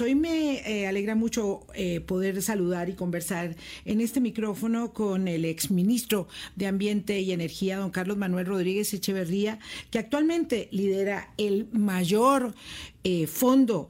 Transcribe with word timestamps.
días. 0.00 0.10
Hoy 0.10 0.14
me 0.14 0.60
eh, 0.66 0.86
alegra 0.86 1.14
mucho 1.14 1.60
eh, 1.74 2.00
poder 2.00 2.42
saludar 2.42 2.88
y 2.88 2.94
conversar 2.94 3.56
en 3.84 4.00
este 4.00 4.20
micrófono 4.20 4.92
con 4.92 5.28
el 5.28 5.44
exministro 5.44 6.28
de 6.56 6.66
Ambiente 6.66 7.20
y 7.20 7.32
Energía, 7.32 7.78
don 7.78 7.90
Carlos 7.90 8.16
Manuel 8.16 8.46
Rodríguez 8.46 8.92
Echeverría, 8.92 9.58
que 9.90 9.98
actualmente 9.98 10.68
lidera 10.72 11.32
el 11.36 11.68
mayor 11.72 12.54
eh, 13.04 13.26
fondo 13.26 13.88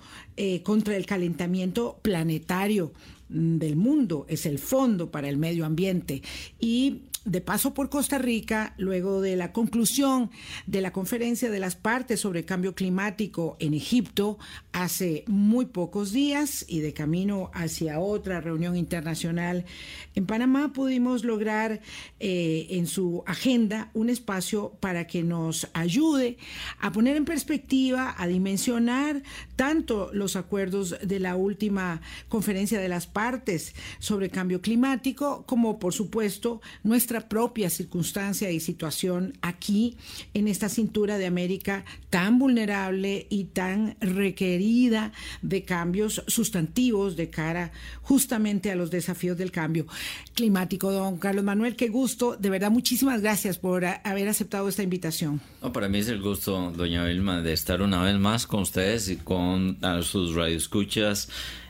contra 0.62 0.96
el 0.96 1.04
calentamiento 1.04 1.98
planetario 2.00 2.94
mm, 3.28 3.58
del 3.58 3.76
mundo, 3.76 4.24
es 4.30 4.46
el 4.46 4.58
Fondo 4.58 5.10
para 5.10 5.28
el 5.28 5.36
Medio 5.36 5.66
Ambiente. 5.66 6.22
Y 6.58 7.02
de 7.24 7.40
paso 7.40 7.74
por 7.74 7.90
Costa 7.90 8.18
Rica, 8.18 8.74
luego 8.78 9.20
de 9.20 9.36
la 9.36 9.52
conclusión 9.52 10.30
de 10.66 10.80
la 10.80 10.92
conferencia 10.92 11.50
de 11.50 11.58
las 11.58 11.76
partes 11.76 12.20
sobre 12.20 12.44
cambio 12.44 12.74
climático 12.74 13.56
en 13.60 13.74
Egipto 13.74 14.38
hace 14.72 15.24
muy 15.26 15.66
pocos 15.66 16.12
días 16.12 16.64
y 16.66 16.80
de 16.80 16.94
camino 16.94 17.50
hacia 17.52 18.00
otra 18.00 18.40
reunión 18.40 18.76
internacional 18.76 19.66
en 20.14 20.26
Panamá, 20.26 20.72
pudimos 20.72 21.24
lograr 21.24 21.80
eh, 22.20 22.66
en 22.70 22.86
su 22.86 23.22
agenda 23.26 23.90
un 23.94 24.08
espacio 24.08 24.72
para 24.80 25.06
que 25.06 25.22
nos 25.22 25.68
ayude 25.74 26.38
a 26.78 26.90
poner 26.90 27.16
en 27.16 27.24
perspectiva, 27.24 28.14
a 28.16 28.26
dimensionar 28.26 29.22
tanto 29.56 30.10
los 30.12 30.36
acuerdos 30.36 30.96
de 31.02 31.20
la 31.20 31.36
última 31.36 32.00
conferencia 32.28 32.80
de 32.80 32.88
las 32.88 33.06
partes 33.06 33.74
sobre 33.98 34.30
cambio 34.30 34.60
climático, 34.60 35.44
como 35.46 35.78
por 35.78 35.92
supuesto 35.92 36.60
nuestra 36.82 37.19
propia 37.28 37.70
circunstancia 37.70 38.50
y 38.50 38.60
situación 38.60 39.34
aquí 39.42 39.96
en 40.34 40.48
esta 40.48 40.68
cintura 40.68 41.18
de 41.18 41.26
América 41.26 41.84
tan 42.10 42.38
vulnerable 42.38 43.26
y 43.30 43.44
tan 43.44 43.96
requerida 44.00 45.12
de 45.42 45.64
cambios 45.64 46.22
sustantivos 46.26 47.16
de 47.16 47.30
cara 47.30 47.72
justamente 48.02 48.70
a 48.70 48.76
los 48.76 48.90
desafíos 48.90 49.36
del 49.36 49.50
cambio 49.50 49.86
climático. 50.34 50.92
Don 50.92 51.18
Carlos 51.18 51.44
Manuel, 51.44 51.76
qué 51.76 51.88
gusto. 51.88 52.36
De 52.36 52.50
verdad, 52.50 52.70
muchísimas 52.70 53.20
gracias 53.20 53.58
por 53.58 53.84
haber 53.84 54.28
aceptado 54.28 54.68
esta 54.68 54.82
invitación. 54.82 55.40
para 55.72 55.88
mí 55.88 55.98
es 55.98 56.08
el 56.08 56.20
gusto, 56.20 56.72
doña 56.76 57.04
Vilma, 57.04 57.42
de 57.42 57.52
estar 57.52 57.82
una 57.82 58.02
vez 58.02 58.18
más 58.18 58.46
con 58.46 58.60
ustedes 58.60 59.08
y 59.08 59.16
con 59.16 59.78
sus 60.02 60.34
radioescuchas 60.34 61.28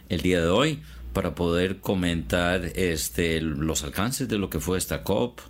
el 0.08 0.20
día 0.22 0.40
de 0.40 0.48
hoy 0.48 0.78
para 1.12 1.34
poder 1.34 1.80
comentar 1.80 2.64
este, 2.74 3.40
los 3.40 3.84
alcances 3.84 4.28
de 4.28 4.38
lo 4.38 4.50
que 4.50 4.60
fue 4.60 4.78
esta 4.78 5.02
COP 5.02 5.40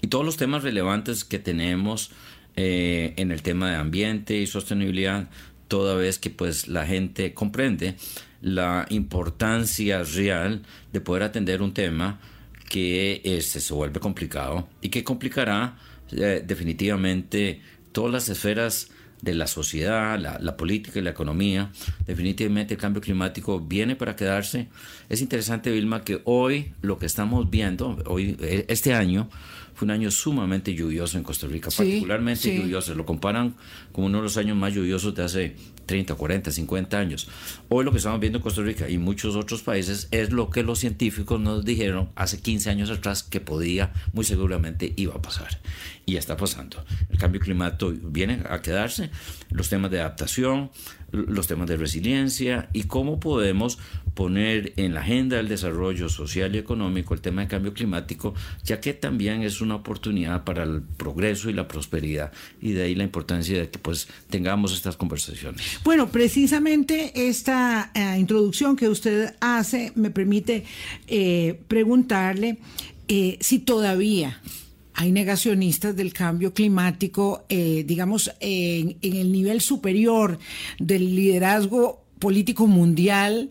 y 0.00 0.06
todos 0.06 0.24
los 0.24 0.36
temas 0.36 0.62
relevantes 0.62 1.24
que 1.24 1.38
tenemos 1.38 2.10
eh, 2.56 3.14
en 3.16 3.30
el 3.30 3.42
tema 3.42 3.70
de 3.70 3.76
ambiente 3.76 4.36
y 4.36 4.46
sostenibilidad, 4.46 5.28
toda 5.68 5.94
vez 5.94 6.18
que 6.18 6.30
pues 6.30 6.68
la 6.68 6.86
gente 6.86 7.32
comprende 7.34 7.96
la 8.42 8.86
importancia 8.90 10.02
real 10.02 10.62
de 10.92 11.00
poder 11.00 11.24
atender 11.24 11.62
un 11.62 11.74
tema 11.74 12.20
que 12.68 13.20
este, 13.24 13.60
se 13.60 13.74
vuelve 13.74 14.00
complicado 14.00 14.68
y 14.80 14.88
que 14.88 15.04
complicará 15.04 15.76
eh, 16.12 16.42
definitivamente 16.46 17.60
todas 17.92 18.12
las 18.12 18.28
esferas 18.28 18.90
de 19.22 19.34
la 19.34 19.46
sociedad, 19.46 20.18
la, 20.18 20.56
política 20.56 20.98
y 20.98 21.02
la 21.02 21.10
economía. 21.10 21.70
Definitivamente 22.06 22.74
el 22.74 22.80
cambio 22.80 23.00
climático 23.02 23.60
viene 23.60 23.96
para 23.96 24.16
quedarse. 24.16 24.68
Es 25.08 25.20
interesante, 25.20 25.70
Vilma, 25.70 26.02
que 26.02 26.20
hoy 26.24 26.72
lo 26.82 26.98
que 26.98 27.06
estamos 27.06 27.50
viendo, 27.50 27.98
hoy, 28.06 28.36
e, 28.40 28.66
este 28.68 28.94
año, 28.94 29.28
fue 29.80 29.86
un 29.86 29.92
año 29.92 30.10
sumamente 30.10 30.74
lluvioso 30.74 31.16
en 31.16 31.24
Costa 31.24 31.46
Rica, 31.46 31.70
particularmente 31.74 32.54
lluvioso. 32.54 32.94
Lo 32.94 33.06
comparan 33.06 33.54
con 33.92 34.04
uno 34.04 34.18
de 34.18 34.24
los 34.24 34.36
años 34.36 34.54
más 34.54 34.74
lluviosos 34.74 35.14
de 35.14 35.24
hace 35.24 35.56
30, 35.86 36.16
40, 36.16 36.50
50 36.50 36.98
años. 36.98 37.28
Hoy 37.70 37.86
lo 37.86 37.90
que 37.90 37.96
estamos 37.96 38.20
viendo 38.20 38.40
en 38.40 38.42
Costa 38.42 38.60
Rica 38.60 38.90
y 38.90 38.98
muchos 38.98 39.36
otros 39.36 39.62
países 39.62 40.08
es 40.10 40.32
lo 40.32 40.50
que 40.50 40.64
los 40.64 40.80
científicos 40.80 41.40
nos 41.40 41.64
dijeron 41.64 42.10
hace 42.14 42.42
15 42.42 42.68
años 42.68 42.90
atrás 42.90 43.22
que 43.22 43.40
podía, 43.40 43.94
muy 44.12 44.26
seguramente 44.26 44.92
iba 44.96 45.14
a 45.14 45.22
pasar. 45.22 45.62
Y 46.04 46.12
ya 46.12 46.18
está 46.18 46.36
pasando. 46.36 46.84
El 47.08 47.16
cambio 47.16 47.40
climático 47.40 47.90
viene 48.02 48.42
a 48.50 48.60
quedarse. 48.60 49.08
Los 49.48 49.70
temas 49.70 49.90
de 49.90 50.00
adaptación, 50.00 50.70
los 51.12 51.46
temas 51.46 51.68
de 51.68 51.76
resiliencia 51.76 52.68
y 52.72 52.84
cómo 52.84 53.20
podemos 53.20 53.78
poner 54.14 54.72
en 54.76 54.94
la 54.94 55.00
agenda 55.00 55.36
del 55.36 55.48
desarrollo 55.48 56.08
social 56.08 56.54
y 56.54 56.58
económico 56.58 57.14
el 57.14 57.20
tema 57.20 57.42
de 57.42 57.48
cambio 57.48 57.72
climático, 57.72 58.34
ya 58.64 58.80
que 58.80 58.92
también 58.92 59.42
es 59.42 59.60
una 59.60 59.76
oportunidad 59.76 60.44
para 60.44 60.64
el 60.64 60.82
progreso 60.82 61.48
y 61.48 61.52
la 61.52 61.68
prosperidad. 61.68 62.32
Y 62.60 62.72
de 62.72 62.82
ahí 62.82 62.94
la 62.94 63.04
importancia 63.04 63.58
de 63.58 63.70
que 63.70 63.78
pues 63.78 64.08
tengamos 64.28 64.72
estas 64.72 64.96
conversaciones. 64.96 65.80
Bueno, 65.84 66.08
precisamente 66.08 67.28
esta 67.28 67.90
eh, 67.94 68.18
introducción 68.18 68.76
que 68.76 68.88
usted 68.88 69.34
hace 69.40 69.92
me 69.94 70.10
permite 70.10 70.64
eh, 71.06 71.60
preguntarle 71.68 72.58
eh, 73.08 73.38
si 73.40 73.58
todavía 73.58 74.40
hay 75.00 75.12
negacionistas 75.12 75.96
del 75.96 76.12
cambio 76.12 76.52
climático, 76.52 77.46
digamos, 77.48 78.30
en, 78.38 78.98
el 79.00 79.32
nivel 79.32 79.62
superior 79.62 80.38
del 80.78 81.14
liderazgo 81.16 82.04
político 82.18 82.66
mundial, 82.66 83.48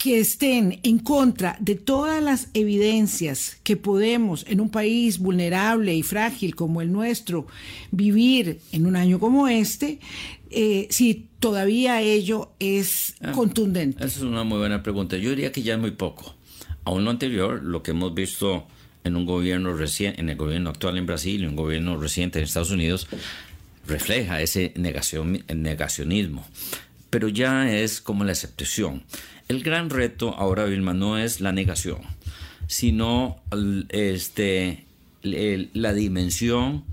que 0.00 0.18
estén 0.18 0.80
en 0.82 0.98
contra 0.98 1.58
de 1.60 1.74
todas 1.74 2.22
las 2.22 2.48
evidencias 2.54 3.58
que 3.62 3.76
podemos 3.76 4.46
en 4.48 4.62
un 4.62 4.70
país 4.70 5.18
vulnerable 5.18 5.94
y 5.94 6.02
frágil 6.02 6.54
como 6.54 6.80
el 6.80 6.90
nuestro 6.90 7.46
vivir 7.90 8.60
en 8.72 8.86
un 8.86 8.96
año 8.96 9.20
como 9.20 9.46
este, 9.46 10.00
eh, 10.48 10.88
si 10.88 11.28
todavía 11.38 12.00
ello 12.00 12.50
es 12.58 13.14
ah, 13.20 13.32
contundente. 13.32 14.02
Esa 14.02 14.20
es 14.20 14.22
una 14.22 14.42
muy 14.42 14.56
buena 14.56 14.82
pregunta. 14.82 15.18
Yo 15.18 15.30
diría 15.30 15.52
que 15.52 15.62
ya 15.62 15.74
es 15.74 15.80
muy 15.80 15.90
poco. 15.90 16.34
Aún 16.84 17.04
lo 17.04 17.10
anterior, 17.10 17.62
lo 17.62 17.82
que 17.82 17.90
hemos 17.90 18.14
visto 18.14 18.66
en 19.04 19.16
un 19.16 19.26
gobierno 19.26 19.74
reciente, 19.74 20.20
en 20.20 20.28
el 20.28 20.36
gobierno 20.36 20.70
actual 20.70 20.98
en 20.98 21.06
Brasil 21.06 21.42
y 21.42 21.46
un 21.46 21.56
gobierno 21.56 21.96
reciente 21.96 22.38
en 22.38 22.44
Estados 22.44 22.70
Unidos, 22.70 23.08
refleja 23.86 24.40
ese 24.40 24.72
negacionismo. 24.76 26.46
Pero 27.10 27.28
ya 27.28 27.74
es 27.74 28.00
como 28.00 28.24
la 28.24 28.32
excepción. 28.32 29.02
El 29.48 29.62
gran 29.62 29.90
reto 29.90 30.34
ahora, 30.36 30.64
Vilma, 30.64 30.94
no 30.94 31.18
es 31.18 31.40
la 31.40 31.52
negación, 31.52 31.98
sino 32.68 33.42
este, 33.88 34.84
la 35.22 35.92
dimensión 35.92 36.84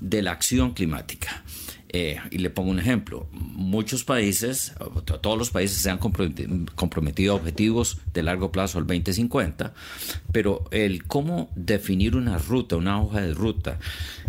de 0.00 0.22
la 0.22 0.32
acción 0.32 0.74
climática. 0.74 1.41
Eh, 1.94 2.18
y 2.30 2.38
le 2.38 2.48
pongo 2.48 2.70
un 2.70 2.78
ejemplo. 2.78 3.28
Muchos 3.32 4.02
países, 4.02 4.72
todos 5.20 5.36
los 5.36 5.50
países 5.50 5.76
se 5.76 5.90
han 5.90 5.98
comprometido 5.98 7.32
a 7.34 7.36
objetivos 7.36 7.98
de 8.14 8.22
largo 8.22 8.50
plazo 8.50 8.78
al 8.78 8.86
2050, 8.86 9.74
pero 10.32 10.64
el 10.70 11.04
cómo 11.04 11.50
definir 11.54 12.16
una 12.16 12.38
ruta, 12.38 12.76
una 12.76 13.00
hoja 13.02 13.20
de 13.20 13.34
ruta 13.34 13.78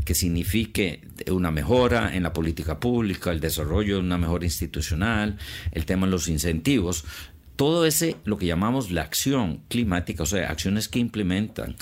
que 0.04 0.14
signifique 0.14 1.08
una 1.32 1.52
mejora 1.52 2.14
en 2.14 2.24
la 2.24 2.34
política 2.34 2.82
pública, 2.82 3.32
el 3.32 3.40
desarrollo 3.40 3.96
de 3.96 4.02
una 4.02 4.18
mejora 4.18 4.44
institucional, 4.44 5.38
el 5.72 5.86
tema 5.86 6.06
de 6.06 6.12
los 6.12 6.28
incentivos, 6.28 7.06
todo 7.56 7.86
ese, 7.86 8.18
lo 8.26 8.38
que 8.38 8.46
llamamos 8.46 8.92
la 8.92 9.04
acción 9.04 9.62
climática, 9.70 10.24
o 10.24 10.26
sea, 10.26 10.50
acciones 10.50 10.90
que 10.90 11.00
implementan 11.00 11.78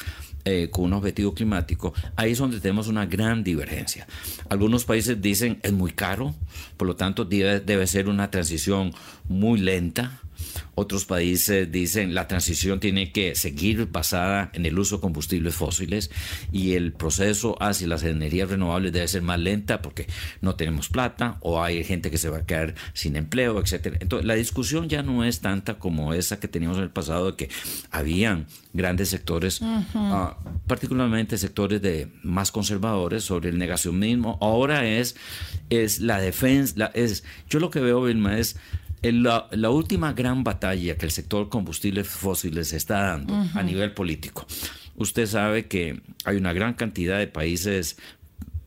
eh, 0.45 0.69
con 0.71 0.85
un 0.85 0.93
objetivo 0.93 1.33
climático, 1.33 1.93
ahí 2.15 2.31
es 2.31 2.37
donde 2.37 2.59
tenemos 2.59 2.87
una 2.87 3.05
gran 3.05 3.43
divergencia. 3.43 4.07
Algunos 4.49 4.85
países 4.85 5.21
dicen 5.21 5.59
es 5.63 5.71
muy 5.71 5.91
caro, 5.91 6.33
por 6.77 6.87
lo 6.87 6.95
tanto 6.95 7.25
debe 7.25 7.87
ser 7.87 8.09
una 8.09 8.31
transición 8.31 8.93
muy 9.27 9.59
lenta 9.59 10.19
otros 10.75 11.05
países 11.05 11.71
dicen 11.71 12.13
la 12.13 12.27
transición 12.27 12.79
tiene 12.79 13.11
que 13.11 13.35
seguir 13.35 13.87
basada 13.91 14.49
en 14.53 14.65
el 14.65 14.77
uso 14.77 14.97
de 14.97 15.01
combustibles 15.01 15.55
fósiles 15.55 16.11
y 16.51 16.73
el 16.73 16.93
proceso 16.93 17.61
hacia 17.61 17.87
las 17.87 18.03
energías 18.03 18.49
renovables 18.49 18.93
debe 18.93 19.07
ser 19.07 19.21
más 19.21 19.39
lenta 19.39 19.81
porque 19.81 20.07
no 20.41 20.55
tenemos 20.55 20.89
plata 20.89 21.37
o 21.41 21.61
hay 21.61 21.83
gente 21.83 22.11
que 22.11 22.17
se 22.17 22.29
va 22.29 22.39
a 22.39 22.45
quedar 22.45 22.75
sin 22.93 23.15
empleo, 23.15 23.59
etcétera. 23.59 23.97
Entonces, 23.99 24.25
la 24.25 24.35
discusión 24.35 24.89
ya 24.89 25.03
no 25.03 25.23
es 25.23 25.41
tanta 25.41 25.79
como 25.79 26.13
esa 26.13 26.39
que 26.39 26.47
teníamos 26.47 26.77
en 26.77 26.83
el 26.83 26.89
pasado 26.89 27.31
de 27.31 27.37
que 27.37 27.49
habían 27.89 28.47
grandes 28.73 29.09
sectores, 29.09 29.59
ah, 29.61 30.37
particularmente 30.67 31.37
sectores 31.37 31.81
de 31.81 32.11
más 32.23 32.51
conservadores 32.51 33.23
sobre 33.23 33.49
el 33.49 33.57
negacionismo. 33.57 34.37
Ahora 34.41 34.85
es 34.85 35.15
es 35.69 36.01
la 36.01 36.19
defensa, 36.19 36.91
es 36.93 37.23
yo 37.49 37.59
lo 37.59 37.71
que 37.71 37.79
veo 37.79 38.03
Vilma 38.03 38.37
es 38.37 38.57
la, 39.01 39.47
la, 39.51 39.69
última 39.69 40.13
gran 40.13 40.43
batalla 40.43 40.95
que 40.97 41.05
el 41.05 41.11
sector 41.11 41.49
combustibles 41.49 42.07
fósiles 42.07 42.73
está 42.73 43.01
dando 43.01 43.33
a 43.53 43.63
nivel 43.63 43.93
político. 43.93 44.45
Usted 44.95 45.25
sabe 45.25 45.67
que 45.67 46.01
hay 46.25 46.37
una 46.37 46.53
gran 46.53 46.73
cantidad 46.73 47.17
de 47.17 47.27
países 47.27 47.97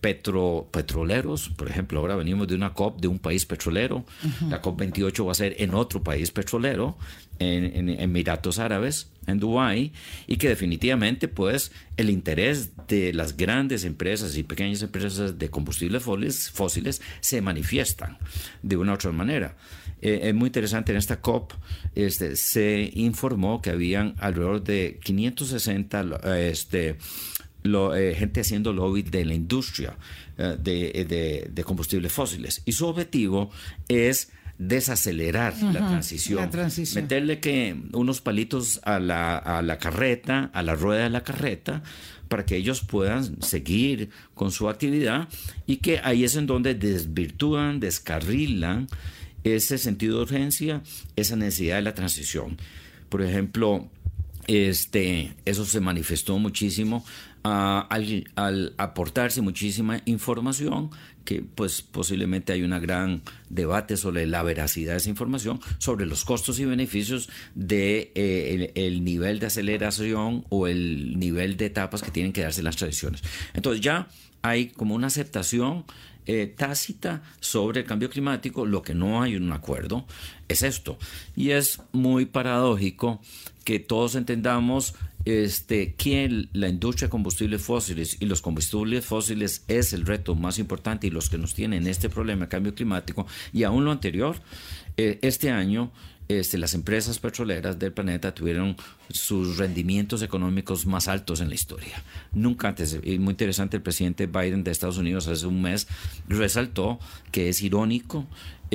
petro, 0.04 0.68
petroleros, 0.70 1.48
por 1.48 1.66
ejemplo, 1.70 1.98
ahora 1.98 2.14
venimos 2.14 2.46
de 2.46 2.54
una 2.54 2.74
COP 2.74 3.00
de 3.00 3.08
un 3.08 3.18
país 3.18 3.46
petrolero, 3.46 4.04
la 4.50 4.60
COP 4.60 4.80
28 4.80 5.24
va 5.24 5.32
a 5.32 5.34
ser 5.34 5.56
en 5.60 5.72
otro 5.72 6.02
país 6.02 6.30
petrolero, 6.30 6.98
en, 7.38 7.88
Emiratos 7.88 8.58
Árabes, 8.58 9.08
en 9.26 9.38
Dubái, 9.38 9.92
y 10.26 10.36
que 10.36 10.50
definitivamente 10.50 11.26
pues 11.26 11.72
el 11.96 12.10
interés 12.10 12.72
de 12.86 13.14
las 13.14 13.34
grandes 13.34 13.84
empresas 13.84 14.36
y 14.36 14.42
pequeñas 14.42 14.82
empresas 14.82 15.38
de 15.38 15.48
combustibles 15.48 16.02
fósiles, 16.02 16.50
fósiles 16.50 17.00
se 17.20 17.40
manifiestan 17.40 18.18
de 18.62 18.76
una 18.76 18.92
u 18.92 18.94
otra 18.96 19.10
manera. 19.10 19.56
Eh, 20.04 20.28
es 20.28 20.34
muy 20.34 20.48
interesante, 20.48 20.92
en 20.92 20.98
esta 20.98 21.22
COP 21.22 21.54
este, 21.94 22.36
se 22.36 22.90
informó 22.94 23.62
que 23.62 23.70
habían 23.70 24.14
alrededor 24.18 24.62
de 24.62 25.00
560 25.02 26.20
este, 26.38 26.98
lo, 27.62 27.94
eh, 27.96 28.14
gente 28.14 28.42
haciendo 28.42 28.74
lobby 28.74 29.02
de 29.02 29.24
la 29.24 29.32
industria 29.32 29.96
eh, 30.36 30.58
de, 30.60 31.48
de, 31.50 31.64
combustibles 31.64 32.12
fósiles. 32.12 32.60
Y 32.66 32.72
su 32.72 32.86
objetivo 32.86 33.50
es 33.88 34.30
desacelerar 34.58 35.54
la, 35.72 35.88
transición, 35.88 36.50
meterle 36.94 37.40
que 37.40 37.74
unos 37.92 38.20
palitos 38.20 38.80
a 38.84 39.00
la, 39.00 39.38
a 39.38 39.62
la 39.62 39.78
carreta, 39.78 40.50
a 40.52 40.62
la 40.62 40.74
rueda 40.74 41.04
de 41.04 41.10
la 41.10 41.22
carreta, 41.22 41.82
para 42.28 42.44
que 42.44 42.56
ellos 42.56 42.82
puedan 42.82 43.40
seguir 43.42 44.10
con 44.34 44.50
su 44.50 44.68
actividad 44.68 45.28
y 45.66 45.78
que 45.78 46.00
ahí 46.04 46.24
es 46.24 46.36
en 46.36 46.46
donde 46.46 46.74
desvirtúan, 46.74 47.80
descarrilan 47.80 48.86
ese 49.44 49.78
sentido 49.78 50.16
de 50.16 50.22
urgencia, 50.22 50.82
esa 51.16 51.36
necesidad 51.36 51.76
de 51.76 51.82
la 51.82 51.94
transición. 51.94 52.56
Por 53.08 53.22
ejemplo, 53.22 53.88
este, 54.46 55.34
eso 55.44 55.64
se 55.64 55.80
manifestó 55.80 56.38
muchísimo 56.38 57.04
al, 57.44 58.74
aportarse 58.78 59.42
muchísima 59.42 60.00
información, 60.06 60.90
que 61.24 61.42
pues 61.42 61.82
posiblemente 61.82 62.52
hay 62.52 62.62
un 62.62 62.70
gran 62.80 63.22
debate 63.50 63.96
sobre 63.96 64.26
la 64.26 64.42
veracidad 64.42 64.92
de 64.92 64.98
esa 64.98 65.10
información, 65.10 65.60
sobre 65.78 66.06
los 66.06 66.24
costos 66.24 66.58
y 66.58 66.64
beneficios 66.64 67.28
de 67.54 68.12
eh, 68.14 68.72
el, 68.74 69.04
nivel 69.04 69.40
de 69.40 69.46
aceleración 69.46 70.44
o 70.48 70.66
el 70.66 71.18
nivel 71.18 71.56
de 71.56 71.66
etapas 71.66 72.02
que 72.02 72.10
tienen 72.10 72.32
que 72.32 72.42
darse 72.42 72.62
las 72.62 72.76
tradiciones. 72.76 73.22
Entonces 73.52 73.82
ya 73.82 74.08
hay 74.42 74.68
como 74.68 74.94
una 74.94 75.06
aceptación 75.08 75.84
eh, 76.26 76.46
tácita 76.46 77.22
sobre 77.40 77.80
el 77.80 77.86
cambio 77.86 78.10
climático, 78.10 78.66
lo 78.66 78.82
que 78.82 78.94
no 78.94 79.22
hay 79.22 79.36
un 79.36 79.52
acuerdo 79.52 80.06
es 80.48 80.62
esto. 80.62 80.98
Y 81.36 81.50
es 81.50 81.80
muy 81.92 82.26
paradójico 82.26 83.20
que 83.64 83.78
todos 83.78 84.14
entendamos 84.14 84.94
este, 85.24 85.94
que 85.94 86.48
la 86.52 86.68
industria 86.68 87.08
de 87.08 87.10
combustibles 87.10 87.62
fósiles 87.62 88.18
y 88.20 88.26
los 88.26 88.42
combustibles 88.42 89.04
fósiles 89.06 89.64
es 89.68 89.92
el 89.92 90.04
reto 90.04 90.34
más 90.34 90.58
importante 90.58 91.06
y 91.06 91.10
los 91.10 91.30
que 91.30 91.38
nos 91.38 91.54
tienen 91.54 91.86
este 91.86 92.10
problema 92.10 92.44
de 92.44 92.48
cambio 92.48 92.74
climático 92.74 93.26
y 93.52 93.62
aún 93.62 93.84
lo 93.84 93.90
anterior, 93.90 94.36
eh, 94.96 95.18
este 95.22 95.50
año 95.50 95.92
este, 96.28 96.58
las 96.58 96.74
empresas 96.74 97.18
petroleras 97.18 97.78
del 97.78 97.92
planeta 97.92 98.34
tuvieron 98.34 98.76
sus 99.10 99.58
rendimientos 99.58 100.22
económicos 100.22 100.86
más 100.86 101.08
altos 101.08 101.40
en 101.40 101.48
la 101.48 101.54
historia. 101.54 102.02
Nunca 102.32 102.68
antes, 102.68 102.98
y 103.02 103.18
muy 103.18 103.32
interesante, 103.32 103.76
el 103.76 103.82
presidente 103.82 104.26
Biden 104.26 104.64
de 104.64 104.70
Estados 104.70 104.98
Unidos 104.98 105.28
hace 105.28 105.46
un 105.46 105.60
mes 105.60 105.86
resaltó 106.28 106.98
que 107.30 107.48
es 107.48 107.62
irónico 107.62 108.26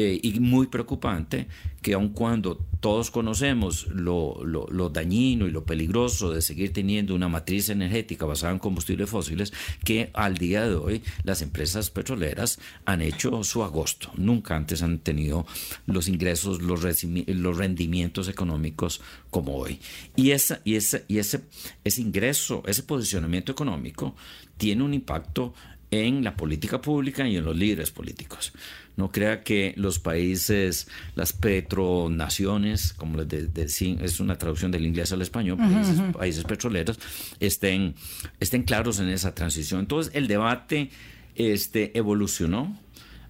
eh, 0.02 0.18
y 0.24 0.40
muy 0.40 0.68
preocupante 0.68 1.48
que 1.82 1.94
aun 1.94 2.10
cuando 2.10 2.56
todos 2.80 3.12
conocemos 3.12 3.88
lo, 3.88 4.42
lo, 4.46 4.90
dañino 4.90 5.46
y 5.46 5.52
lo 5.52 5.66
peligroso 5.66 6.32
de 6.32 6.42
seguir 6.42 6.72
teniendo 6.72 7.14
una 7.14 7.28
matriz 7.28 7.68
energética 7.68 8.26
basada 8.26 8.54
en 8.54 8.60
combustibles 8.60 9.10
fósiles, 9.10 9.52
que 9.84 10.10
al 10.14 10.38
día 10.38 10.66
de 10.66 10.76
hoy 10.76 11.04
las 11.24 11.42
empresas 11.42 11.90
petroleras 11.90 12.60
han 12.86 13.02
hecho 13.02 13.44
su 13.44 13.62
agosto. 13.62 14.10
Nunca 14.16 14.56
antes 14.56 14.82
han 14.84 15.00
tenido 15.00 15.46
los 15.86 16.08
ingresos, 16.08 16.62
los, 16.62 16.82
los 17.04 17.58
rendimientos 17.58 18.30
económicos 18.30 19.02
como 19.30 19.58
hoy. 19.58 19.82
Y, 20.16 20.32
esa, 20.32 20.62
y, 20.64 20.76
ese, 20.76 21.04
y 21.10 21.18
ese, 21.18 21.42
ese 21.84 22.02
ingreso, 22.02 22.64
ese 22.66 22.84
posicionamiento 22.84 23.52
económico 23.52 24.16
tiene 24.58 24.84
un 24.84 24.94
impacto 24.94 25.54
en 25.92 26.24
la 26.24 26.36
política 26.36 26.82
pública 26.82 27.28
y 27.28 27.38
en 27.38 27.46
los 27.46 27.58
líderes 27.58 27.92
políticos. 27.92 28.54
No 28.98 29.12
crea 29.12 29.44
que 29.44 29.74
los 29.78 30.00
países, 30.00 30.88
las 31.16 31.34
petronaciones, 31.34 32.94
como 32.94 33.18
les 33.18 33.82
es 33.82 34.20
una 34.20 34.38
traducción 34.38 34.72
del 34.72 34.86
inglés 34.86 35.12
al 35.12 35.22
español, 35.22 35.58
países, 36.14 36.44
petroleros, 36.44 37.00
estén, 37.40 37.96
estén 38.40 38.64
claros 38.64 39.00
en 39.00 39.10
esa 39.10 39.34
transición. 39.34 39.82
Entonces, 39.82 40.14
el 40.16 40.28
debate 40.28 40.90
este, 41.36 41.98
evolucionó 41.98 42.78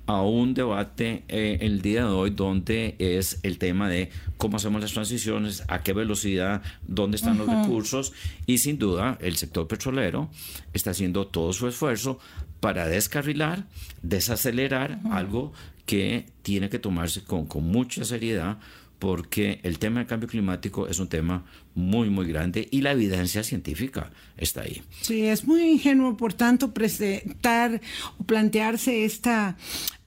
a 0.09 0.23
un 0.23 0.55
debate 0.55 1.23
eh, 1.27 1.59
el 1.61 1.83
día 1.83 2.05
de 2.05 2.09
hoy 2.09 2.31
donde 2.31 2.95
es 2.97 3.39
el 3.43 3.59
tema 3.59 3.87
de 3.87 4.09
cómo 4.37 4.57
hacemos 4.57 4.81
las 4.81 4.91
transiciones, 4.91 5.63
a 5.67 5.83
qué 5.83 5.93
velocidad, 5.93 6.63
dónde 6.87 7.17
están 7.17 7.37
los 7.37 7.47
recursos 7.47 8.11
y 8.47 8.57
sin 8.57 8.79
duda 8.79 9.19
el 9.21 9.35
sector 9.35 9.67
petrolero 9.67 10.31
está 10.73 10.91
haciendo 10.91 11.27
todo 11.27 11.53
su 11.53 11.67
esfuerzo 11.67 12.17
para 12.59 12.87
descarrilar, 12.87 13.67
desacelerar 14.01 14.99
algo 15.11 15.53
que 15.85 16.27
tiene 16.41 16.69
que 16.69 16.79
tomarse 16.79 17.23
con, 17.23 17.45
con 17.45 17.63
mucha 17.63 18.03
seriedad 18.05 18.59
porque 18.99 19.61
el 19.63 19.79
tema 19.79 19.99
del 19.99 20.07
cambio 20.07 20.27
climático 20.27 20.87
es 20.87 20.99
un 20.99 21.07
tema 21.07 21.45
muy, 21.73 22.09
muy 22.09 22.27
grande 22.27 22.67
y 22.69 22.81
la 22.81 22.91
evidencia 22.91 23.43
científica 23.43 24.11
está 24.37 24.61
ahí. 24.61 24.81
Sí, 25.01 25.25
es 25.25 25.45
muy 25.45 25.63
ingenuo, 25.63 26.17
por 26.17 26.33
tanto, 26.33 26.73
presentar 26.73 27.81
o 28.19 28.23
plantearse 28.25 29.05
esta, 29.05 29.57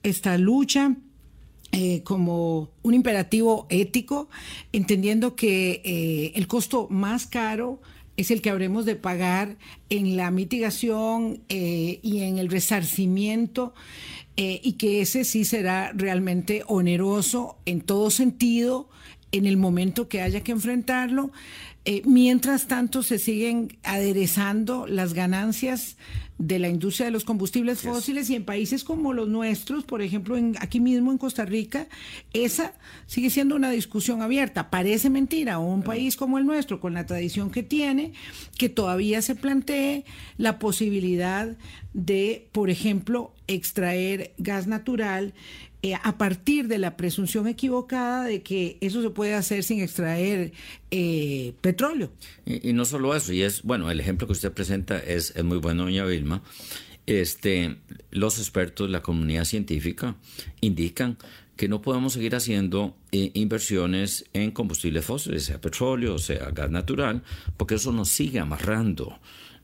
esta 0.02 0.36
lucha 0.36 0.94
eh, 1.72 2.02
como 2.02 2.70
un 2.82 2.92
imperativo 2.92 3.66
ético, 3.70 4.28
entendiendo 4.72 5.34
que 5.34 5.80
eh, 5.84 6.32
el 6.34 6.46
costo 6.46 6.86
más 6.90 7.26
caro 7.26 7.80
es 8.22 8.30
el 8.30 8.42
que 8.42 8.50
habremos 8.50 8.84
de 8.84 8.96
pagar 8.96 9.56
en 9.90 10.16
la 10.16 10.30
mitigación 10.30 11.42
eh, 11.48 12.00
y 12.02 12.22
en 12.22 12.38
el 12.38 12.48
resarcimiento 12.48 13.74
y 14.34 14.72
que 14.72 15.02
ese 15.02 15.24
sí 15.24 15.44
será 15.44 15.92
realmente 15.94 16.62
oneroso 16.66 17.58
en 17.66 17.82
todo 17.82 18.10
sentido 18.10 18.88
en 19.32 19.46
el 19.46 19.56
momento 19.56 20.08
que 20.08 20.22
haya 20.22 20.42
que 20.42 20.52
enfrentarlo. 20.52 21.32
Mientras 22.04 22.68
tanto 22.68 23.02
se 23.02 23.18
siguen 23.18 23.76
aderezando 23.82 24.86
las 24.86 25.14
ganancias 25.14 25.96
de 26.38 26.58
la 26.58 26.68
industria 26.68 27.06
de 27.06 27.12
los 27.12 27.24
combustibles 27.24 27.82
fósiles 27.82 28.28
y 28.28 28.34
en 28.34 28.44
países 28.44 28.82
como 28.82 29.12
los 29.12 29.28
nuestros, 29.28 29.84
por 29.84 30.02
ejemplo, 30.02 30.36
en, 30.36 30.56
aquí 30.58 30.80
mismo 30.80 31.12
en 31.12 31.18
Costa 31.18 31.44
Rica, 31.44 31.86
esa 32.32 32.74
sigue 33.06 33.30
siendo 33.30 33.54
una 33.54 33.70
discusión 33.70 34.22
abierta. 34.22 34.68
Parece 34.68 35.08
mentira, 35.08 35.60
un 35.60 35.84
país 35.84 36.16
como 36.16 36.38
el 36.38 36.46
nuestro, 36.46 36.80
con 36.80 36.94
la 36.94 37.06
tradición 37.06 37.50
que 37.50 37.62
tiene, 37.62 38.12
que 38.58 38.68
todavía 38.68 39.22
se 39.22 39.36
plantee 39.36 40.04
la 40.36 40.58
posibilidad 40.58 41.56
de, 41.94 42.48
por 42.50 42.70
ejemplo, 42.70 43.32
extraer 43.46 44.32
gas 44.38 44.66
natural 44.66 45.34
eh, 45.82 45.94
a 46.00 46.16
partir 46.16 46.68
de 46.68 46.78
la 46.78 46.96
presunción 46.96 47.48
equivocada 47.48 48.24
de 48.24 48.42
que 48.42 48.78
eso 48.80 49.02
se 49.02 49.10
puede 49.10 49.34
hacer 49.34 49.64
sin 49.64 49.80
extraer 49.80 50.52
eh, 50.92 51.54
petróleo. 51.60 52.12
Y, 52.46 52.72
no 52.72 52.84
solo 52.84 53.16
eso, 53.16 53.32
y 53.32 53.42
es, 53.42 53.62
bueno, 53.62 53.90
el 53.90 53.98
ejemplo 53.98 54.28
que 54.28 54.32
usted 54.32 54.52
presenta 54.52 54.98
es, 54.98 55.32
es 55.34 55.42
muy 55.42 55.58
bueno, 55.58 55.82
doña 55.82 56.04
Vilma. 56.04 56.42
Este, 57.06 57.78
los 58.12 58.38
expertos, 58.38 58.88
la 58.90 59.02
comunidad 59.02 59.44
científica, 59.44 60.14
indican 60.60 61.18
que 61.56 61.68
no 61.68 61.82
podemos 61.82 62.12
seguir 62.12 62.36
haciendo 62.36 62.96
eh, 63.10 63.32
inversiones 63.34 64.26
en 64.32 64.52
combustibles 64.52 65.04
fósiles, 65.04 65.44
sea 65.44 65.60
petróleo, 65.60 66.18
sea 66.18 66.50
gas 66.50 66.70
natural, 66.70 67.22
porque 67.56 67.74
eso 67.74 67.92
nos 67.92 68.08
sigue 68.08 68.38
amarrando 68.38 69.18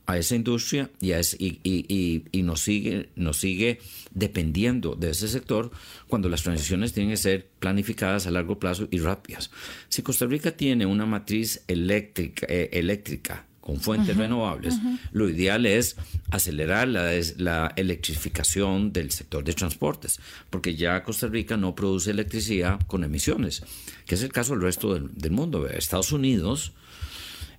a 0.08 0.16
esa 0.16 0.34
industria 0.34 0.90
y, 1.00 1.12
y, 1.12 2.24
y, 2.32 2.42
nos, 2.42 2.62
sigue, 2.62 3.10
nos 3.14 3.36
sigue 3.36 3.78
dependiendo 4.10 4.94
de 4.94 5.10
ese 5.10 5.28
sector 5.28 5.70
cuando 6.08 6.30
las 6.30 6.42
transiciones 6.42 6.94
tienen 6.94 7.10
que 7.10 7.18
ser 7.18 7.46
planificadas 7.58 8.26
a 8.26 8.30
largo 8.30 8.58
plazo 8.58 8.88
y 8.90 9.00
rápidas. 9.00 9.50
Si 9.90 10.00
Costa 10.00 10.24
Rica 10.24 10.52
tiene 10.52 10.86
una 10.86 11.04
matriz 11.04 11.62
eléctrica, 11.68 12.46
eh, 12.48 12.70
eléctrica 12.72 13.44
con 13.60 13.80
fuentes 13.80 14.16
renovables, 14.16 14.76
lo 15.12 15.28
ideal 15.28 15.66
es 15.66 15.96
acelerar 16.30 16.88
la, 16.88 17.12
la, 17.36 17.70
electrificación 17.76 18.94
del 18.94 19.10
sector 19.10 19.44
de 19.44 19.52
transportes, 19.52 20.20
porque 20.48 20.74
ya 20.74 21.02
Costa 21.02 21.26
Rica 21.26 21.58
no 21.58 21.74
produce 21.74 22.12
electricidad 22.12 22.80
con 22.86 23.04
emisiones, 23.04 23.62
que 24.06 24.14
es 24.14 24.22
el 24.22 24.32
caso 24.32 24.54
del 24.54 24.62
resto 24.62 24.94
del, 24.94 25.10
del 25.14 25.32
mundo. 25.32 25.68
Estados 25.68 26.12
Unidos 26.12 26.72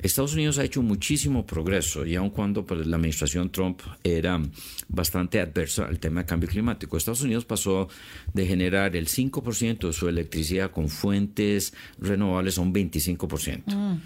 Estados 0.02 0.34
Unidos 0.34 0.58
ha 0.58 0.64
hecho 0.64 0.82
muchísimo 0.82 1.46
progreso 1.46 2.06
y 2.06 2.16
aun 2.16 2.30
cuando 2.30 2.66
pues, 2.66 2.88
la 2.88 2.96
administración 2.96 3.52
Trump 3.52 3.82
era 4.04 4.42
bastante 4.88 5.40
adversa 5.42 5.86
al 5.86 6.00
tema 6.00 6.22
de 6.22 6.26
cambio 6.26 6.50
climático, 6.50 6.96
Estados 6.96 7.22
Unidos 7.22 7.46
pasó 7.46 7.90
de 8.34 8.46
generar 8.46 8.96
el 8.96 9.08
5% 9.08 9.88
de 9.88 9.94
su 9.94 10.08
electricidad 10.08 10.72
con 10.72 10.88
fuentes 10.88 11.74
renovables 12.00 12.58
a 12.58 12.62
un 12.62 12.74
25%. 12.74 13.64
Mm. 13.76 14.02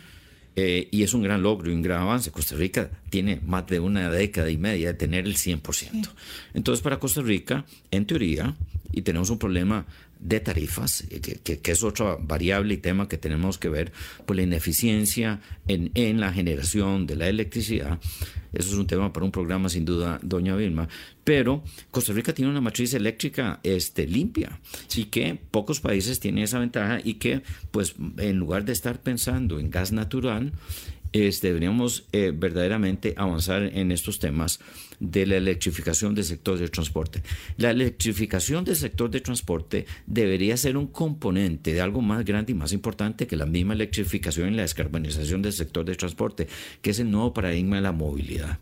Eh, 0.56 0.88
y 0.92 1.02
es 1.02 1.14
un 1.16 1.24
gran 1.24 1.42
logro 1.42 1.72
y 1.72 1.74
un 1.74 1.82
gran 1.82 2.02
avance. 2.02 2.32
Costa 2.32 2.56
Rica 2.56 2.92
tiene 3.10 3.40
más 3.44 3.66
de 3.68 3.80
una 3.80 4.10
década 4.10 4.52
y 4.52 4.58
media 4.58 4.90
de 4.90 4.94
tener 4.94 5.26
el 5.26 5.36
100%. 5.36 6.10
Entonces, 6.54 6.84
para 6.84 7.00
Costa 7.00 7.22
Rica, 7.22 7.66
en 7.90 8.06
teoría, 8.06 8.56
y 8.92 9.02
tenemos 9.02 9.30
un 9.32 9.40
problema 9.40 9.86
de 10.24 10.40
tarifas, 10.40 11.04
que, 11.44 11.60
que, 11.60 11.72
es 11.72 11.84
otra 11.84 12.18
variable 12.20 12.76
y 12.76 12.78
tema 12.78 13.10
que 13.10 13.18
tenemos 13.18 13.58
que 13.58 13.70
ver, 13.70 13.92
por 14.26 14.36
la 14.36 14.44
ineficiencia 14.44 15.42
en, 15.68 15.92
en 15.96 16.20
la 16.20 16.32
generación 16.32 17.06
de 17.06 17.18
la 17.18 17.28
electricidad. 17.28 18.00
Eso 18.54 18.70
es 18.70 18.76
un 18.76 18.88
tema 18.88 19.12
para 19.12 19.26
un 19.26 19.32
programa 19.32 19.68
sin 19.68 19.84
duda, 19.84 20.20
doña 20.22 20.56
Vilma. 20.56 20.88
Pero 21.24 21.64
Costa 21.92 22.14
Rica 22.14 22.34
tiene 22.34 22.52
una 22.52 22.62
matriz 22.62 22.94
eléctrica 22.94 23.60
este, 23.64 24.06
limpia 24.08 24.60
y 24.96 25.06
que 25.06 25.40
pocos 25.52 25.80
países 25.80 26.20
tienen 26.20 26.44
esa 26.44 26.60
ventaja 26.60 27.00
y 27.04 27.16
que, 27.16 27.42
pues, 27.72 27.96
en 28.18 28.38
lugar 28.38 28.64
de 28.64 28.74
estar 28.74 29.02
pensando 29.02 29.60
en 29.60 29.70
gas 29.70 29.92
natural, 29.92 30.54
este, 31.14 31.48
deberíamos 31.48 32.06
eh, 32.12 32.34
verdaderamente 32.36 33.14
avanzar 33.16 33.64
en 33.64 33.92
estos 33.92 34.20
temas 34.20 34.60
de 35.00 35.26
la 35.26 35.38
electrificación 35.38 36.16
del 36.16 36.26
sector 36.26 36.58
de 36.58 36.68
transporte. 36.70 37.24
La 37.58 37.72
electrificación 37.72 38.66
del 38.66 38.76
sector 38.76 39.10
de 39.10 39.22
transporte 39.22 39.86
debería 40.06 40.58
ser 40.58 40.76
un 40.76 40.88
componente 40.88 41.74
de 41.74 41.82
algo 41.82 42.02
más 42.02 42.26
grande 42.26 42.52
y 42.52 42.56
más 42.56 42.74
importante 42.74 43.28
que 43.28 43.36
la 43.36 43.46
misma 43.46 43.74
electrificación 43.74 44.52
y 44.52 44.56
la 44.56 44.64
descarbonización 44.64 45.42
del 45.42 45.54
sector 45.54 45.86
de 45.86 45.96
transporte, 45.96 46.48
que 46.82 46.90
es 46.90 47.00
el 47.00 47.12
nuevo 47.12 47.34
paradigma 47.34 47.78
de 47.78 47.82
la 47.84 47.92
movilidad 47.92 48.60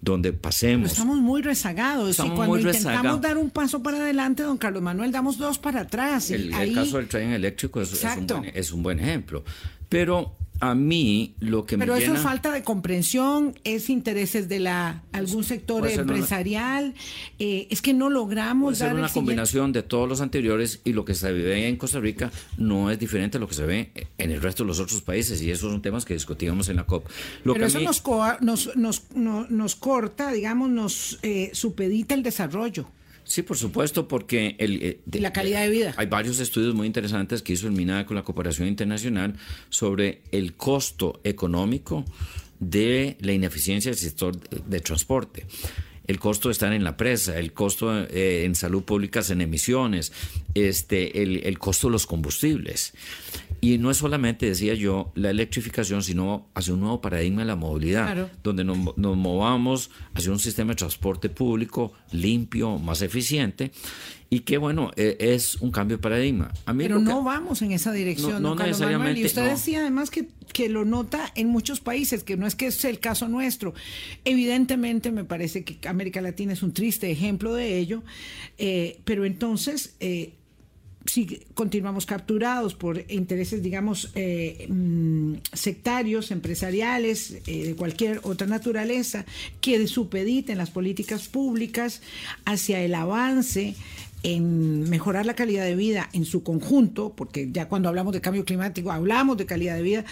donde 0.00 0.32
pasemos. 0.32 0.92
estamos 0.92 1.18
muy 1.18 1.42
rezagados 1.42 2.18
y 2.18 2.28
cuando 2.30 2.58
intentamos 2.58 3.20
dar 3.20 3.36
un 3.36 3.50
paso 3.50 3.82
para 3.82 3.98
adelante, 3.98 4.42
don 4.42 4.56
Carlos 4.56 4.82
Manuel, 4.82 5.12
damos 5.12 5.36
dos 5.36 5.58
para 5.58 5.80
atrás. 5.80 6.30
el, 6.30 6.50
caso 6.74 6.96
del 6.96 7.06
tren 7.06 7.32
eléctrico 7.32 7.82
es, 7.82 7.92
es, 8.54 8.72
un 8.72 8.82
buen, 8.82 8.98
ejemplo. 8.98 9.44
Pero 9.88 10.36
a 10.60 10.74
mí 10.74 11.34
lo 11.40 11.64
que 11.64 11.78
Pero 11.78 11.94
me 11.94 12.02
eso 12.02 12.14
es 12.14 12.20
falta 12.20 12.52
de 12.52 12.62
comprensión, 12.62 13.58
es 13.64 13.88
intereses 13.88 14.48
de 14.48 14.60
la 14.60 15.02
algún 15.12 15.42
sector 15.42 15.88
empresarial, 15.88 16.94
eh, 17.38 17.66
es 17.70 17.80
que 17.80 17.94
no 17.94 18.10
logramos 18.10 18.78
puede 18.78 18.90
ser 18.90 18.94
una 18.94 19.08
combinación 19.08 19.72
de 19.72 19.82
todos 19.82 20.08
los 20.08 20.20
anteriores 20.20 20.80
y 20.84 20.92
lo 20.92 21.04
que 21.04 21.14
se 21.14 21.32
ve 21.32 21.66
en 21.66 21.76
Costa 21.76 21.98
Rica 21.98 22.30
no 22.58 22.90
es 22.90 22.98
diferente 22.98 23.38
a 23.38 23.40
lo 23.40 23.48
que 23.48 23.54
se 23.54 23.64
ve 23.64 23.90
en 24.18 24.30
el 24.30 24.42
resto 24.42 24.62
de 24.62 24.68
los 24.68 24.80
otros 24.80 25.00
países 25.00 25.40
y 25.40 25.50
esos 25.50 25.70
son 25.70 25.80
temas 25.80 26.04
que 26.04 26.14
discutíamos 26.14 26.68
en 26.68 26.76
la 26.76 26.84
COP. 26.84 27.06
Pero 27.42 27.64
eso 27.64 27.80
nos, 27.80 28.02
nos, 28.40 28.76
nos, 28.76 29.50
nos, 29.50 29.76
corta, 29.76 30.30
digamos, 30.30 30.68
nos 30.68 31.18
eh, 31.22 31.50
supedita 31.54 32.14
el 32.14 32.22
desarrollo. 32.22 32.86
Sí, 33.30 33.42
por 33.42 33.56
supuesto, 33.56 34.08
porque 34.08 34.56
el, 34.58 34.82
eh, 34.82 35.00
la 35.12 35.32
calidad 35.32 35.62
de 35.62 35.70
vida. 35.70 35.94
Hay 35.96 36.06
varios 36.06 36.40
estudios 36.40 36.74
muy 36.74 36.88
interesantes 36.88 37.42
que 37.42 37.52
hizo 37.52 37.68
el 37.68 37.72
MINAD 37.74 38.06
con 38.06 38.16
la 38.16 38.24
cooperación 38.24 38.66
internacional 38.66 39.36
sobre 39.68 40.22
el 40.32 40.54
costo 40.54 41.20
económico 41.22 42.04
de 42.58 43.16
la 43.20 43.32
ineficiencia 43.32 43.92
del 43.92 44.00
sector 44.00 44.36
de 44.36 44.80
transporte 44.80 45.46
el 46.08 46.18
costo 46.18 46.48
de 46.48 46.54
estar 46.54 46.72
en 46.72 46.82
la 46.82 46.96
presa, 46.96 47.38
el 47.38 47.52
costo 47.52 47.96
eh, 48.02 48.42
en 48.44 48.56
salud 48.56 48.82
pública 48.82 49.20
en 49.28 49.42
emisiones, 49.42 50.12
este, 50.54 51.22
el, 51.22 51.46
el, 51.46 51.56
costo 51.60 51.86
de 51.86 51.92
los 51.92 52.06
combustibles. 52.06 52.94
Y 53.60 53.76
no 53.78 53.90
es 53.90 53.98
solamente, 53.98 54.46
decía 54.46 54.74
yo, 54.74 55.12
la 55.14 55.30
electrificación, 55.30 56.02
sino 56.02 56.48
hacia 56.54 56.72
un 56.72 56.80
nuevo 56.80 57.00
paradigma 57.00 57.42
de 57.42 57.46
la 57.46 57.56
movilidad, 57.56 58.30
donde 58.42 58.64
nos, 58.64 58.96
movamos 58.96 59.90
hacia 60.14 60.32
un 60.32 60.38
sistema 60.38 60.72
de 60.72 60.76
transporte 60.76 61.28
público 61.28 61.92
limpio, 62.12 62.78
más 62.78 63.02
eficiente, 63.02 63.70
y 64.30 64.40
que 64.40 64.56
bueno, 64.56 64.92
e, 64.96 65.16
es 65.18 65.56
un 65.56 65.70
cambio 65.72 65.98
de 65.98 66.02
paradigma. 66.02 66.52
Pero 66.78 67.00
no 67.00 67.22
vamos 67.22 67.60
en 67.60 67.72
esa 67.72 67.92
dirección, 67.92 68.42
no, 68.42 68.54
necesariamente. 68.54 69.20
Y 69.20 69.26
usted 69.26 69.50
decía 69.50 69.80
además 69.80 70.10
que, 70.10 70.28
que 70.54 70.70
lo 70.70 70.86
nota 70.86 71.30
en 71.34 71.48
muchos 71.48 71.80
países, 71.80 72.24
que 72.24 72.38
no 72.38 72.46
es 72.46 72.54
que 72.54 72.68
es 72.68 72.84
el 72.86 72.98
caso 72.98 73.28
nuestro. 73.28 73.74
Evidentemente 74.24 75.12
me 75.12 75.24
parece 75.24 75.64
que 75.64 75.86
América 75.86 76.22
Latina 76.22 76.54
es 76.54 76.62
un 76.62 76.72
triste 76.72 77.10
ejemplo 77.10 77.52
de 77.52 77.78
ello, 77.78 78.02
eh, 78.56 79.00
pero 79.04 79.26
entonces... 79.26 79.96
Eh, 80.00 80.34
si 81.06 81.40
continuamos 81.54 82.06
capturados 82.06 82.74
por 82.74 83.04
intereses, 83.10 83.62
digamos, 83.62 84.10
eh, 84.14 84.66
mm, 84.68 85.34
sectarios, 85.52 86.30
empresariales, 86.30 87.38
eh, 87.46 87.64
de 87.68 87.74
cualquier 87.74 88.20
otra 88.22 88.46
naturaleza, 88.46 89.24
que 89.60 89.86
supediten 89.86 90.58
las 90.58 90.70
políticas 90.70 91.28
públicas 91.28 92.02
hacia 92.44 92.80
el 92.80 92.94
avance 92.94 93.74
en 94.22 94.88
mejorar 94.90 95.24
la 95.24 95.34
calidad 95.34 95.64
de 95.64 95.74
vida 95.74 96.10
en 96.12 96.26
su 96.26 96.42
conjunto, 96.42 97.14
porque 97.16 97.48
ya 97.50 97.68
cuando 97.68 97.88
hablamos 97.88 98.12
de 98.12 98.20
cambio 98.20 98.44
climático 98.44 98.92
hablamos 98.92 99.38
de 99.38 99.46
calidad 99.46 99.76
de 99.76 99.82
vida, 99.82 100.04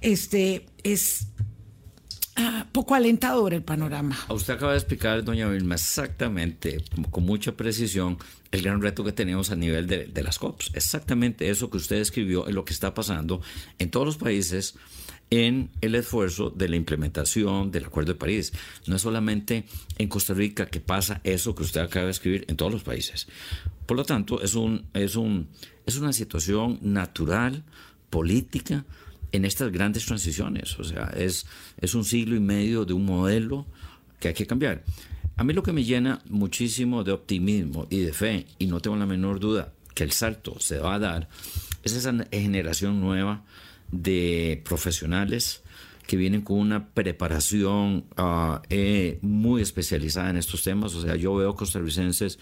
este 0.00 0.66
es 0.82 1.28
Ah, 2.36 2.66
poco 2.72 2.96
alentador 2.96 3.54
el 3.54 3.62
panorama. 3.62 4.18
Usted 4.28 4.54
acaba 4.54 4.72
de 4.72 4.78
explicar, 4.78 5.22
doña 5.22 5.48
Vilma, 5.48 5.76
exactamente, 5.76 6.82
con 7.10 7.24
mucha 7.24 7.56
precisión, 7.56 8.18
el 8.50 8.62
gran 8.62 8.82
reto 8.82 9.04
que 9.04 9.12
tenemos 9.12 9.52
a 9.52 9.56
nivel 9.56 9.86
de, 9.86 10.22
las 10.22 10.40
COPs. 10.40 10.72
Exactamente 10.74 11.48
eso 11.48 11.70
que 11.70 11.76
usted 11.76 11.96
escribió 11.96 12.48
es 12.48 12.54
lo 12.54 12.64
que 12.64 12.72
está 12.72 12.92
pasando 12.92 13.40
en 13.78 13.90
todos 13.90 14.06
los 14.06 14.16
países 14.16 14.74
en 15.30 15.70
el 15.80 15.94
esfuerzo 15.94 16.50
de 16.50 16.68
la 16.68 16.76
implementación 16.76 17.70
del 17.70 17.84
Acuerdo 17.84 18.12
de 18.12 18.18
París. 18.18 18.52
No 18.86 18.96
es 18.96 19.02
solamente 19.02 19.64
en 19.98 20.08
Costa 20.08 20.34
Rica 20.34 20.66
que 20.66 20.80
pasa 20.80 21.20
eso 21.22 21.54
que 21.54 21.62
usted 21.62 21.82
acaba 21.82 22.06
de 22.06 22.10
escribir, 22.10 22.44
en 22.48 22.56
todos 22.56 22.72
los 22.72 22.82
países. 22.82 23.28
Por 23.86 23.96
lo 23.96 24.04
tanto, 24.04 24.42
es, 24.42 24.54
un, 24.54 24.86
es, 24.92 25.14
un, 25.14 25.48
es 25.86 25.96
una 25.96 26.12
situación 26.12 26.78
natural, 26.82 27.64
política, 28.10 28.84
en 29.34 29.44
estas 29.44 29.72
grandes 29.72 30.06
transiciones. 30.06 30.78
O 30.78 30.84
sea, 30.84 31.12
es, 31.16 31.44
es 31.80 31.94
un 31.96 32.04
siglo 32.04 32.36
y 32.36 32.40
medio 32.40 32.84
de 32.84 32.92
un 32.92 33.04
modelo 33.04 33.66
que 34.20 34.28
hay 34.28 34.34
que 34.34 34.46
cambiar. 34.46 34.84
A 35.36 35.42
mí 35.42 35.52
lo 35.52 35.64
que 35.64 35.72
me 35.72 35.82
llena 35.82 36.22
muchísimo 36.28 37.02
de 37.02 37.10
optimismo 37.10 37.88
y 37.90 37.98
de 37.98 38.12
fe, 38.12 38.46
y 38.58 38.68
no 38.68 38.78
tengo 38.78 38.96
la 38.96 39.06
menor 39.06 39.40
duda 39.40 39.72
que 39.92 40.04
el 40.04 40.12
salto 40.12 40.60
se 40.60 40.78
va 40.78 40.94
a 40.94 40.98
dar, 41.00 41.28
es 41.82 41.94
esa 41.94 42.14
generación 42.30 43.00
nueva 43.00 43.44
de 43.90 44.62
profesionales 44.64 45.62
que 46.06 46.16
vienen 46.16 46.42
con 46.42 46.58
una 46.58 46.90
preparación 46.90 48.04
ah, 48.16 48.62
eh, 48.70 49.18
muy 49.20 49.62
especializada 49.62 50.30
en 50.30 50.36
estos 50.36 50.62
temas. 50.62 50.94
O 50.94 51.02
sea, 51.02 51.16
yo 51.16 51.34
veo 51.34 51.56
costarricenses 51.56 52.38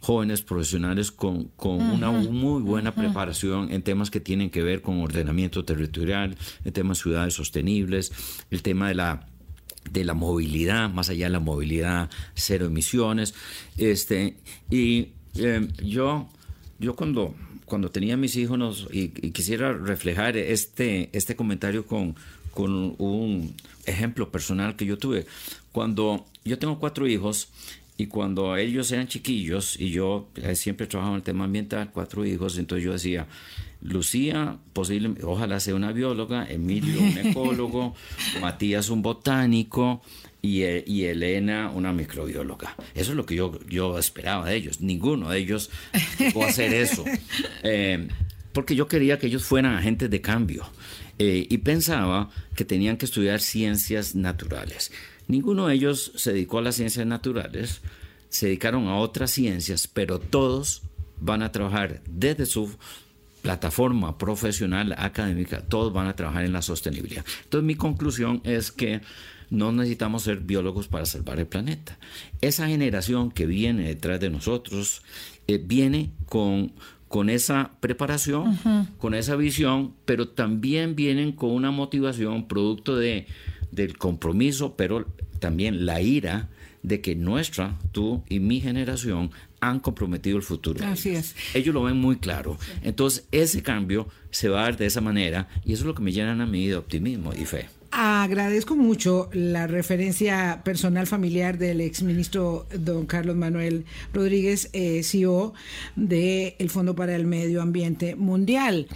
jóvenes 0.00 0.42
profesionales 0.42 1.10
con, 1.10 1.50
una 1.58 2.10
muy 2.10 2.62
buena 2.62 2.94
preparación 2.94 3.72
en 3.72 3.82
temas 3.82 4.10
que 4.10 4.20
tienen 4.20 4.50
que 4.50 4.62
ver 4.62 4.82
con 4.82 5.00
ordenamiento 5.00 5.64
territorial, 5.64 6.36
en 6.64 6.72
temas 6.72 6.98
de 6.98 7.02
ciudades 7.02 7.34
sostenibles, 7.34 8.12
el 8.50 8.62
tema 8.62 8.88
de 8.88 8.94
la 8.94 9.26
de 9.90 10.04
la 10.04 10.14
movilidad, 10.14 10.90
más 10.90 11.10
allá 11.10 11.26
de 11.26 11.30
la 11.30 11.40
movilidad, 11.40 12.10
cero 12.34 12.66
emisiones. 12.66 13.34
Este, 13.76 14.36
y 14.68 15.12
em, 15.36 15.68
yo, 15.76 16.28
yo 16.78 16.96
cuando, 16.96 17.34
cuando 17.64 17.90
tenía 17.90 18.16
mis 18.16 18.36
hijos 18.36 18.88
y, 18.90 19.08
quisiera 19.30 19.72
reflejar 19.72 20.36
este, 20.36 21.08
este 21.12 21.36
comentario 21.36 21.86
con, 21.86 22.16
con 22.52 22.96
un 22.98 23.54
ejemplo 23.84 24.30
personal 24.30 24.76
que 24.76 24.86
yo 24.86 24.98
tuve. 24.98 25.26
Cuando 25.72 26.26
yo 26.44 26.58
tengo 26.58 26.78
cuatro 26.78 27.06
hijos 27.06 27.48
y 27.98 28.06
cuando 28.06 28.56
ellos 28.56 28.92
eran 28.92 29.08
chiquillos, 29.08 29.80
y 29.80 29.90
yo 29.90 30.28
eh, 30.36 30.54
siempre 30.54 30.86
trabajaba 30.86 31.14
en 31.14 31.20
el 31.20 31.22
tema 31.22 31.44
ambiental, 31.44 31.90
cuatro 31.92 32.26
hijos, 32.26 32.58
entonces 32.58 32.84
yo 32.84 32.92
decía, 32.92 33.26
Lucía, 33.80 34.58
posible, 34.74 35.14
ojalá 35.22 35.60
sea 35.60 35.74
una 35.74 35.92
bióloga, 35.92 36.46
Emilio 36.46 37.00
un 37.00 37.18
ecólogo, 37.26 37.94
Matías 38.40 38.90
un 38.90 39.00
botánico 39.00 40.02
y, 40.42 40.62
eh, 40.62 40.84
y, 40.86 41.04
Elena 41.04 41.70
una 41.70 41.92
microbióloga. 41.92 42.76
Eso 42.94 43.12
es 43.12 43.16
lo 43.16 43.24
que 43.24 43.34
yo, 43.34 43.58
yo 43.66 43.98
esperaba 43.98 44.46
de 44.46 44.56
ellos. 44.56 44.80
Ninguno 44.82 45.30
de 45.30 45.38
ellos 45.38 45.70
llegó 46.18 46.44
a 46.44 46.48
hacer 46.48 46.74
eso. 46.74 47.04
Eh, 47.62 48.08
porque 48.52 48.74
yo 48.74 48.86
quería 48.86 49.18
que 49.18 49.26
ellos 49.26 49.44
fueran 49.44 49.74
agentes 49.74 50.08
de 50.08 50.20
cambio 50.20 50.66
y 51.18 51.58
pensaba 51.58 52.30
que 52.54 52.64
tenían 52.64 52.96
que 52.96 53.04
estudiar 53.06 53.40
ciencias 53.40 54.14
naturales. 54.14 54.92
Ninguno 55.28 55.66
de 55.66 55.74
ellos 55.74 56.12
se 56.14 56.32
dedicó 56.32 56.58
a 56.58 56.62
las 56.62 56.76
ciencias 56.76 57.06
naturales, 57.06 57.80
se 58.28 58.46
dedicaron 58.46 58.88
a 58.88 58.96
otras 58.96 59.30
ciencias, 59.30 59.88
pero 59.88 60.18
todos 60.18 60.82
van 61.20 61.42
a 61.42 61.52
trabajar 61.52 62.02
desde 62.08 62.46
su 62.46 62.76
plataforma 63.42 64.18
profesional, 64.18 64.94
académica, 64.98 65.60
todos 65.60 65.92
van 65.92 66.08
a 66.08 66.16
trabajar 66.16 66.44
en 66.44 66.52
la 66.52 66.62
sostenibilidad. 66.62 67.24
Entonces 67.44 67.64
mi 67.64 67.76
conclusión 67.76 68.40
es 68.44 68.72
que 68.72 69.00
no 69.50 69.70
necesitamos 69.72 70.24
ser 70.24 70.38
biólogos 70.38 70.88
para 70.88 71.06
salvar 71.06 71.38
el 71.38 71.46
planeta. 71.46 71.98
Esa 72.40 72.66
generación 72.66 73.30
que 73.30 73.46
viene 73.46 73.86
detrás 73.86 74.18
de 74.18 74.30
nosotros 74.30 75.02
eh, 75.46 75.62
viene 75.64 76.10
con, 76.28 76.72
con 77.06 77.30
esa 77.30 77.70
preparación, 77.80 78.58
con 78.98 79.14
esa 79.14 79.36
visión, 79.36 79.94
pero 80.04 80.28
también 80.28 80.96
vienen 80.96 81.32
con 81.32 81.50
una 81.50 81.70
motivación 81.70 82.48
producto 82.48 82.96
de 82.96 83.26
del 83.76 83.96
compromiso, 83.96 84.74
pero 84.76 85.06
también 85.38 85.86
la 85.86 86.00
ira 86.00 86.48
de 86.82 87.00
que 87.00 87.14
nuestra, 87.14 87.78
tú 87.92 88.22
y 88.28 88.40
mi 88.40 88.60
generación 88.60 89.30
han 89.60 89.80
comprometido 89.80 90.36
el 90.36 90.42
futuro. 90.42 90.84
Así 90.84 91.10
es. 91.10 91.34
Ellos 91.54 91.74
lo 91.74 91.82
ven 91.82 91.96
muy 91.96 92.16
claro. 92.16 92.58
Entonces, 92.82 93.26
ese 93.32 93.62
cambio 93.62 94.08
se 94.30 94.48
va 94.48 94.60
a 94.60 94.62
dar 94.64 94.76
de 94.76 94.86
esa 94.86 95.00
manera 95.00 95.48
y 95.64 95.72
eso 95.72 95.82
es 95.82 95.86
lo 95.86 95.94
que 95.94 96.02
me 96.02 96.12
llena 96.12 96.40
a 96.40 96.46
mí 96.46 96.66
de 96.66 96.76
optimismo 96.76 97.32
y 97.32 97.44
fe. 97.44 97.68
Agradezco 97.90 98.76
mucho 98.76 99.30
la 99.32 99.66
referencia 99.66 100.60
personal 100.64 101.06
familiar 101.06 101.56
del 101.56 101.80
exministro 101.80 102.66
don 102.78 103.06
Carlos 103.06 103.36
Manuel 103.36 103.84
Rodríguez, 104.12 104.68
eh, 104.72 105.02
CEO 105.02 105.54
del 105.94 106.68
Fondo 106.68 106.94
para 106.94 107.16
el 107.16 107.26
Medio 107.26 107.62
Ambiente 107.62 108.14
Mundial. 108.14 108.86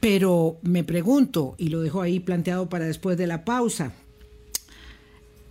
Pero 0.00 0.58
me 0.62 0.84
pregunto, 0.84 1.54
y 1.58 1.68
lo 1.68 1.80
dejo 1.80 2.00
ahí 2.02 2.20
planteado 2.20 2.68
para 2.68 2.84
después 2.84 3.16
de 3.16 3.26
la 3.26 3.44
pausa, 3.44 3.92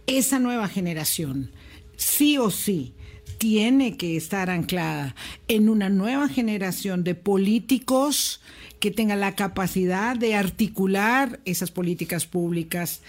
esa 0.07 0.39
nueva 0.39 0.67
generación, 0.67 1.51
sí 1.95 2.37
o 2.37 2.51
sí, 2.51 2.93
tiene 3.37 3.97
que 3.97 4.15
estar 4.15 4.49
anclada 4.49 5.15
en 5.47 5.67
una 5.67 5.89
nueva 5.89 6.29
generación 6.29 7.03
de 7.03 7.15
políticos 7.15 8.41
que 8.79 8.91
tengan 8.91 9.19
la 9.19 9.35
capacidad 9.35 10.15
de 10.15 10.35
articular 10.35 11.39
esas 11.45 11.71
políticas 11.71 12.25
públicas 12.25 13.01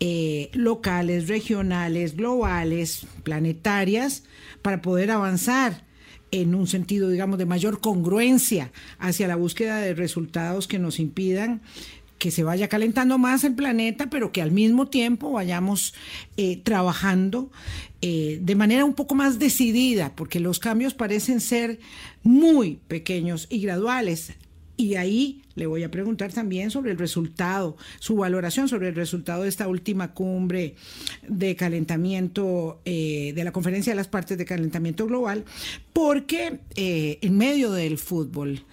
eh, 0.00 0.50
locales, 0.52 1.28
regionales, 1.28 2.16
globales, 2.16 3.06
planetarias, 3.22 4.24
para 4.62 4.80
poder 4.80 5.10
avanzar 5.10 5.84
en 6.30 6.54
un 6.54 6.66
sentido, 6.66 7.08
digamos, 7.10 7.38
de 7.38 7.46
mayor 7.46 7.80
congruencia 7.80 8.72
hacia 8.98 9.28
la 9.28 9.36
búsqueda 9.36 9.78
de 9.78 9.94
resultados 9.94 10.66
que 10.66 10.78
nos 10.78 10.98
impidan 10.98 11.62
que 12.18 12.30
se 12.30 12.42
vaya 12.42 12.68
calentando 12.68 13.18
más 13.18 13.44
el 13.44 13.54
planeta, 13.54 14.08
pero 14.08 14.32
que 14.32 14.42
al 14.42 14.50
mismo 14.50 14.88
tiempo 14.88 15.32
vayamos 15.32 15.94
eh, 16.36 16.60
trabajando 16.62 17.50
eh, 18.00 18.38
de 18.42 18.54
manera 18.54 18.84
un 18.84 18.94
poco 18.94 19.14
más 19.14 19.38
decidida, 19.38 20.14
porque 20.14 20.40
los 20.40 20.58
cambios 20.58 20.94
parecen 20.94 21.40
ser 21.40 21.80
muy 22.22 22.80
pequeños 22.88 23.46
y 23.50 23.60
graduales. 23.60 24.32
Y 24.76 24.96
ahí 24.96 25.42
le 25.54 25.66
voy 25.66 25.84
a 25.84 25.90
preguntar 25.90 26.32
también 26.32 26.72
sobre 26.72 26.90
el 26.90 26.98
resultado, 26.98 27.76
su 28.00 28.16
valoración 28.16 28.68
sobre 28.68 28.88
el 28.88 28.96
resultado 28.96 29.44
de 29.44 29.48
esta 29.48 29.68
última 29.68 30.12
cumbre 30.12 30.74
de 31.28 31.54
calentamiento, 31.54 32.80
eh, 32.84 33.32
de 33.36 33.44
la 33.44 33.52
conferencia 33.52 33.92
de 33.92 33.96
las 33.96 34.08
partes 34.08 34.36
de 34.36 34.44
calentamiento 34.44 35.06
global, 35.06 35.44
porque 35.92 36.58
en 36.74 37.36
medio 37.36 37.70
del 37.70 37.98
fútbol, 37.98 38.64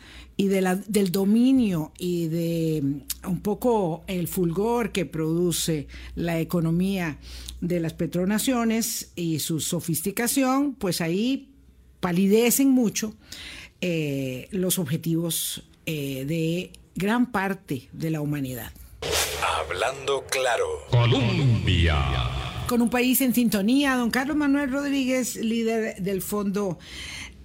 y 0.41 0.48
de 0.48 0.62
la, 0.62 0.75
del 0.75 1.12
dominio 1.12 1.91
y 2.00 2.27
de 2.27 2.81
mm, 2.81 3.29
un 3.29 3.41
poco 3.41 4.03
el 4.07 4.27
fulgor 4.27 4.91
que 4.91 5.05
produce 5.05 5.88
la 6.15 6.39
economía 6.39 7.19
de 7.60 7.79
las 7.79 7.93
petronaciones 7.93 9.12
y 9.15 9.38
su 9.38 9.60
sofisticación, 9.60 10.74
pues 10.74 11.00
ahí 11.00 11.50
palidecen 12.00 12.71
mucho 12.71 13.13
eh, 13.81 14.48
los 14.50 14.79
objetivos 14.79 15.63
eh, 15.86 16.25
de 16.25 16.71
gran 16.95 17.31
parte 17.31 17.88
de 17.91 18.10
la 18.10 18.19
humanidad. 18.21 18.71
Hablando 19.60 20.25
claro. 20.25 20.65
Colombia. 20.89 22.00
Con 22.67 22.81
un 22.81 22.89
país 22.89 23.21
en 23.21 23.36
sintonía, 23.36 23.95
don 23.95 24.10
Carlos 24.10 24.38
Manuel 24.38 24.71
Rodríguez, 24.71 25.36
líder 25.36 26.01
del 26.01 26.24
Fondo 26.24 26.79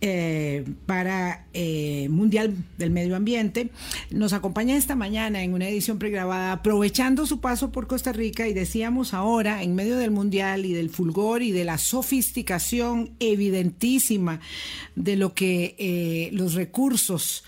eh, 0.01 0.65
para 0.87 1.47
eh, 1.55 2.09
Mundial 2.11 2.55
del 2.79 2.91
Medio 2.91 3.17
Ambiente, 3.17 3.71
nos 4.11 4.33
acompaña 4.33 4.77
esta 4.77 4.95
mañana 4.95 5.43
en 5.43 5.55
una 5.55 5.69
edición 5.69 5.99
pregrabada, 5.99 6.53
aprovechando 6.53 7.27
su 7.27 7.41
paso 7.41 7.73
por 7.73 7.87
Costa 7.87 8.13
Rica 8.13 8.47
y 8.47 8.53
decíamos 8.53 9.15
ahora, 9.15 9.63
en 9.63 9.75
medio 9.75 9.97
del 9.97 10.11
Mundial 10.11 10.67
y 10.67 10.73
del 10.73 10.91
fulgor 10.91 11.43
y 11.43 11.53
de 11.53 11.65
la 11.65 11.79
sofisticación 11.79 13.11
evidentísima 13.21 14.41
de 14.95 15.17
lo 15.17 15.35
que 15.35 15.75
eh, 15.79 16.31
los 16.33 16.55
recursos 16.55 17.45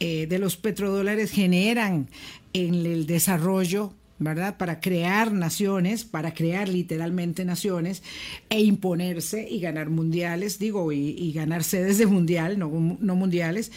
de 0.00 0.38
los 0.40 0.56
petrodólares 0.56 1.30
generan 1.30 2.08
en 2.54 2.74
el 2.74 3.06
desarrollo 3.06 3.94
¿verdad? 4.22 4.56
Para 4.56 4.80
crear 4.80 5.32
naciones, 5.32 6.04
para 6.04 6.34
crear 6.34 6.68
literalmente 6.68 7.44
naciones 7.44 8.02
e 8.48 8.60
imponerse 8.60 9.48
y 9.48 9.60
ganar 9.60 9.90
mundiales, 9.90 10.58
digo, 10.58 10.92
y, 10.92 11.32
ganar 11.32 11.64
sedes 11.64 11.98
de 11.98 12.06
mundial, 12.06 12.58
no, 12.58 12.68
mundiales. 12.68 13.72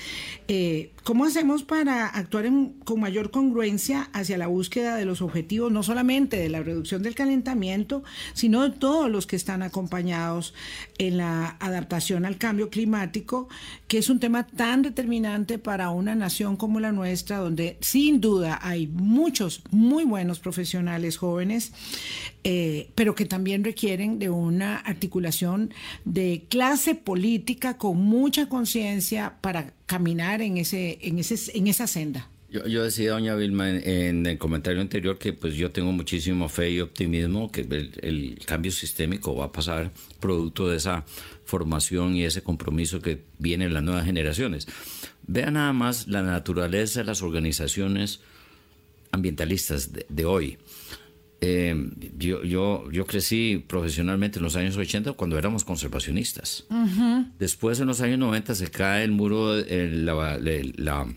Eh, 0.47 0.91
¿Cómo 1.05 1.25
hacemos 1.25 1.61
para 1.61 2.07
actuar 2.07 2.49
con 2.83 2.99
mayor 2.99 3.29
congruencia 3.29 4.09
hacia 4.11 4.39
la 4.39 4.47
búsqueda 4.47 4.95
de 4.95 5.05
los 5.05 5.21
objetivos, 5.21 5.71
no 5.71 5.83
solamente 5.83 6.35
de 6.35 6.49
la 6.49 6.63
reducción 6.63 7.03
del 7.03 7.13
calentamiento, 7.13 8.03
sino 8.33 8.63
de 8.63 8.71
todos 8.71 9.07
los 9.11 9.27
que 9.27 9.35
están 9.35 9.61
acompañados 9.61 10.55
en 10.97 11.17
la 11.17 11.57
adaptación 11.59 12.25
al 12.25 12.39
cambio 12.39 12.71
climático, 12.71 13.49
que 13.87 13.99
es 13.99 14.09
un 14.09 14.19
tema 14.19 14.47
tan 14.47 14.81
determinante 14.81 15.59
para 15.59 15.91
una 15.91 16.15
nación 16.15 16.57
como 16.57 16.79
la 16.79 16.91
nuestra, 16.91 17.37
donde 17.37 17.77
sin 17.81 18.19
duda 18.19 18.57
hay 18.63 18.87
muchos 18.87 19.61
muy 19.69 20.05
buenos 20.05 20.39
profesionales 20.39 21.17
jóvenes, 21.17 21.71
eh, 22.47 22.91
pero 22.93 23.15
que 23.15 23.25
también 23.25 23.63
requieren 23.63 24.19
de 24.19 24.29
una 24.29 24.77
articulación 24.77 25.73
de 26.05 26.43
clase 26.47 26.93
política 26.93 27.79
con 27.79 27.97
mucha 27.97 28.47
conciencia 28.47 29.37
para 29.41 29.73
caminar 29.87 30.43
en, 30.43 30.57
ese, 30.57 30.99
en, 31.01 31.17
ese, 31.17 31.57
en 31.57 31.65
esa 31.65 31.87
senda. 31.87 32.29
Yo, 32.51 32.83
decía, 32.83 33.13
doña 33.13 33.33
Vilma, 33.33 33.69
en, 33.69 34.25
el 34.27 34.37
comentario 34.37 34.79
anterior 34.79 35.17
que 35.17 35.33
pues 35.33 35.55
yo 35.55 35.71
tengo 35.71 35.91
muchísimo 35.91 36.47
fe 36.47 36.69
y 36.69 36.81
optimismo 36.81 37.51
que 37.51 37.61
el, 37.61 37.91
el, 38.01 38.39
cambio 38.45 38.71
sistémico 38.71 39.35
va 39.35 39.45
a 39.45 39.51
pasar 39.51 39.91
producto 40.19 40.69
de 40.69 40.77
esa 40.77 41.03
formación 41.45 42.15
y 42.15 42.25
ese 42.25 42.43
compromiso 42.43 43.01
que 43.01 43.23
viene 43.39 43.65
en 43.65 43.73
las 43.73 43.81
nuevas 43.81 44.05
generaciones. 44.05 44.67
Vean 45.25 45.55
nada 45.55 45.73
más 45.73 46.07
la 46.07 46.21
naturaleza 46.21 46.99
de 46.99 47.05
las 47.05 47.23
organizaciones 47.23 48.21
ambientalistas 49.11 49.91
de, 49.91 50.25
hoy. 50.25 50.59
Eh, 51.47 51.75
yo, 52.17 52.43
yo, 52.43 52.89
yo 52.91 53.05
crecí 53.05 53.63
profesionalmente 53.67 54.39
en 54.39 54.43
los 54.43 54.55
años 54.55 54.75
80 54.75 55.13
cuando 55.13 55.37
éramos 55.37 55.63
conservacionistas. 55.63 56.65
Después, 57.37 57.79
en 57.79 57.85
los 57.85 58.01
años 58.01 58.17
90, 58.17 58.55
se 58.55 58.71
cae 58.71 59.03
el 59.03 59.11
muro, 59.11 59.55
la, 59.55 60.39
la, 60.39 61.07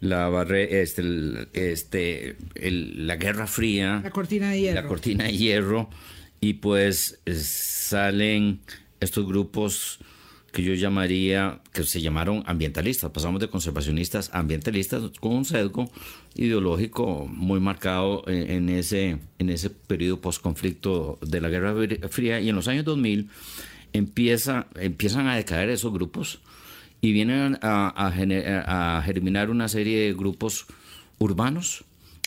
la, 0.00 0.42
este, 0.52 1.48
este, 1.52 2.36
la 2.54 3.16
Guerra 3.16 3.48
Fría. 3.48 4.00
La 4.04 4.10
cortina 4.10 4.52
de 4.52 4.60
hierro. 4.60 4.80
La 4.82 4.86
cortina 4.86 5.24
de 5.24 5.36
hierro. 5.36 5.90
Y 6.40 6.54
pues 6.54 7.18
salen 7.26 8.60
estos 9.00 9.26
grupos 9.26 9.98
que 10.52 10.62
yo 10.62 10.74
llamaría, 10.74 11.60
que 11.72 11.84
se 11.84 12.00
llamaron 12.00 12.42
ambientalistas. 12.46 13.10
Pasamos 13.10 13.40
de 13.40 13.48
conservacionistas 13.48 14.30
a 14.32 14.40
ambientalistas 14.40 15.02
con 15.20 15.32
un 15.32 15.44
sesgo 15.44 15.90
ideológico 16.34 17.26
muy 17.28 17.60
marcado 17.60 18.24
en, 18.26 18.68
ese, 18.68 19.18
en 19.38 19.50
ese 19.50 19.70
periodo 19.70 20.20
postconflicto 20.20 21.18
de 21.22 21.40
la 21.40 21.48
Guerra 21.48 21.74
Fría. 22.08 22.40
Y 22.40 22.48
en 22.48 22.56
los 22.56 22.68
años 22.68 22.84
2000 22.84 23.28
empieza, 23.92 24.66
empiezan 24.74 25.28
a 25.28 25.36
decaer 25.36 25.70
esos 25.70 25.92
grupos 25.92 26.40
y 27.00 27.12
vienen 27.12 27.58
a, 27.62 27.92
a 28.96 29.02
germinar 29.02 29.50
una 29.50 29.68
serie 29.68 30.00
de 30.00 30.14
grupos 30.14 30.66
urbanos 31.18 31.84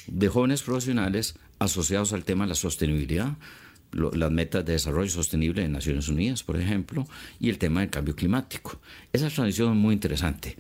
de 0.07 0.29
jóvenes 0.29 0.63
profesionales 0.63 1.35
asociados 1.59 2.13
al 2.13 2.23
tema 2.23 2.45
de 2.45 2.49
la 2.49 2.55
sostenibilidad 2.55 3.37
las 3.93 4.31
metas 4.31 4.65
de 4.65 4.73
desarrollo 4.73 5.09
sostenible 5.09 5.61
de 5.61 5.69
Naciones 5.69 6.07
Unidas, 6.07 6.43
por 6.43 6.59
ejemplo, 6.59 7.07
y 7.39 7.49
el 7.49 7.57
tema 7.57 7.81
del 7.81 7.89
cambio 7.89 8.15
climático. 8.15 8.79
Esa 9.11 9.29
transición 9.29 9.71
es 9.71 9.77
muy 9.77 9.93
interesante. 9.93 10.55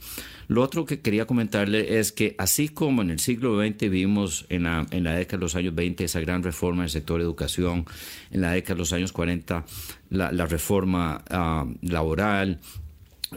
Lo 0.47 0.61
otro 0.61 0.85
que 0.85 1.01
quería 1.01 1.25
comentarle 1.25 1.99
es 1.99 2.11
que 2.11 2.35
así 2.37 2.69
como 2.69 3.01
en 3.01 3.09
el 3.09 3.19
siglo 3.19 3.59
XX 3.59 3.89
vimos 3.89 4.45
en 4.49 4.63
la, 4.63 4.85
en 4.91 5.03
la 5.03 5.15
década 5.15 5.37
de 5.37 5.43
los 5.43 5.55
años 5.55 5.73
20 5.73 6.03
esa 6.03 6.19
gran 6.19 6.43
reforma 6.43 6.81
en 6.81 6.85
el 6.85 6.89
sector 6.89 7.21
educación, 7.21 7.85
en 8.31 8.41
la 8.41 8.51
década 8.51 8.75
de 8.75 8.79
los 8.79 8.93
años 8.93 9.11
40 9.11 9.65
la, 10.09 10.45
reforma 10.45 11.23
ah, 11.29 11.65
laboral, 11.81 12.59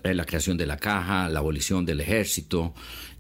eh, 0.03 0.15
la 0.15 0.25
creación 0.25 0.57
de 0.57 0.67
la 0.67 0.77
caja, 0.77 1.29
la 1.29 1.39
abolición 1.39 1.87
del 1.87 2.01
ejército, 2.01 2.75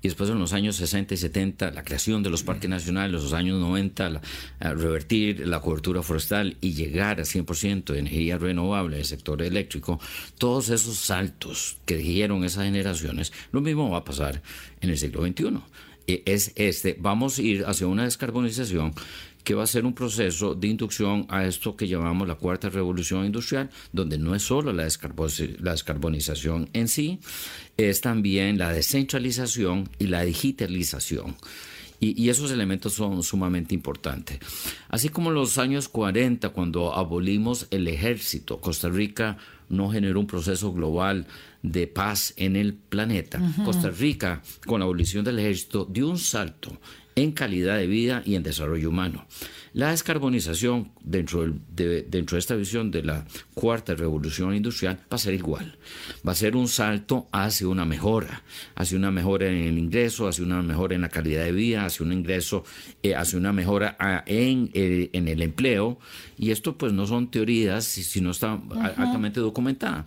después 0.07 0.31
en 0.31 0.39
los 0.39 0.53
años 0.53 0.77
60 0.77 1.15
y 1.15 1.17
70 1.17 1.71
la 1.71 1.85
creación 1.85 2.23
de 2.23 2.31
los 2.31 2.43
parques 2.43 2.69
nacionales, 2.69 3.23
los 3.23 3.33
años 3.33 3.61
90 3.61 4.21
revertir 4.61 5.47
la 5.47 5.61
cobertura 5.61 6.03
forestal 6.03 6.57
y 6.61 6.73
llegar 6.73 7.21
a 7.21 7.25
100% 7.25 7.93
de 7.93 7.99
energía 7.99 8.39
renovable 8.39 8.97
en 8.97 9.01
el 9.01 9.07
sector 9.07 9.43
eléctrico, 9.43 10.01
todos 10.39 10.69
esos 10.71 10.97
saltos 10.97 11.79
que 11.85 11.97
dijeron 11.97 12.45
esas 12.45 12.65
generaciones, 12.65 13.33
lo 13.53 13.61
mismo 13.61 13.91
va 13.91 13.99
a 13.99 14.05
pasar 14.05 14.43
en 14.81 14.91
el 14.91 14.99
siglo 14.99 15.27
XXI. 15.27 15.61
E, 16.07 16.23
es 16.27 16.53
este, 16.57 16.97
vamos 16.99 17.39
a 17.39 17.43
ir 17.43 17.65
hacia 17.65 17.87
una 17.87 18.05
descarbonización 18.05 18.95
que 19.47 19.55
va 19.55 19.63
a 19.63 19.69
ser 19.69 19.87
un 19.87 19.95
proceso 19.95 20.57
de 20.57 20.67
inducción 20.67 21.25
a 21.29 21.45
esto 21.45 21.77
que 21.77 21.87
llamamos 21.87 22.27
la 22.27 22.35
cuarta 22.35 22.69
revolución 22.69 23.25
industrial, 23.25 23.71
donde 23.93 24.19
no 24.19 24.35
es 24.35 24.43
solo 24.43 24.73
la, 24.73 24.83
descarbonización 24.83 26.69
en 26.73 26.89
sí, 26.89 27.21
es 27.77 28.01
también 28.01 28.59
la 28.59 28.73
descentralización 28.73 29.89
y 30.01 30.09
la 30.09 30.23
digitalización. 30.23 31.37
Y, 32.01 32.29
esos 32.29 32.51
elementos 32.51 32.95
son 32.95 33.23
sumamente 33.23 33.73
importantes. 33.73 34.41
Así 34.89 35.11
como 35.11 35.29
en 35.29 35.37
los 35.37 35.59
años 35.59 35.89
40, 35.89 36.49
cuando 36.49 36.93
abolimos 36.93 37.69
el 37.71 37.87
ejército, 37.87 38.61
Costa 38.61 38.89
Rica 38.89 39.39
no 39.69 39.91
generó 39.91 40.19
un 40.19 40.27
proceso 40.27 40.73
global 40.73 41.25
de 41.63 41.87
paz 41.87 42.35
en 42.37 42.57
el 42.57 42.75
planeta, 42.75 43.41
Costa 43.65 43.91
Rica, 43.91 44.43
con 44.67 44.81
la 44.81 44.87
abolición 44.87 45.25
del 45.25 45.39
ejército, 45.39 45.85
dio 45.89 46.11
un 46.11 46.19
salto 46.19 46.77
en 47.17 47.33
calidad 47.33 47.79
de 47.79 47.87
vida 47.87 48.23
y 48.25 48.35
en 48.35 48.43
desarrollo 48.43 48.91
humano. 48.91 49.27
La 49.73 49.91
descarbonización 49.91 50.93
dentro 51.03 51.47
de, 51.71 52.03
dentro 52.03 52.37
de 52.37 52.39
esta 52.39 52.55
visión 52.55 52.91
de 52.91 53.03
la 53.03 53.27
cuarta 53.53 53.95
revolución 53.95 54.55
industrial 54.55 54.97
va 55.13 55.17
a 55.17 55.19
ser 55.19 55.35
igual. 55.35 55.77
Va 56.27 56.33
a 56.33 56.35
ser 56.35 56.57
un 56.57 56.69
salto 56.69 57.27
hacia 57.33 57.69
una 57.69 57.85
mejora, 57.85 58.43
hacia 58.75 58.97
una 58.97 59.11
mejora 59.11 59.49
en 59.49 59.67
el 59.67 59.79
ingreso, 59.79 60.29
hacia 60.29 60.45
una 60.45 60.63
mejora 60.63 60.95
en 60.95 61.03
la 61.03 61.11
calidad 61.11 61.45
de 61.45 61.53
vida, 61.53 61.85
hacia 61.85 62.07
un 62.07 62.13
ingreso, 62.13 62.65
eh, 63.03 63.15
hacia 63.15 63.39
una 63.39 63.53
mejora 63.53 63.97
ah, 63.99 64.23
en, 64.27 64.71
eh, 64.73 65.11
en, 65.13 65.29
el 65.29 65.43
empleo. 65.43 65.99
Y 66.39 66.53
esto 66.53 66.79
pues 66.79 66.95
no 66.95 67.07
son 67.07 67.31
teorías, 67.31 67.85
sino 67.85 68.31
está 68.31 68.59
altamente 68.97 69.41
documentada. 69.41 70.07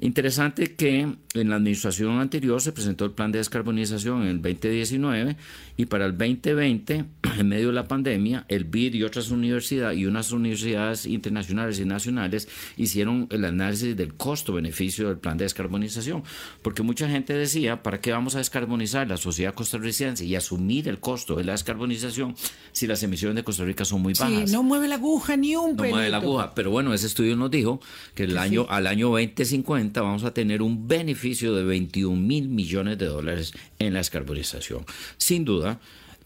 Interesante 0.00 0.76
que 0.76 1.16
en 1.34 1.50
la 1.50 1.56
administración 1.56 2.20
anterior 2.20 2.60
se 2.60 2.72
presentó 2.72 3.04
el 3.04 3.12
plan 3.12 3.32
de 3.32 3.38
descarbonización 3.38 4.22
en 4.22 4.28
el 4.28 4.42
2019 4.42 5.36
y 5.76 5.86
para 5.86 6.06
el 6.06 6.16
2020, 6.16 7.04
en 7.38 7.48
medio 7.48 7.68
de 7.68 7.72
la 7.72 7.88
pandemia, 7.88 8.44
el 8.48 8.64
BID 8.64 8.94
y 8.94 9.02
otras 9.02 9.30
universidades 9.30 9.98
y 9.98 10.06
unas 10.06 10.30
universidades 10.30 11.06
internacionales 11.06 11.80
y 11.80 11.84
nacionales 11.84 12.48
hicieron 12.76 13.26
el 13.30 13.44
análisis 13.44 13.96
del 13.96 14.14
costo-beneficio 14.14 15.08
del 15.08 15.18
plan 15.18 15.36
de 15.36 15.44
descarbonización, 15.44 16.22
porque 16.62 16.82
mucha 16.82 17.08
gente 17.08 17.32
decía, 17.32 17.82
¿para 17.82 18.00
qué 18.00 18.12
vamos 18.12 18.36
a 18.36 18.38
descarbonizar 18.38 19.08
la 19.08 19.16
sociedad 19.16 19.54
costarricense 19.54 20.24
y 20.24 20.36
asumir 20.36 20.88
el 20.88 21.00
costo 21.00 21.34
de 21.34 21.44
la 21.44 21.52
descarbonización 21.52 22.36
si 22.72 22.86
las 22.86 23.02
emisiones 23.02 23.36
de 23.36 23.44
Costa 23.44 23.64
Rica 23.64 23.84
son 23.84 24.02
muy 24.02 24.14
bajas? 24.14 24.48
Sí, 24.48 24.54
no 24.54 24.62
mueve 24.62 24.86
la 24.86 24.96
aguja 24.96 25.36
ni 25.36 25.56
un 25.56 25.76
No 25.76 25.84
mueve 25.84 26.08
la 26.08 26.18
aguja, 26.18 26.54
pero 26.54 26.70
bueno, 26.70 26.94
ese 26.94 27.06
estudio 27.06 27.36
nos 27.36 27.50
dijo 27.50 27.80
que 28.14 28.24
el 28.24 28.38
año, 28.38 28.66
al 28.68 28.86
año 28.86 29.08
2050 29.08 29.87
vamos 29.94 30.24
a 30.24 30.32
tener 30.32 30.62
un 30.62 30.88
beneficio 30.88 31.54
de 31.54 31.64
21 31.64 32.20
mil 32.20 32.48
millones 32.48 32.98
de 32.98 33.06
dólares 33.06 33.52
en 33.78 33.94
la 33.94 34.00
descarbonización. 34.00 34.84
Sin 35.16 35.44
duda, 35.44 35.80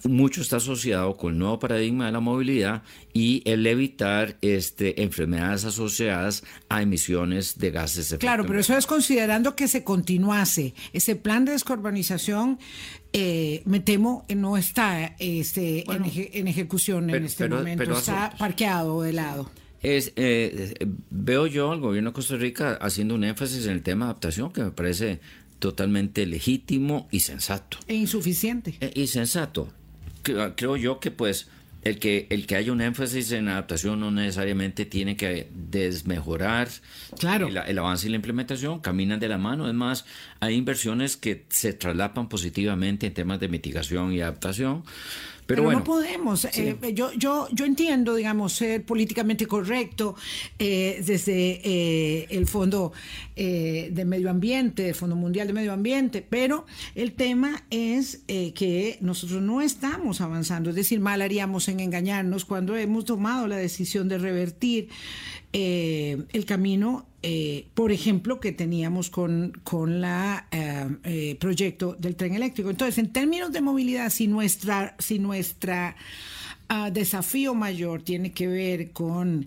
mucho 0.04 0.40
está 0.40 0.56
asociado 0.56 1.16
con 1.16 1.32
el 1.32 1.38
nuevo 1.38 1.58
paradigma 1.58 2.06
de 2.06 2.12
la 2.12 2.20
movilidad 2.20 2.82
y 3.12 3.42
el 3.44 3.66
evitar 3.66 4.36
este, 4.40 5.02
enfermedades 5.02 5.64
asociadas 5.64 6.42
a 6.68 6.82
emisiones 6.82 7.58
de 7.58 7.70
gases 7.70 8.10
de 8.10 8.18
Claro, 8.18 8.44
pero 8.46 8.60
eso 8.60 8.76
es 8.76 8.86
considerando 8.86 9.54
que 9.54 9.68
se 9.68 9.84
continuase 9.84 10.74
ese 10.92 11.16
plan 11.16 11.44
de 11.44 11.52
descarbonización. 11.52 12.58
Eh, 13.12 13.62
me 13.66 13.80
temo 13.80 14.24
no 14.34 14.56
está 14.56 15.14
este, 15.18 15.84
en, 15.90 16.48
ejecución 16.48 17.10
en 17.10 17.24
este 17.24 17.48
momento, 17.48 17.92
está 17.92 18.34
parqueado 18.38 19.02
de 19.02 19.12
lado 19.12 19.50
es, 19.82 20.12
eh, 20.16 20.74
veo 21.10 21.46
yo 21.46 21.72
al 21.72 21.80
gobierno 21.80 22.10
de 22.10 22.14
Costa 22.14 22.36
Rica 22.36 22.78
haciendo 22.80 23.14
un 23.14 23.24
énfasis 23.24 23.66
en 23.66 23.72
el 23.72 23.82
tema 23.82 24.06
de 24.06 24.10
adaptación 24.10 24.52
que 24.52 24.62
me 24.62 24.70
parece 24.70 25.20
totalmente 25.58 26.26
legítimo 26.26 27.08
y 27.10 27.20
sensato. 27.20 27.78
E 27.86 27.94
insuficiente. 27.94 28.76
E, 28.80 28.92
y 28.94 29.06
sensato. 29.06 29.68
Creo 30.22 30.76
yo 30.76 31.00
que 31.00 31.10
pues 31.10 31.48
el 31.82 31.98
que, 31.98 32.28
el 32.30 32.46
que 32.46 32.54
haya 32.56 32.72
un 32.72 32.80
énfasis 32.80 33.32
en 33.32 33.48
adaptación 33.48 33.98
no 33.98 34.10
necesariamente 34.12 34.86
tiene 34.86 35.16
que 35.16 35.48
desmejorar 35.52 36.68
claro. 37.18 37.48
el, 37.48 37.56
el, 37.56 37.78
avance 37.78 38.06
y 38.06 38.10
la 38.10 38.16
implementación, 38.16 38.78
caminan 38.78 39.18
de 39.18 39.28
la 39.28 39.38
mano. 39.38 39.68
Es 39.68 39.74
más, 39.74 40.04
hay 40.38 40.54
inversiones 40.54 41.16
que 41.16 41.44
se 41.48 41.72
traslapan 41.72 42.28
positivamente 42.28 43.06
en 43.06 43.14
temas 43.14 43.40
de 43.40 43.48
mitigación 43.48 44.12
y 44.12 44.20
adaptación. 44.20 44.84
Pero, 45.46 45.70
no 45.70 45.84
podemos. 45.84 46.44
Eh, 46.44 46.76
yo, 46.94 47.12
yo, 47.12 47.48
yo 47.52 47.64
entiendo, 47.64 48.14
digamos, 48.14 48.52
ser 48.52 48.84
políticamente 48.84 49.46
correcto 49.46 50.14
eh, 50.58 51.02
desde 51.04 51.60
eh, 51.64 52.26
el 52.30 52.46
Fondo 52.46 52.92
de 53.34 54.04
Medio 54.06 54.30
Ambiente, 54.30 54.90
el 54.90 54.94
Fondo 54.94 55.16
Mundial 55.16 55.46
de 55.46 55.52
Medio 55.52 55.72
Ambiente, 55.72 56.24
pero 56.28 56.64
el 56.94 57.12
tema 57.12 57.64
es 57.70 58.22
que 58.26 58.98
nosotros 59.00 59.42
no 59.42 59.62
estamos 59.62 60.20
avanzando. 60.20 60.70
Es 60.70 60.76
decir, 60.76 61.00
mal 61.00 61.22
haríamos 61.22 61.66
en 61.68 61.80
engañarnos 61.80 62.44
cuando 62.44 62.76
hemos 62.76 63.04
tomado 63.04 63.48
la 63.48 63.56
decisión 63.56 64.08
de 64.08 64.18
revertir 64.18 64.88
el 65.52 66.44
camino 66.46 67.06
eh, 67.24 67.68
por 67.74 67.92
ejemplo, 67.92 68.40
que 68.40 68.50
teníamos 68.50 69.08
con, 69.08 69.52
con 69.62 70.00
la 70.00 70.48
eh, 70.50 70.88
eh, 71.04 71.36
proyecto 71.38 71.94
del 71.96 72.16
tren 72.16 72.34
eléctrico. 72.34 72.68
Entonces, 72.68 72.98
en 72.98 73.12
términos 73.12 73.52
de 73.52 73.60
movilidad, 73.60 74.10
si 74.10 74.26
nuestra, 74.26 74.96
si 74.98 75.20
nuestra 75.20 75.94
ah, 76.68 76.90
desafío 76.90 77.54
mayor 77.54 78.02
tiene 78.02 78.32
que 78.32 78.48
ver 78.48 78.90
con 78.90 79.46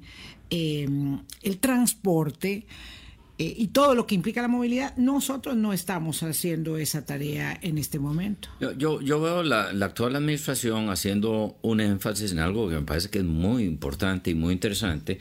el 0.50 1.58
transporte, 1.60 2.66
y 3.38 3.68
todo 3.68 3.96
lo 3.96 4.08
que 4.08 4.16
implica 4.16 4.42
la 4.42 4.48
movilidad, 4.48 4.96
nosotros 4.96 5.58
no 5.58 5.74
estamos 5.74 6.24
haciendo 6.24 6.78
esa 6.78 7.06
tarea 7.06 7.60
en 7.62 7.78
este 7.78 8.00
momento. 8.00 8.48
Yo, 8.78 9.02
yo, 9.02 9.20
veo 9.20 9.44
la, 9.44 9.72
actual 9.86 10.16
administración 10.16 10.90
haciendo 10.90 11.58
un 11.62 11.82
énfasis 11.82 12.32
en 12.32 12.40
algo 12.40 12.70
que 12.70 12.76
me 12.76 12.84
parece 12.84 13.10
que 13.10 13.20
es 13.20 13.26
muy 13.26 13.66
importante 13.66 14.30
y 14.30 14.36
muy 14.36 14.54
interesante, 14.54 15.20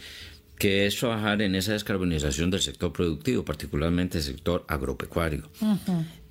que 0.64 0.86
es 0.86 0.96
trabajar 0.96 1.42
en 1.42 1.54
esa 1.56 1.74
descarbonización 1.74 2.50
del 2.50 2.62
sector 2.62 2.90
productivo, 2.90 3.44
particularmente 3.44 4.16
el 4.16 4.24
sector 4.24 4.64
agropecuario. 4.66 5.42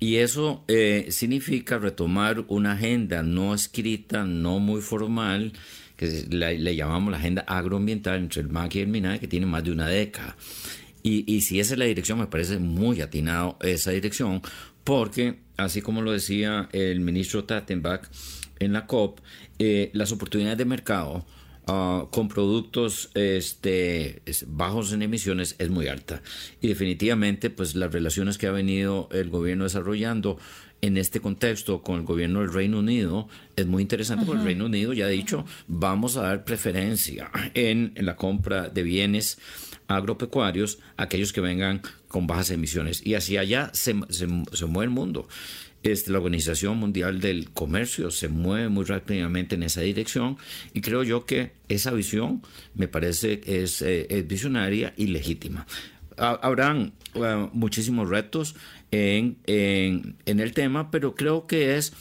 Y 0.00 0.16
eso 0.16 0.64
eh, 0.66 1.06
significa 1.10 1.78
retomar 1.78 2.44
una 2.48 2.72
agenda 2.72 3.22
no 3.22 3.54
escrita, 3.54 4.24
no 4.24 4.58
muy 4.58 4.80
formal, 4.80 5.52
que 5.96 6.26
le, 6.28 6.74
llamamos 6.74 7.12
la 7.12 7.18
agenda 7.18 7.42
agroambiental 7.42 8.18
entre 8.18 8.42
el 8.42 8.48
MAC 8.48 8.74
y 8.74 8.80
el 8.80 8.88
MINAE, 8.88 9.20
que 9.20 9.28
tiene 9.28 9.46
más 9.46 9.62
de 9.62 9.70
una 9.70 9.86
década. 9.86 10.36
Y, 11.04 11.32
y 11.32 11.42
si 11.42 11.60
esa 11.60 11.74
es 11.74 11.78
la 11.78 11.84
dirección, 11.84 12.18
me 12.18 12.26
parece 12.26 12.58
muy 12.58 13.02
atinado 13.02 13.56
esa 13.60 13.92
dirección, 13.92 14.42
porque, 14.82 15.38
así 15.56 15.80
como 15.80 16.02
lo 16.02 16.10
decía 16.10 16.68
el 16.72 16.98
ministro 16.98 17.44
Tattenbach 17.44 18.10
en 18.58 18.72
la 18.72 18.88
COP, 18.88 19.20
eh, 19.60 19.90
las 19.92 20.10
oportunidades 20.10 20.58
de 20.58 20.64
mercado 20.64 21.24
Ah, 21.66 22.08
con 22.10 22.28
productos 22.28 23.10
este, 23.14 24.20
bajos 24.46 24.92
en 24.92 25.00
emisiones 25.00 25.56
es 25.58 25.70
muy 25.70 25.88
alta. 25.88 26.20
Y 26.60 26.68
definitivamente, 26.68 27.48
pues 27.48 27.74
las 27.74 27.92
relaciones 27.92 28.36
que 28.36 28.46
ha 28.46 28.52
venido 28.52 29.08
el 29.12 29.30
gobierno 29.30 29.64
desarrollando 29.64 30.38
en 30.82 30.98
este 30.98 31.20
contexto 31.20 31.82
con 31.82 32.00
el 32.00 32.04
gobierno 32.04 32.40
del 32.40 32.52
Reino 32.52 32.80
Unido 32.80 33.28
es 33.56 33.66
muy 33.66 33.80
interesante 33.80 34.26
porque 34.26 34.40
el 34.40 34.46
Reino 34.46 34.66
Unido 34.66 34.92
ya 34.92 35.06
ha 35.06 35.08
dicho 35.08 35.46
vamos 35.66 36.18
a 36.18 36.22
dar 36.24 36.44
preferencia 36.44 37.30
en, 37.54 37.94
la 37.96 38.16
compra 38.16 38.68
de 38.68 38.82
bienes 38.82 39.38
agropecuarios 39.88 40.80
a 40.98 41.04
aquellos 41.04 41.32
que 41.32 41.40
vengan 41.40 41.80
con 42.08 42.26
bajas 42.26 42.50
emisiones 42.50 43.00
y 43.06 43.14
hacia 43.14 43.40
allá 43.40 43.70
se, 43.72 43.94
se, 44.10 44.28
se 44.52 44.66
mueve 44.66 44.84
el 44.84 44.90
mundo. 44.90 45.26
Este, 45.84 46.10
la 46.12 46.18
Organización 46.18 46.78
Mundial 46.78 47.20
del 47.20 47.50
Comercio 47.50 48.10
se 48.10 48.28
mueve 48.28 48.70
muy 48.70 48.86
rápidamente 48.86 49.54
en 49.54 49.62
esa 49.62 49.82
dirección 49.82 50.38
y 50.72 50.80
creo 50.80 51.02
yo 51.02 51.26
que 51.26 51.52
esa 51.68 51.92
visión 51.92 52.40
me 52.74 52.88
parece 52.88 53.42
es, 53.44 53.82
eh, 53.82 54.06
es 54.08 54.26
visionaria 54.26 54.94
y 54.96 55.08
legítima. 55.08 55.66
Habrán 56.16 56.94
uh, 57.14 57.50
muchísimos 57.52 58.08
retos 58.08 58.56
en, 58.92 59.36
en 59.44 60.40
el 60.40 60.52
tema, 60.54 60.90
pero 60.90 61.14
creo 61.14 61.46
que 61.46 61.76
es 61.76 61.92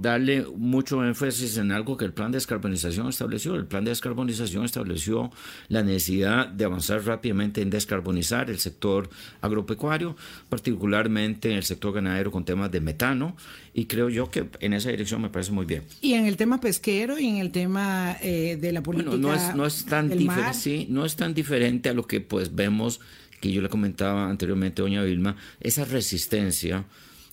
darle 0.00 0.46
mucho 0.56 1.04
énfasis 1.04 1.56
en 1.56 1.72
algo 1.72 1.96
que 1.96 2.04
el 2.04 2.12
plan 2.12 2.30
de 2.32 2.36
descarbonización 2.36 3.08
estableció. 3.08 3.54
El 3.54 3.66
plan 3.66 3.84
de 3.84 3.90
descarbonización 3.90 4.64
estableció 4.64 5.30
la 5.68 5.82
necesidad 5.82 6.48
de 6.48 6.64
avanzar 6.64 7.04
rápidamente 7.04 7.62
en 7.62 7.70
descarbonizar 7.70 8.50
el 8.50 8.58
sector 8.58 9.10
agropecuario, 9.40 10.16
particularmente 10.48 11.50
en 11.50 11.56
el 11.56 11.64
sector 11.64 11.94
ganadero 11.94 12.30
con 12.30 12.44
temas 12.44 12.70
de 12.70 12.80
metano, 12.80 13.36
y 13.72 13.86
creo 13.86 14.08
yo 14.08 14.30
que 14.30 14.48
en 14.60 14.72
esa 14.72 14.90
dirección 14.90 15.22
me 15.22 15.30
parece 15.30 15.52
muy 15.52 15.66
bien. 15.66 15.84
Y 16.00 16.14
en 16.14 16.26
el 16.26 16.36
tema 16.36 16.60
pesquero 16.60 17.18
y 17.18 17.26
en 17.26 17.36
el 17.36 17.50
tema 17.50 18.16
eh, 18.20 18.58
de 18.60 18.72
la 18.72 18.82
política 18.82 19.10
bueno, 19.10 19.28
no 19.28 19.34
es, 19.34 19.54
no 19.54 19.66
es 19.66 19.84
tan 19.84 20.08
diferente, 20.08 20.54
sí, 20.54 20.86
no 20.90 21.04
es 21.04 21.16
tan 21.16 21.34
diferente 21.34 21.88
a 21.88 21.94
lo 21.94 22.06
que 22.06 22.20
pues 22.20 22.54
vemos 22.54 23.00
que 23.40 23.50
yo 23.50 23.62
le 23.62 23.68
comentaba 23.68 24.28
anteriormente, 24.28 24.82
doña 24.82 25.02
Vilma, 25.02 25.36
esa 25.60 25.84
resistencia 25.84 26.84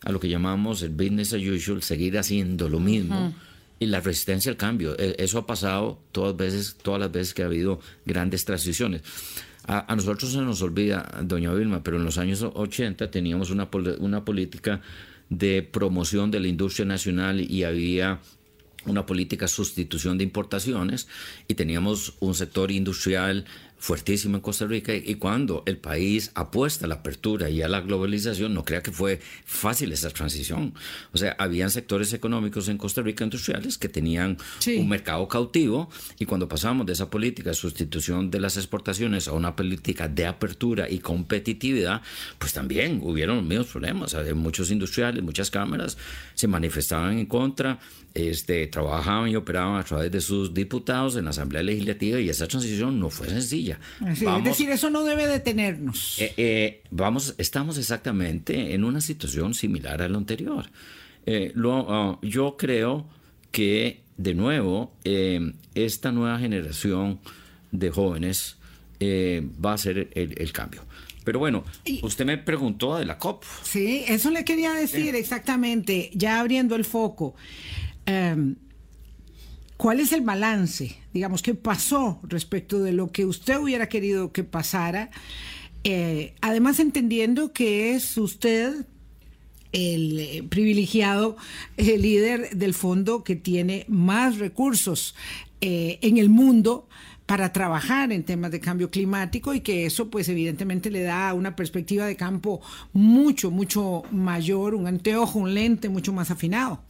a 0.03 0.11
lo 0.11 0.19
que 0.19 0.29
llamamos 0.29 0.81
el 0.81 0.89
business 0.89 1.33
as 1.33 1.41
usual, 1.41 1.81
seguir 1.81 2.17
haciendo 2.17 2.69
lo 2.69 2.79
mismo. 2.79 3.33
Y 3.79 3.85
la 3.85 3.99
resistencia 3.99 4.49
al 4.49 4.57
cambio, 4.57 4.97
e, 4.97 5.15
eso 5.19 5.37
ha 5.37 5.45
pasado 5.45 5.99
todas, 6.11 6.35
veces, 6.35 6.77
todas 6.81 6.99
las 6.99 7.11
veces 7.11 7.33
que 7.33 7.43
ha 7.43 7.45
habido 7.45 7.79
grandes 8.05 8.43
transiciones. 8.43 9.03
A, 9.67 9.93
nosotros 9.95 10.31
se 10.31 10.41
nos 10.41 10.61
olvida, 10.61 11.21
doña 11.23 11.53
Vilma, 11.53 11.83
pero 11.83 11.97
en 11.97 12.05
los 12.05 12.17
años 12.17 12.41
80 12.41 13.11
teníamos 13.11 13.51
una, 13.51 13.69
una 13.99 14.23
política 14.23 14.81
de 15.29 15.61
promoción 15.61 16.31
de 16.31 16.39
la 16.39 16.47
industria 16.47 16.85
nacional 16.85 17.41
y 17.41 17.63
había 17.63 18.19
una 18.85 19.05
política 19.05 19.45
de 19.45 19.49
sustitución 19.49 20.17
de 20.17 20.23
importaciones 20.23 21.07
y 21.47 21.55
teníamos 21.55 22.13
un 22.19 22.33
sector 22.33 22.71
industrial 22.71 23.45
fuertísima 23.79 24.37
en 24.37 24.41
Costa 24.41 24.65
Rica 24.65 24.93
y 24.93 25.15
cuando 25.15 25.63
el 25.65 25.77
país 25.77 26.31
apuesta 26.33 26.85
a 26.85 26.87
la 26.87 26.95
apertura 26.95 27.49
y 27.49 27.61
a 27.61 27.67
la 27.67 27.81
globalización, 27.81 28.53
no 28.53 28.65
crea 28.65 28.81
que 28.81 28.91
fue 28.91 29.19
fácil 29.45 29.91
esa 29.91 30.09
transición. 30.09 30.73
O 31.13 31.17
sea, 31.17 31.35
habían 31.37 31.69
sectores 31.69 32.13
económicos 32.13 32.67
en 32.69 32.77
Costa 32.77 33.01
Rica 33.01 33.23
industriales 33.23 33.77
que 33.77 33.89
tenían 33.89 34.37
un 34.77 34.89
mercado 34.89 35.27
cautivo 35.27 35.89
y 36.17 36.25
cuando 36.25 36.47
pasamos 36.47 36.85
de 36.85 36.93
esa 36.93 37.09
política 37.09 37.51
de 37.51 37.55
sustitución 37.55 38.31
de 38.31 38.39
las 38.39 38.57
exportaciones 38.57 39.27
a 39.27 39.33
una 39.33 39.55
política 39.55 40.07
de 40.07 40.25
apertura 40.25 40.89
y 40.89 40.99
competitividad, 40.99 42.01
pues 42.39 42.53
también 42.53 42.99
hubieron 43.03 43.37
los 43.37 43.45
mismos 43.45 43.67
problemas. 43.67 44.15
Muchos 44.35 44.71
industriales, 44.71 45.23
muchas 45.23 45.51
cámaras 45.51 45.97
se 46.33 46.47
manifestaban 46.47 47.19
en 47.19 47.25
contra, 47.25 47.79
este, 48.17 48.65
trabajaban 48.65 49.29
y 49.29 49.35
operaban 49.35 49.79
a 49.79 49.83
través 49.83 50.11
de 50.11 50.21
sus 50.21 50.51
diputados 50.53 51.15
en 51.15 51.25
la 51.25 51.29
Asamblea 51.29 51.61
Legislativa 51.61 52.19
y 52.19 52.29
esa 52.29 52.47
transición 52.47 52.99
no 52.99 53.11
fue 53.11 53.29
sencilla. 53.29 53.79
es 54.09 54.43
decir, 54.43 54.71
eso 54.71 54.89
no 54.89 55.03
debe 55.03 55.27
detenernos. 55.27 56.19
Eh, 56.19 56.33
eh, 56.37 56.81
vamos, 56.89 57.35
estamos 57.37 57.77
exactamente 57.77 58.73
en 58.73 58.83
una 58.83 59.01
situación 59.01 59.53
similar 59.53 60.01
a 60.01 60.09
la 60.09 60.17
anterior. 60.17 60.65
Eh, 61.27 61.51
lo, 61.53 61.93
ah, 61.93 62.19
yo 62.23 62.57
creo 62.57 63.05
que, 63.51 64.01
de 64.17 64.33
nuevo, 64.33 64.93
esta 65.75 66.11
nueva 66.11 66.39
generación 66.39 67.19
de 67.71 67.91
jóvenes 67.91 68.57
va 68.99 69.73
a 69.73 69.77
ser 69.77 70.09
el, 70.15 70.51
cambio. 70.51 70.81
Pero 71.23 71.37
bueno, 71.37 71.65
usted 72.01 72.25
me 72.25 72.39
preguntó 72.39 72.97
de 72.97 73.05
la 73.05 73.19
COP. 73.19 73.43
Sí, 73.61 74.05
eso 74.07 74.31
le 74.31 74.43
quería 74.43 74.73
decir 74.73 75.13
exactamente, 75.13 76.09
ya 76.15 76.39
abriendo 76.39 76.75
el 76.75 76.85
foco. 76.85 77.35
Em, 78.07 78.55
¿Cuál 79.77 79.99
es 79.99 80.11
el 80.11 80.21
balance? 80.21 80.97
Digamos, 81.13 81.43
¿qué 81.43 81.53
pasó 81.53 82.19
respecto 82.23 82.79
de 82.79 82.93
lo 82.93 83.11
que 83.11 83.25
usted 83.25 83.59
hubiera 83.59 83.87
querido 83.87 84.31
que 84.31 84.43
pasara? 84.43 85.11
Eh, 85.83 86.33
además, 86.41 86.79
entendiendo 86.79 87.53
que 87.53 87.93
es 87.93 88.17
usted 88.17 88.87
el 89.73 90.19
eh, 90.19 90.43
privilegiado 90.49 91.37
eh, 91.77 91.95
líder 91.99 92.57
del 92.57 92.73
fondo 92.73 93.23
que 93.23 93.35
tiene 93.35 93.85
más 93.87 94.39
recursos 94.39 95.13
en 95.59 96.19
el 96.19 96.29
mundo 96.29 96.87
para 97.25 97.51
trabajar 97.51 98.11
en 98.11 98.23
temas 98.23 98.51
de 98.51 98.59
cambio 98.59 98.91
climático 98.91 99.55
y 99.55 99.61
que 99.61 99.87
eso 99.87 100.09
pues 100.11 100.29
evidentemente 100.29 100.91
le 100.91 101.01
da 101.01 101.33
una 101.33 101.55
perspectiva 101.55 102.05
de 102.05 102.15
campo 102.15 102.61
mucho, 102.93 103.49
mucho 103.49 104.03
mayor, 104.11 104.75
un 104.75 104.85
anteojo, 104.85 105.39
un 105.39 105.55
lente 105.55 105.89
mucho 105.89 106.13
más 106.13 106.29
afinado. 106.29 106.83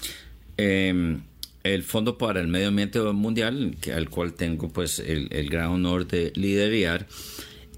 Em, 0.58 1.22
el 1.64 1.84
Fondo 1.84 2.18
para 2.18 2.40
el 2.40 2.48
Medio 2.48 2.70
Ambiente 2.70 3.00
Mundial, 3.00 3.76
que, 3.80 3.94
al 3.94 4.10
cual 4.10 4.34
tengo 4.34 4.70
pues 4.70 5.00
el, 5.00 5.50
gran 5.50 5.70
honor 5.70 6.08
de 6.08 6.32
liderar, 6.36 7.08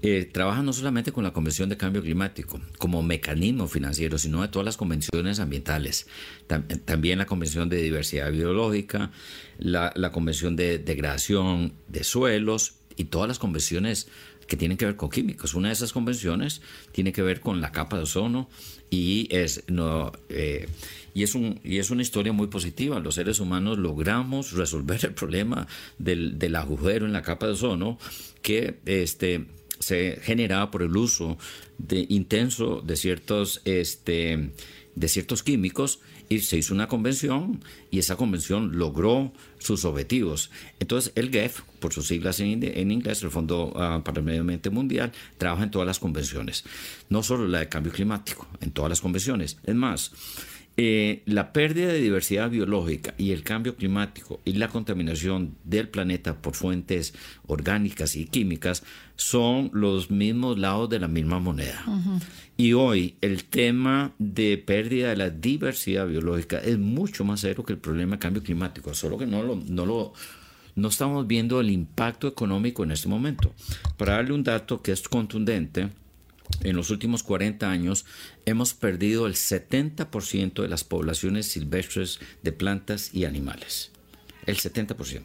eh, 0.02 0.24
trabaja 0.24 0.62
no 0.62 0.72
solamente 0.72 1.12
con 1.12 1.24
la 1.24 1.32
Convención 1.32 1.68
de 1.68 1.76
Cambio 1.76 2.00
Climático 2.00 2.58
como 2.78 3.02
mecanismo 3.02 3.68
financiero, 3.68 4.16
sino 4.16 4.40
de 4.40 4.48
todas 4.48 4.64
las 4.64 4.76
convenciones 4.78 5.40
ambientales, 5.40 6.06
también 6.86 7.18
la 7.18 7.26
Convención 7.26 7.68
de 7.68 7.82
Diversidad 7.82 8.32
Biológica, 8.32 9.10
la, 9.58 9.92
la, 9.94 10.10
Convención 10.10 10.56
de 10.56 10.78
Degradación 10.78 11.74
de 11.88 12.04
Suelos 12.04 12.76
y 12.96 13.04
todas 13.04 13.28
las 13.28 13.38
convenciones 13.38 14.08
que 14.50 14.56
tienen 14.56 14.76
que 14.76 14.84
ver 14.84 14.96
con 14.96 15.10
químicos. 15.10 15.54
Una 15.54 15.68
de 15.68 15.74
esas 15.74 15.92
convenciones 15.92 16.60
tiene 16.92 17.12
que 17.12 17.22
ver 17.22 17.40
con 17.40 17.60
la 17.60 17.70
capa 17.70 17.96
de 17.96 18.02
ozono 18.02 18.48
y 18.90 19.28
es 19.30 19.62
no 19.68 20.12
eh, 20.28 20.68
y 21.14 21.22
es, 21.22 21.34
un, 21.34 21.60
y 21.64 21.78
es 21.78 21.90
una 21.90 22.02
historia 22.02 22.32
muy 22.32 22.48
positiva. 22.48 23.00
Los 23.00 23.16
seres 23.16 23.40
humanos 23.40 23.78
logramos 23.78 24.52
resolver 24.52 25.00
el 25.04 25.14
problema 25.14 25.66
del, 25.98 26.38
del 26.38 26.56
agujero 26.56 27.06
en 27.06 27.12
la 27.12 27.22
capa 27.22 27.46
de 27.46 27.52
ozono 27.52 27.98
que 28.42 28.80
este, 28.86 29.46
se 29.80 30.20
generaba 30.22 30.70
por 30.70 30.82
el 30.82 30.96
uso 30.96 31.38
de, 31.78 32.06
intenso 32.08 32.82
de 32.82 32.96
ciertos, 32.96 33.62
este, 33.64 34.52
de 34.94 35.08
ciertos 35.08 35.42
químicos 35.42 36.00
y 36.28 36.38
se 36.40 36.58
hizo 36.58 36.72
una 36.74 36.86
convención 36.86 37.64
y 37.90 37.98
esa 37.98 38.14
convención 38.14 38.78
logró 38.78 39.32
sus 39.58 39.84
objetivos. 39.84 40.50
Entonces 40.78 41.12
el 41.16 41.30
GEF, 41.30 41.62
por 41.80 41.92
sus 41.92 42.06
siglas 42.06 42.38
en, 42.38 42.62
en 42.62 42.90
inglés, 42.90 43.22
el 43.22 43.30
Fondo 43.30 43.72
ah, 43.74 44.02
para 44.04 44.20
el 44.20 44.24
Medio 44.24 44.42
Ambiente 44.42 44.70
Mundial, 44.70 45.12
trabaja 45.38 45.64
en 45.64 45.72
todas 45.72 45.86
las 45.86 45.98
convenciones, 45.98 46.64
no 47.08 47.22
solo 47.24 47.48
la 47.48 47.58
de 47.58 47.68
cambio 47.68 47.92
climático, 47.92 48.46
en 48.60 48.70
todas 48.70 48.90
las 48.90 49.00
convenciones. 49.00 49.58
Es 49.64 49.74
más, 49.74 50.12
eh, 50.76 51.22
la 51.26 51.52
pérdida 51.52 51.88
de 51.88 52.00
diversidad 52.00 52.48
biológica 52.48 53.14
y 53.18 53.32
el 53.32 53.42
cambio 53.42 53.76
climático 53.76 54.40
y 54.44 54.54
la 54.54 54.68
contaminación 54.68 55.56
del 55.64 55.88
planeta 55.88 56.40
por 56.40 56.54
fuentes 56.54 57.12
orgánicas 57.46 58.16
y 58.16 58.26
químicas 58.26 58.82
son 59.16 59.70
los 59.74 60.10
mismos 60.10 60.58
lados 60.58 60.88
de 60.88 60.98
la 60.98 61.08
misma 61.08 61.38
moneda. 61.38 61.84
Y 62.56 62.72
hoy 62.72 63.16
el 63.20 63.44
tema 63.44 64.12
de 64.18 64.56
pérdida 64.56 65.10
de 65.10 65.16
la 65.16 65.30
diversidad 65.30 66.06
biológica 66.06 66.58
es 66.58 66.78
mucho 66.78 67.24
más 67.24 67.40
serio 67.40 67.64
que 67.64 67.74
el 67.74 67.78
problema 67.78 68.16
de 68.16 68.20
cambio 68.20 68.42
climático, 68.42 68.94
solo 68.94 69.18
que 69.18 69.26
no 69.26 69.42
lo, 69.42 69.56
no 69.56 69.84
lo 69.84 70.14
no 70.76 70.88
estamos 70.88 71.26
viendo 71.26 71.60
el 71.60 71.68
impacto 71.68 72.28
económico 72.28 72.84
en 72.84 72.92
este 72.92 73.08
momento. 73.08 73.52
Para 73.96 74.14
darle 74.14 74.32
un 74.32 74.44
dato 74.44 74.80
que 74.80 74.92
es 74.92 75.06
contundente, 75.08 75.90
en 76.62 76.76
los 76.76 76.90
últimos 76.90 77.22
40 77.22 77.70
años 77.70 78.04
hemos 78.46 78.74
perdido 78.74 79.26
el 79.26 79.34
70% 79.34 80.62
de 80.62 80.68
las 80.68 80.84
poblaciones 80.84 81.46
silvestres 81.46 82.20
de 82.42 82.52
plantas 82.52 83.14
y 83.14 83.24
animales. 83.24 83.90
El 84.46 84.56
70%. 84.56 85.22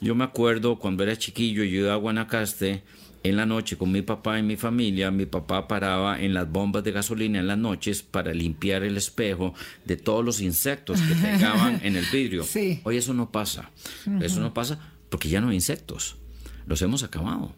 Yo 0.00 0.14
me 0.14 0.24
acuerdo 0.24 0.78
cuando 0.78 1.02
era 1.02 1.16
chiquillo, 1.16 1.64
yo 1.64 1.80
iba 1.80 1.94
a 1.94 1.96
Guanacaste 1.96 2.82
en 3.22 3.36
la 3.36 3.46
noche 3.46 3.76
con 3.76 3.90
mi 3.90 4.02
papá 4.02 4.38
y 4.38 4.42
mi 4.42 4.56
familia. 4.56 5.10
Mi 5.10 5.26
papá 5.26 5.66
paraba 5.66 6.20
en 6.20 6.34
las 6.34 6.50
bombas 6.50 6.84
de 6.84 6.92
gasolina 6.92 7.40
en 7.40 7.46
las 7.46 7.58
noches 7.58 8.02
para 8.02 8.34
limpiar 8.34 8.82
el 8.82 8.96
espejo 8.96 9.54
de 9.84 9.96
todos 9.96 10.24
los 10.24 10.40
insectos 10.40 11.00
que 11.00 11.14
pegaban 11.22 11.80
en 11.82 11.96
el 11.96 12.04
vidrio. 12.12 12.44
Hoy 12.84 12.96
eso 12.96 13.14
no 13.14 13.32
pasa. 13.32 13.70
Eso 14.20 14.40
no 14.40 14.52
pasa 14.52 14.78
porque 15.08 15.28
ya 15.28 15.40
no 15.40 15.48
hay 15.48 15.54
insectos. 15.54 16.16
Los 16.66 16.82
hemos 16.82 17.02
acabado. 17.02 17.54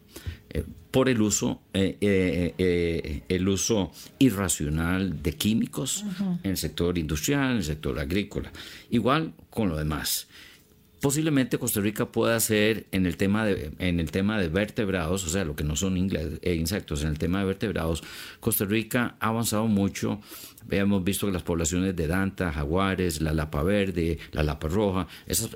Eh, 0.87 0.91
por 0.91 1.09
el 1.09 1.21
uso, 1.21 1.61
eh, 1.73 1.97
eh, 2.01 3.23
el 3.27 3.47
uso 3.47 3.91
irracional 4.19 5.21
de 5.21 5.33
químicos 5.33 6.05
en 6.43 6.51
el 6.51 6.57
sector 6.57 6.97
industrial, 6.97 7.51
en 7.51 7.57
el 7.57 7.63
sector 7.63 7.99
agrícola. 7.99 8.51
Igual 8.89 9.33
con 9.49 9.69
lo 9.69 9.77
demás. 9.77 10.27
Posiblemente 11.01 11.57
Costa 11.57 11.79
Rica 11.79 12.11
pueda 12.11 12.39
ser 12.39 12.87
en 12.91 13.05
el 13.05 13.17
tema 13.17 13.45
de, 13.45 13.71
en 13.79 13.99
el 13.99 14.11
tema 14.11 14.39
de 14.39 14.49
vertebrados, 14.49 15.25
o 15.25 15.29
sea, 15.29 15.45
lo 15.45 15.55
que 15.55 15.63
no 15.63 15.75
son 15.75 15.97
insectos, 15.97 17.03
en 17.03 17.09
el 17.09 17.19
tema 17.19 17.39
de 17.39 17.45
vertebrados, 17.45 18.03
Costa 18.39 18.65
Rica 18.65 19.15
ha 19.19 19.27
avanzado 19.27 19.67
mucho 19.67 20.19
Hemos 20.69 21.03
visto 21.03 21.27
que 21.27 21.33
las 21.33 21.43
poblaciones 21.43 21.95
de 21.95 22.07
Danta, 22.07 22.51
jaguares, 22.51 23.21
la 23.21 23.33
lapa 23.33 23.63
verde, 23.63 24.19
la 24.31 24.43
lapa 24.43 24.67
roja, 24.67 25.07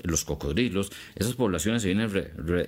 los 0.04 0.24
cocodrilos, 0.24 0.92
esas 1.16 1.34
poblaciones 1.34 1.82
se 1.82 1.94
vienen 1.94 2.10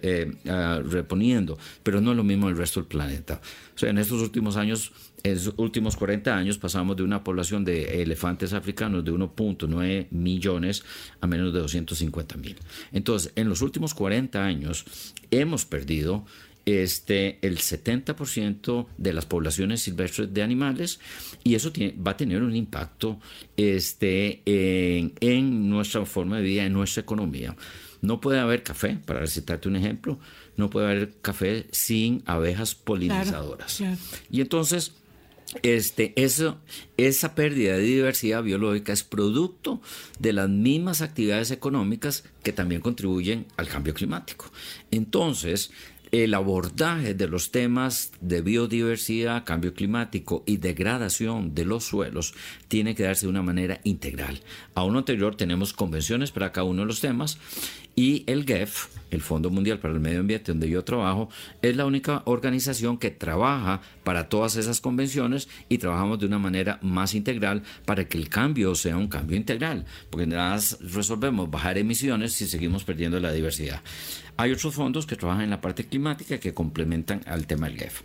eh, 0.01 0.31
ah, 0.49 0.81
reponiendo, 0.83 1.57
pero 1.83 2.01
no 2.01 2.11
es 2.11 2.17
lo 2.17 2.23
mismo 2.23 2.49
el 2.49 2.57
resto 2.57 2.81
del 2.81 2.87
planeta. 2.87 3.39
O 3.75 3.77
sea, 3.77 3.89
en 3.89 3.97
estos 3.97 4.21
últimos 4.21 4.57
años, 4.57 4.91
en 5.23 5.35
los 5.35 5.53
últimos 5.55 5.95
40 5.95 6.35
años, 6.35 6.57
pasamos 6.57 6.97
de 6.97 7.03
una 7.03 7.23
población 7.23 7.63
de 7.63 8.01
elefantes 8.01 8.51
africanos 8.51 9.05
de 9.05 9.11
1.9 9.13 10.07
millones 10.11 10.83
a 11.21 11.27
menos 11.27 11.53
de 11.53 11.59
250 11.59 12.37
mil. 12.37 12.57
Entonces, 12.91 13.31
en 13.35 13.47
los 13.47 13.61
últimos 13.61 13.93
40 13.93 14.43
años 14.43 14.85
hemos 15.31 15.63
perdido 15.65 16.25
este, 16.65 17.39
el 17.41 17.57
70% 17.57 18.87
de 18.97 19.13
las 19.13 19.25
poblaciones 19.25 19.81
silvestres 19.81 20.33
de 20.33 20.43
animales 20.43 20.99
y 21.43 21.55
eso 21.55 21.71
va 22.05 22.11
a 22.11 22.17
tener 22.17 22.41
un 22.41 22.55
impacto 22.55 23.19
este, 23.57 24.41
en, 24.45 25.69
nuestra 25.69 26.05
forma 26.05 26.37
de 26.37 26.43
vida, 26.43 26.65
en 26.65 26.73
nuestra 26.73 27.01
economía. 27.01 27.55
No 28.01 28.19
puede 28.19 28.39
haber 28.39 28.63
café, 28.63 28.97
para 29.05 29.21
recitarte 29.21 29.69
un 29.69 29.77
ejemplo, 29.77 30.19
no 30.57 30.69
puede 30.69 30.87
haber 30.87 31.13
café 31.21 31.67
sin 31.71 32.21
abejas 32.25 32.75
polinizadoras. 32.75 33.81
Y 34.29 34.41
entonces, 34.41 34.93
este, 35.61 36.13
eso, 36.15 36.57
esa 36.97 37.35
pérdida 37.35 37.73
de 37.73 37.83
diversidad 37.83 38.43
biológica 38.43 38.93
es 38.93 39.03
producto 39.03 39.81
de 40.19 40.33
las 40.33 40.49
mismas 40.49 41.01
actividades 41.01 41.51
económicas 41.51 42.23
que 42.43 42.53
también 42.53 42.81
contribuyen 42.81 43.45
al 43.57 43.67
cambio 43.67 43.93
climático. 43.93 44.51
Entonces, 44.91 45.71
el 46.13 46.35
abordaje 46.35 47.15
de 47.15 47.27
los 47.27 47.49
temas 47.49 48.11
de 48.21 48.41
biodiversidad, 48.41 49.45
cambio 49.45 49.73
climático 49.73 50.43
y 50.45 50.57
degradación 50.57 51.55
de 51.55 51.65
los 51.65 51.85
suelos 51.85 52.35
tiene 52.67 52.93
que 52.93 53.01
darse 53.01 53.25
de 53.25 53.31
una 53.31 53.41
manera 53.41 53.79
integral. 53.83 54.41
A 54.75 54.83
uno 54.83 54.99
anterior 54.99 55.35
tenemos 55.35 55.73
convenciones 55.73 56.31
para 56.31 56.51
cada 56.51 56.65
uno 56.65 56.83
de 56.83 56.87
los 56.87 57.01
temas 57.01 57.39
y 57.95 58.23
el 58.27 58.45
GEF, 58.45 58.87
el 59.11 59.21
Fondo 59.21 59.49
Mundial 59.49 59.79
para 59.79 59.93
el 59.93 59.99
Medio 59.99 60.19
Ambiente, 60.19 60.51
donde 60.51 60.69
yo 60.69 60.83
trabajo, 60.83 61.29
es 61.61 61.75
la 61.75 61.85
única 61.85 62.23
organización 62.25 62.97
que 62.97 63.11
trabaja 63.11 63.81
para 64.03 64.29
todas 64.29 64.55
esas 64.55 64.81
convenciones 64.81 65.47
y 65.69 65.77
trabajamos 65.77 66.19
de 66.19 66.25
una 66.25 66.39
manera 66.39 66.79
más 66.81 67.13
integral 67.13 67.63
para 67.85 68.05
que 68.05 68.17
el 68.17 68.29
cambio 68.29 68.73
sea 68.75 68.97
un 68.97 69.07
cambio 69.07 69.37
integral, 69.37 69.85
porque 70.09 70.25
nada 70.25 70.59
resolvemos 70.81 71.49
bajar 71.51 71.77
emisiones 71.77 72.33
si 72.33 72.47
seguimos 72.47 72.83
perdiendo 72.83 73.19
la 73.19 73.31
diversidad. 73.31 73.81
Hay 74.37 74.51
otros 74.51 74.73
fondos 74.73 75.05
que 75.05 75.15
trabajan 75.15 75.43
en 75.43 75.51
la 75.51 75.61
parte 75.61 75.85
climática 75.85 76.39
que 76.39 76.53
complementan 76.53 77.21
al 77.27 77.45
tema 77.45 77.67
del 77.67 77.77
GEF. 77.77 78.01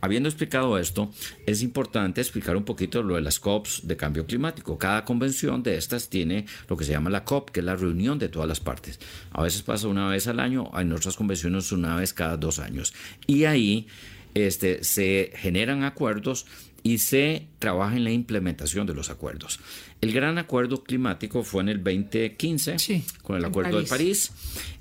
Habiendo 0.00 0.28
explicado 0.28 0.78
esto, 0.78 1.10
es 1.46 1.62
importante 1.62 2.20
explicar 2.20 2.56
un 2.56 2.64
poquito 2.64 3.02
lo 3.02 3.16
de 3.16 3.20
las 3.20 3.40
COPs 3.40 3.86
de 3.86 3.96
cambio 3.96 4.26
climático. 4.26 4.78
Cada 4.78 5.04
convención 5.04 5.62
de 5.62 5.76
estas 5.76 6.08
tiene 6.08 6.46
lo 6.68 6.76
que 6.76 6.84
se 6.84 6.92
llama 6.92 7.10
la 7.10 7.24
COP, 7.24 7.50
que 7.50 7.60
es 7.60 7.66
la 7.66 7.76
reunión 7.76 8.18
de 8.18 8.28
todas 8.28 8.48
las 8.48 8.60
partes. 8.60 9.00
A 9.30 9.42
veces 9.42 9.62
pasa 9.62 9.88
una 9.88 10.08
vez 10.08 10.26
al 10.28 10.40
año, 10.40 10.70
en 10.78 10.92
otras 10.92 11.16
convenciones 11.16 11.72
una 11.72 11.96
vez 11.96 12.12
cada 12.12 12.36
dos 12.36 12.58
años. 12.58 12.94
Y 13.26 13.44
ahí 13.44 13.88
este, 14.34 14.84
se 14.84 15.32
generan 15.34 15.84
acuerdos 15.84 16.46
y 16.82 16.98
se 16.98 17.46
trabaja 17.58 17.96
en 17.96 18.04
la 18.04 18.12
implementación 18.12 18.86
de 18.86 18.94
los 18.94 19.10
acuerdos. 19.10 19.60
El 20.00 20.12
gran 20.12 20.38
acuerdo 20.38 20.84
climático 20.84 21.42
fue 21.42 21.62
en 21.62 21.70
el 21.70 21.82
2015 21.82 23.02
con 23.22 23.36
el 23.36 23.44
Acuerdo 23.44 23.80
de 23.80 23.86
París. 23.86 24.30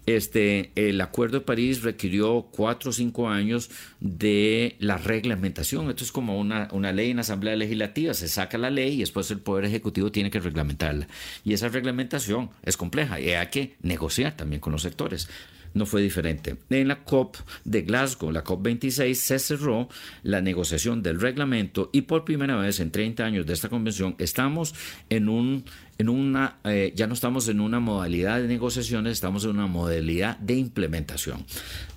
Este, 0.06 0.72
el 0.76 1.02
Acuerdo 1.02 1.40
de 1.40 1.46
París 1.46 1.82
requirió 1.82 2.48
cuatro 2.52 2.92
o 2.92 2.94
cinco 2.94 3.28
años 3.28 3.72
de 4.00 4.76
la 4.80 4.98
reglamentación. 4.98 5.90
Esto 5.90 6.04
es 6.04 6.12
como 6.12 6.40
una, 6.40 6.68
una 6.72 6.92
ley 6.92 7.12
en 7.12 7.20
Asamblea 7.20 7.56
Legislativa. 7.56 8.14
Se 8.14 8.28
saca 8.28 8.60
la 8.60 8.70
ley 8.70 8.94
y 8.94 9.00
después 9.00 9.32
el 9.32 9.40
Poder 9.40 9.66
Ejecutivo 9.66 10.12
tiene 10.12 10.30
que 10.30 10.40
reglamentarla. 10.40 11.08
Y 11.44 11.54
esa 11.54 11.68
reglamentación 11.70 12.52
es 12.64 12.78
compleja 12.78 13.20
y 13.20 13.32
hay 13.32 13.48
que 13.48 13.76
negociar 13.82 14.38
también 14.38 14.60
con 14.60 14.72
los 14.72 14.84
sectores 14.84 15.28
no 15.74 15.86
fue 15.86 16.02
diferente. 16.02 16.58
En 16.70 16.88
la 16.88 17.04
COP 17.04 17.38
de 17.64 17.82
Glasgow, 17.82 18.32
la 18.32 18.44
COP 18.44 18.64
26, 18.64 19.20
se 19.20 19.40
cerró 19.40 19.90
la 20.24 20.42
negociación 20.42 21.04
del 21.04 21.20
reglamento 21.20 21.90
y 21.94 22.02
por 22.02 22.26
primera 22.26 22.56
vez 22.58 22.80
en 22.80 22.92
30 22.92 23.26
años 23.26 23.46
de 23.46 23.54
esta 23.54 23.70
convención 23.70 24.16
estamos 24.18 24.74
en 25.10 25.30
un 25.30 25.66
en 25.98 26.10
una, 26.10 26.58
eh, 26.64 26.94
ya 26.96 27.08
no 27.08 27.14
estamos 27.14 27.48
en 27.48 27.60
una 27.60 27.80
modalidad 27.80 28.40
de 28.42 28.48
negociaciones, 28.48 29.14
estamos 29.14 29.44
en 29.46 29.52
una 29.52 29.68
modalidad 29.68 30.38
de 30.38 30.56
implementación. 30.56 31.46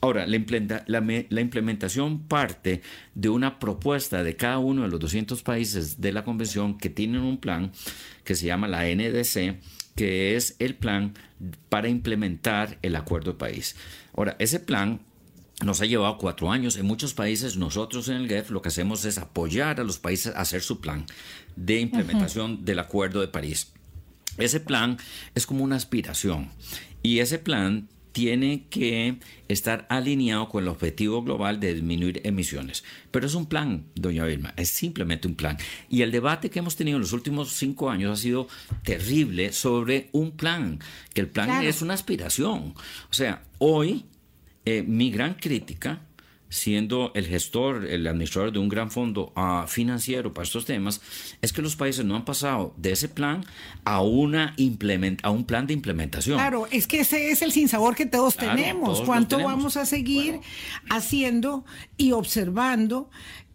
Ahora, 0.01 0.27
la, 0.27 1.01
la, 1.29 1.41
implementación 1.41 2.21
parte 2.21 2.81
de 3.15 3.29
una 3.29 3.59
propuesta 3.59 4.23
de 4.23 4.37
cada 4.37 4.59
uno 4.59 4.83
de 4.83 4.89
los 4.89 5.01
200 5.01 5.43
países 5.43 6.01
de 6.01 6.13
la 6.13 6.25
convención 6.25 6.79
que 6.79 6.89
tienen 6.89 7.21
un 7.21 7.39
plan 7.39 7.73
que 8.25 8.35
se 8.35 8.47
llama 8.47 8.69
la 8.69 8.85
NDC, 8.85 9.59
que 9.95 10.37
es 10.37 10.57
el 10.59 10.75
plan 10.77 11.15
para 11.69 11.89
implementar 11.89 12.79
el 12.83 12.97
acuerdo 12.97 13.33
de 13.33 13.39
país. 13.39 13.77
Ahora, 14.15 14.37
ese 14.39 14.61
plan 14.61 15.01
nos 15.65 15.81
ha 15.81 15.87
llevado 15.87 16.19
cuatro 16.19 16.51
años. 16.51 16.77
En 16.77 16.87
muchos 16.87 17.15
países, 17.15 17.57
nosotros 17.57 18.09
en 18.09 18.17
el 18.17 18.29
GEF 18.29 18.51
lo 18.51 18.63
que 18.63 18.69
hacemos 18.69 19.05
es 19.05 19.19
apoyar 19.19 19.81
a 19.81 19.85
los 19.85 19.99
países 19.99 20.35
a 20.35 20.41
hacer 20.41 20.63
su 20.63 20.81
plan 20.81 21.07
de 21.57 21.81
implementación 21.81 22.65
del 22.65 22.79
Acuerdo 22.79 23.21
de 23.21 23.29
París. 23.29 23.73
Ese 24.39 24.61
plan 24.61 24.99
es 25.35 25.47
como 25.47 25.65
una 25.65 25.77
aspiración 25.77 26.51
y 27.03 27.19
ese 27.19 27.39
plan 27.39 27.89
tiene 28.13 28.67
que 28.71 29.19
estar 29.49 29.87
alineado 29.89 30.49
con 30.49 30.65
el 30.65 30.69
objetivo 30.69 31.23
global 31.23 31.61
de 31.61 31.75
disminuir 31.75 32.21
emisiones. 32.25 32.85
Pero 33.11 33.27
es 33.27 33.35
un 33.35 33.47
plan, 33.47 33.85
doña 33.95 34.25
Vilma, 34.25 34.55
es 34.57 34.71
simplemente 34.71 35.29
un 35.29 35.35
plan. 35.35 35.57
Y 35.89 36.03
el 36.03 36.11
debate 36.11 36.51
que 36.51 36.59
hemos 36.59 36.77
tenido 36.77 36.97
en 36.97 37.03
los 37.03 37.13
últimos 37.13 37.53
cinco 37.53 37.91
años 37.91 38.19
ha 38.19 38.23
sido 38.23 38.49
terrible 38.83 39.53
sobre 39.53 40.09
un 40.13 40.33
plan, 40.33 40.81
que 41.15 41.21
el 41.21 41.29
plan 41.29 41.65
es 41.65 41.83
una 41.83 41.95
aspiración. 41.95 42.75
O 43.11 43.15
sea, 43.15 43.43
hoy 43.59 44.05
eh, 44.65 44.83
mi 44.83 45.11
gran 45.11 45.35
crítica 45.35 46.03
siendo 46.51 47.13
el 47.15 47.27
gestor, 47.27 47.87
el 47.87 48.07
administrador 48.07 48.53
de 48.53 48.59
un 48.59 48.69
gran 48.69 48.91
fondo 48.91 49.33
uh, 49.37 49.67
financiero 49.67 50.35
para 50.35 50.45
estos 50.45 50.67
temas, 50.67 51.01
es 51.41 51.53
que 51.53 51.63
los 51.63 51.77
países 51.77 52.05
no 52.05 52.17
han 52.17 52.25
pasado 52.25 52.75
de 52.77 52.93
ese 52.93 53.09
plan 53.09 53.45
a, 53.85 54.03
una 54.03 54.53
implement 54.57 55.21
a 55.25 55.31
un 55.31 55.45
plan 55.45 55.67
de 55.67 55.73
implementación. 55.73 56.37
Claro, 56.37 56.67
es 56.71 56.87
que 56.87 57.01
ese 57.01 57.31
es 57.31 57.41
el 57.41 57.53
sinsabor 57.53 57.95
que 57.95 58.05
todos 58.05 58.37
tenemos. 58.37 59.01
¿Cuánto 59.03 59.43
vamos 59.43 59.77
a 59.77 59.87
seguir 59.87 60.41
haciendo 60.91 61.65
y 61.97 62.13
observando 62.13 63.11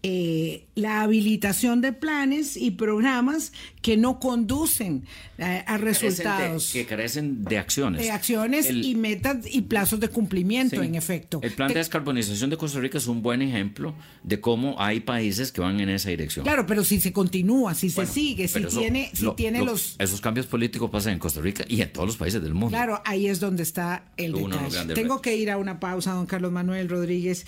eh, 0.08 0.68
la 0.76 1.02
habilitación 1.02 1.82
de 1.82 1.91
planes 1.91 2.58
y 2.58 2.70
programas 2.70 3.52
que 3.82 3.98
no 3.98 4.20
conducen 4.20 5.04
eh, 5.39 5.63
a 5.65 5.78
resultados. 5.78 6.72
que 6.72 6.86
carecen 6.86 7.44
de 7.44 7.58
acciones. 7.58 8.02
De 8.02 8.12
acciones 8.12 8.70
y 8.70 8.94
metas 8.94 9.38
y 9.50 9.63
plazos 9.63 10.00
de 10.00 10.10
cumplimiento, 10.10 10.84
en 10.84 10.94
efecto. 10.94 11.39
El 11.41 11.54
plan 11.54 11.70
de 11.70 11.80
descarbonización 11.80 12.52
de 12.52 12.58
Costa 12.58 12.80
Rica 12.80 13.00
es 13.00 13.08
un 13.08 13.24
buen 13.24 13.41
ejemplo 13.41 13.96
de 14.22 14.39
cómo 14.39 14.76
hay 14.80 15.00
países 15.00 15.52
que 15.52 15.62
van 15.62 15.80
en 15.80 15.89
esa 15.89 16.12
dirección. 16.12 16.46
Claro, 16.46 16.68
pero 16.68 16.84
si 16.84 17.02
se 17.02 17.12
continúa, 17.12 17.74
si 17.74 17.89
se 17.89 18.06
sigue, 18.06 18.48
si 18.48 18.63
tiene, 18.65 19.10
si 19.12 19.28
tiene 19.32 19.65
los... 19.65 19.96
Esos 19.98 20.22
cambios 20.22 20.46
políticos 20.46 20.91
pasan 20.91 21.13
en 21.13 21.20
Costa 21.20 21.41
Rica 21.41 21.65
y 21.68 21.82
en 21.82 21.91
todos 21.91 22.08
los 22.08 22.18
países 22.18 22.44
del 22.44 22.54
mundo. 22.54 22.70
Claro, 22.70 23.02
ahí 23.06 23.26
es 23.26 23.39
donde 23.39 23.63
está 23.63 24.06
el 24.18 24.34
detalle. 24.34 24.94
Tengo 24.94 25.20
que 25.20 25.36
ir 25.36 25.50
a 25.50 25.58
una 25.58 25.80
pausa, 25.80 26.12
don 26.12 26.28
Carlos 26.28 26.52
Manuel 26.52 26.89
Rodríguez. 26.89 27.48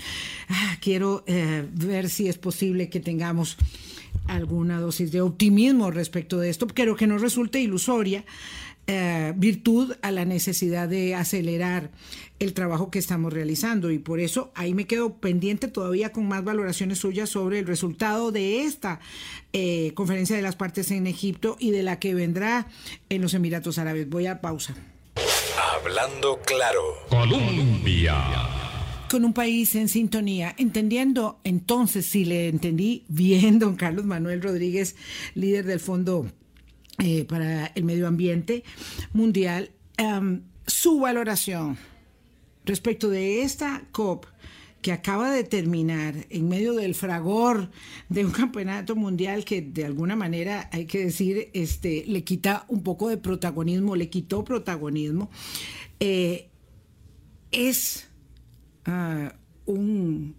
Ah, 0.50 0.78
quiero 0.82 1.24
eh, 1.28 1.68
ver 1.72 2.10
si 2.10 2.28
es 2.28 2.40
posible 2.40 2.47
que 2.90 3.00
tengamos 3.00 3.58
alguna 4.28 4.80
dosis 4.80 5.12
de 5.12 5.22
optimismo 5.22 5.92
respecto 5.92 6.40
de 6.40 6.50
esto, 6.50 6.68
creo 6.68 6.96
que 6.96 7.08
no 7.08 7.18
resulte 7.18 7.60
ilusoria. 7.60 8.26
Eh, 8.90 9.34
virtud 9.36 9.96
a 10.02 10.12
la 10.12 10.24
necesidad 10.24 10.88
de 10.88 11.14
acelerar 11.14 11.92
el 12.40 12.54
trabajo 12.54 12.90
que 12.90 13.00
estamos 13.00 13.34
realizando 13.34 13.92
y 13.92 14.00
por 14.00 14.22
eso 14.22 14.50
ahí 14.56 14.74
me 14.74 14.88
quedo 14.88 15.16
pendiente 15.16 15.68
todavía 15.68 16.14
con 16.14 16.26
más 16.26 16.46
valoraciones 16.46 17.00
suyas 17.00 17.30
sobre 17.30 17.60
el 17.60 17.68
resultado 17.68 18.32
de 18.32 18.62
esta 18.62 19.02
eh, 19.52 19.92
conferencia 19.94 20.38
de 20.38 20.42
las 20.42 20.56
partes 20.56 20.90
en 20.92 21.06
Egipto 21.06 21.58
y 21.60 21.72
de 21.72 21.84
la 21.84 22.00
que 22.00 22.16
vendrá 22.16 22.68
en 23.10 23.22
los 23.22 23.34
Emiratos 23.34 23.78
Árabes. 23.78 24.08
Voy 24.08 24.28
a 24.28 24.40
pausa. 24.40 24.74
Hablando 25.76 26.40
claro. 26.46 26.82
Colombia 27.10 28.57
con 29.10 29.24
un 29.26 29.34
país 29.34 29.76
en 29.76 29.88
sintonía, 29.88 30.54
entendiendo 30.58 31.40
entonces, 31.44 32.06
si 32.06 32.26
le 32.26 32.50
entendí 32.50 33.06
bien, 33.08 33.60
don 33.60 33.76
Carlos 33.76 34.06
Manuel 34.06 34.42
Rodríguez, 34.42 34.96
líder 35.36 35.66
del 35.66 35.80
Fondo 35.80 36.30
eh, 37.00 37.26
para 37.26 37.68
el 37.68 37.84
Medio 37.84 38.08
Ambiente 38.08 38.64
Mundial, 39.14 39.72
su 40.68 41.00
valoración 41.00 41.78
respecto 42.66 43.10
de 43.10 43.42
esta 43.42 43.84
COP 43.92 44.26
que 44.82 44.92
acaba 44.92 45.32
de 45.32 45.44
terminar 45.44 46.14
en 46.30 46.48
medio 46.48 46.74
del 46.74 46.94
fragor 46.94 47.72
de 48.10 48.26
un 48.26 48.32
campeonato 48.32 48.96
mundial 48.96 49.44
que 49.44 49.62
de 49.62 49.86
alguna 49.86 50.16
manera 50.16 50.70
hay 50.72 50.86
que 50.86 51.06
decir 51.06 51.50
este 51.54 52.04
le 52.08 52.24
quita 52.24 52.66
un 52.68 52.84
poco 52.84 53.10
de 53.10 53.18
protagonismo 53.18 53.96
le 53.96 54.10
quitó 54.10 54.44
protagonismo 54.44 55.32
eh, 56.00 56.50
es 57.52 58.07
un 59.66 60.36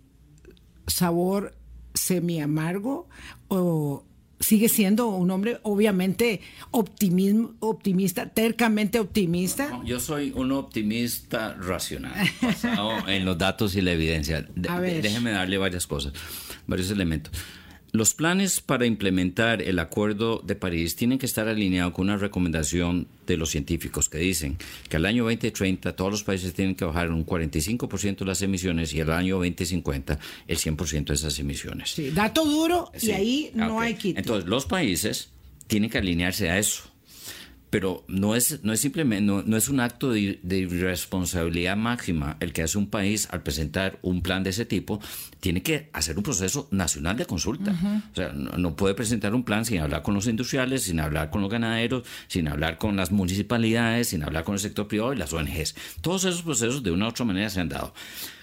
sabor 0.87 1.54
semi 1.94 2.40
amargo 2.40 3.08
o 3.48 4.04
sigue 4.40 4.68
siendo 4.68 5.08
un 5.08 5.30
hombre 5.30 5.58
obviamente 5.62 6.40
optimista, 6.70 8.28
tercamente 8.30 9.00
optimista. 9.00 9.80
yo 9.84 10.00
soy 10.00 10.32
un 10.34 10.52
optimista 10.52 11.54
racional, 11.54 12.14
basado 12.42 13.08
en 13.08 13.24
los 13.24 13.37
datos 13.37 13.74
y 13.74 13.80
la 13.80 13.92
evidencia. 13.92 14.46
déjeme 14.54 15.32
darle 15.32 15.58
varias 15.58 15.87
cosas, 15.87 16.12
varios 16.66 16.90
elementos. 16.90 17.32
Los 17.92 18.12
planes 18.12 18.61
para 18.61 18.85
implementar 18.85 19.62
el 19.62 19.79
Acuerdo 19.79 20.42
de 20.44 20.55
París 20.55 20.94
tienen 20.94 21.18
que 21.18 21.24
estar 21.24 21.48
alineados 21.48 21.94
con 21.94 22.05
una 22.05 22.18
recomendación 22.18 23.07
de 23.27 23.38
los 23.38 23.51
científicos 23.51 24.11
que 24.11 24.18
dicen 24.18 24.59
que 24.88 24.96
al 24.96 25.07
año 25.07 25.24
2030 25.24 25.96
todos 25.96 26.11
los 26.11 26.22
países 26.22 26.53
tienen 26.53 26.74
que 26.74 26.85
bajar 26.85 27.11
un 27.11 27.24
45% 27.24 28.18
de 28.18 28.24
las 28.27 28.42
emisiones 28.42 28.92
y 28.92 29.01
al 29.01 29.11
año 29.11 29.37
2050 29.37 30.18
el 30.46 30.59
100% 30.59 31.05
de 31.07 31.14
esas 31.14 31.38
emisiones. 31.38 31.90
Sí, 31.90 32.11
dato 32.11 32.44
duro 32.44 32.92
y 33.01 33.11
ahí 33.11 33.51
no 33.55 33.81
hay 33.81 33.94
quito. 33.94 34.18
Entonces, 34.18 34.48
los 34.48 34.66
países 34.66 35.31
tienen 35.66 35.88
que 35.88 35.98
alinearse 35.98 36.51
a 36.51 36.59
eso 36.59 36.88
pero 37.70 38.04
no 38.09 38.35
es, 38.35 38.64
no 38.64 38.72
es 38.72 38.81
simplemente, 38.81 39.24
no, 39.24 39.57
es 39.57 39.68
un 39.68 39.81
acto 39.81 40.11
de, 40.11 40.38
irresponsabilidad 40.42 41.76
máxima 41.76 42.37
el 42.40 42.52
que 42.52 42.62
hace 42.62 42.78
un 42.78 42.88
país 42.88 43.28
al 43.31 43.42
presentar 43.42 43.98
un 44.02 44.22
plan 44.22 44.42
de 44.42 44.50
ese 44.50 44.64
tipo, 44.64 45.00
tiene 45.40 45.62
que 45.62 45.90
hacer 45.92 46.16
un 46.16 46.22
proceso 46.22 46.68
nacional 46.70 47.16
de 47.16 47.26
consulta. 47.26 47.72
O 48.12 48.14
sea, 48.14 48.33
no, 48.33 48.76
puede 48.76 48.94
presentar 48.94 49.35
un 49.35 49.44
plan 49.44 49.64
sin 49.64 49.81
hablar 49.81 50.02
con 50.02 50.14
los 50.14 50.26
industriales, 50.26 50.85
sin 50.85 51.00
hablar 51.00 51.31
con 51.31 51.42
los 51.42 51.50
ganaderos, 51.50 52.04
sin 52.26 52.48
hablar 52.48 52.78
con 52.78 52.96
las 52.96 53.11
municipalidades, 53.11 54.09
sin 54.09 54.22
hablar 54.22 54.44
con 54.44 54.54
el 54.54 54.61
sector 54.61 54.88
privado 54.88 55.12
y 55.12 55.16
las 55.16 55.33
ONGs. 55.33 55.74
Todos 56.00 56.24
esos 56.24 56.42
procesos 56.42 56.83
de 56.83 56.90
una 56.90 57.07
u 57.07 57.09
otra 57.09 57.24
manera 57.24 57.50
se 57.50 57.61
han 57.61 57.68
dado. 57.68 57.92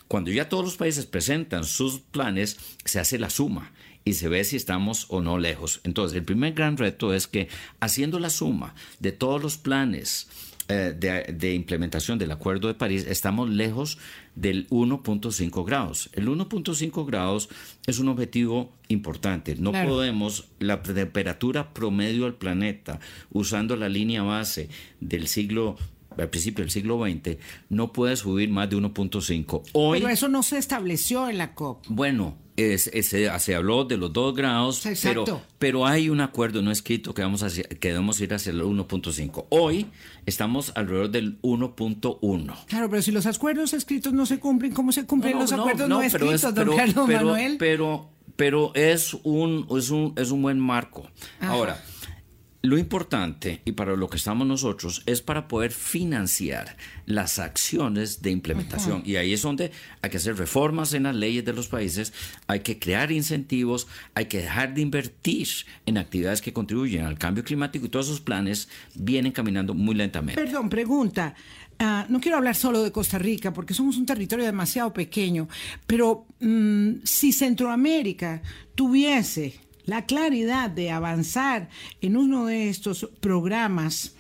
Cuando 0.08 0.30
ya 0.30 0.50
todos 0.50 0.64
los 0.64 0.78
países 0.78 1.08
presentan 1.08 1.64
sus 1.64 2.00
planes, 2.00 2.58
se 2.86 3.00
hace 3.00 3.18
la 3.18 3.32
suma 3.32 3.72
y 4.06 4.14
se 4.14 4.30
ve 4.30 4.44
si 4.44 4.56
estamos 4.56 5.08
o 5.10 5.20
no 5.20 5.38
lejos. 5.40 5.82
Entonces, 5.84 6.16
el 6.16 6.24
primer 6.24 6.54
gran 6.54 6.78
reto 6.78 7.14
es 7.14 7.28
que 7.28 7.50
haciendo 7.80 8.20
la 8.20 8.30
suma 8.30 8.76
de 9.00 9.12
todos 9.12 9.42
los 9.42 9.58
planes 9.58 10.30
eh, 10.68 10.96
de, 10.98 11.54
implementación 11.54 12.20
del 12.20 12.32
Acuerdo 12.32 12.68
de 12.68 12.76
París, 12.76 13.06
estamos 13.10 13.50
lejos 13.50 13.98
del 14.36 14.70
1.5 14.70 15.66
grados. 15.66 16.10
El 16.14 16.28
1.5 16.28 17.06
grados 17.06 17.50
es 17.88 17.98
un 17.98 18.08
objetivo 18.08 18.72
importante. 18.88 19.56
No 19.56 19.72
podemos, 19.72 20.50
la 20.60 20.82
temperatura 20.84 21.74
promedio 21.74 22.26
del 22.26 22.36
planeta, 22.36 23.00
usando 23.32 23.76
la 23.76 23.90
línea 23.90 24.22
base 24.22 24.70
del 25.02 25.28
siglo 25.28 25.78
al 26.18 26.30
principio 26.30 26.64
del 26.64 26.72
siglo 26.72 27.04
XX, 27.04 27.38
no 27.70 27.92
puede 27.92 28.16
subir 28.16 28.50
más 28.50 28.70
de 28.70 28.78
1.5. 28.78 29.64
Hoy, 29.74 30.00
pero 30.00 30.10
eso 30.10 30.30
no 30.30 30.44
se 30.44 30.58
estableció 30.58 31.30
en 31.30 31.38
la 31.38 31.54
COP. 31.54 31.86
Bueno, 31.90 32.38
se, 32.58 33.56
habló 33.56 33.84
de 33.84 33.98
los 33.98 34.14
dos 34.14 34.36
grados, 34.36 34.84
pero, 35.04 35.42
pero 35.60 35.86
hay 35.86 36.10
un 36.10 36.22
acuerdo 36.22 36.62
no 36.62 36.72
escrito 36.72 37.14
que, 37.14 37.22
vamos 37.22 37.44
a, 37.44 37.50
que 37.50 37.88
debemos 37.90 38.20
ir 38.22 38.34
hacia 38.34 38.52
el 38.52 38.62
1.5. 38.62 39.46
Hoy 39.50 39.88
estamos 40.26 40.72
alrededor 40.76 41.10
del 41.10 41.42
1.1. 41.42 42.66
Claro, 42.68 42.90
pero 42.90 43.02
si 43.02 43.12
los 43.12 43.26
acuerdos 43.26 43.74
escritos 43.74 44.14
no 44.14 44.26
se 44.26 44.40
cumplen, 44.40 44.72
¿cómo 44.72 44.92
se 44.92 45.06
cumplen 45.06 45.38
los 45.38 45.52
acuerdos 45.52 45.90
no, 45.90 46.02
escritos, 46.02 46.54
don 46.54 46.76
Carlos 46.76 47.08
Manuel? 47.08 47.58
Pero, 47.60 48.10
pero 48.36 48.74
es 48.74 49.16
un, 49.24 49.68
es 49.78 49.90
un, 49.90 50.14
es 50.16 50.32
un 50.32 50.42
buen 50.42 50.60
marco. 50.60 51.08
Ahora, 51.42 51.84
lo 52.66 52.78
importante, 52.78 53.62
y 53.66 53.74
para 53.74 53.96
lo 53.96 54.10
que 54.10 54.18
estamos 54.18 54.48
nosotros, 54.48 55.04
es 55.06 55.22
para 55.22 55.48
poder 55.48 55.72
financiar 55.72 56.78
las 57.06 57.40
acciones 57.40 58.22
de 58.22 58.32
implementación. 58.32 59.04
Y 59.06 59.16
ahí 59.16 59.34
es 59.34 59.42
donde 59.42 59.72
hay 60.02 60.10
que 60.10 60.18
hacer 60.18 60.38
reformas 60.38 60.94
en 60.94 61.04
las 61.04 61.16
leyes 61.16 61.46
de 61.46 61.54
los 61.54 61.68
países, 61.68 62.14
hay 62.48 62.62
que 62.62 62.80
crear 62.80 63.12
incentivos, 63.12 63.88
hay 64.14 64.26
que 64.26 64.40
dejar 64.40 64.74
de 64.74 64.82
invertir 64.82 65.48
en 65.86 65.98
actividades 65.98 66.42
que 66.42 66.54
contribuyen 66.54 67.06
al 67.06 67.18
cambio 67.18 67.44
climático 67.44 67.86
y 67.86 67.90
todos 67.90 68.08
esos 68.08 68.22
planes 68.22 68.70
vienen 68.96 69.32
caminando 69.32 69.74
muy 69.74 69.96
lentamente. 69.96 70.42
Perdón, 70.42 70.70
pregunta. 70.70 71.36
Ah, 71.78 72.06
no 72.08 72.22
quiero 72.22 72.38
hablar 72.38 72.56
solo 72.56 72.82
de 72.84 72.92
Costa 72.92 73.18
Rica 73.20 73.52
porque 73.52 73.74
somos 73.74 73.98
un 73.98 74.06
territorio 74.06 74.46
demasiado 74.46 74.94
pequeño, 74.94 75.50
pero 75.86 76.26
mm, 76.40 77.02
si 77.04 77.34
Centroamérica 77.34 78.42
tuviese 78.76 79.65
la 79.86 80.06
claridad 80.06 80.70
de 80.70 80.92
avanzar 80.92 81.70
en 82.02 82.18
uno 82.18 82.46
de 82.46 82.70
estos 82.70 83.10
programas, 83.20 84.16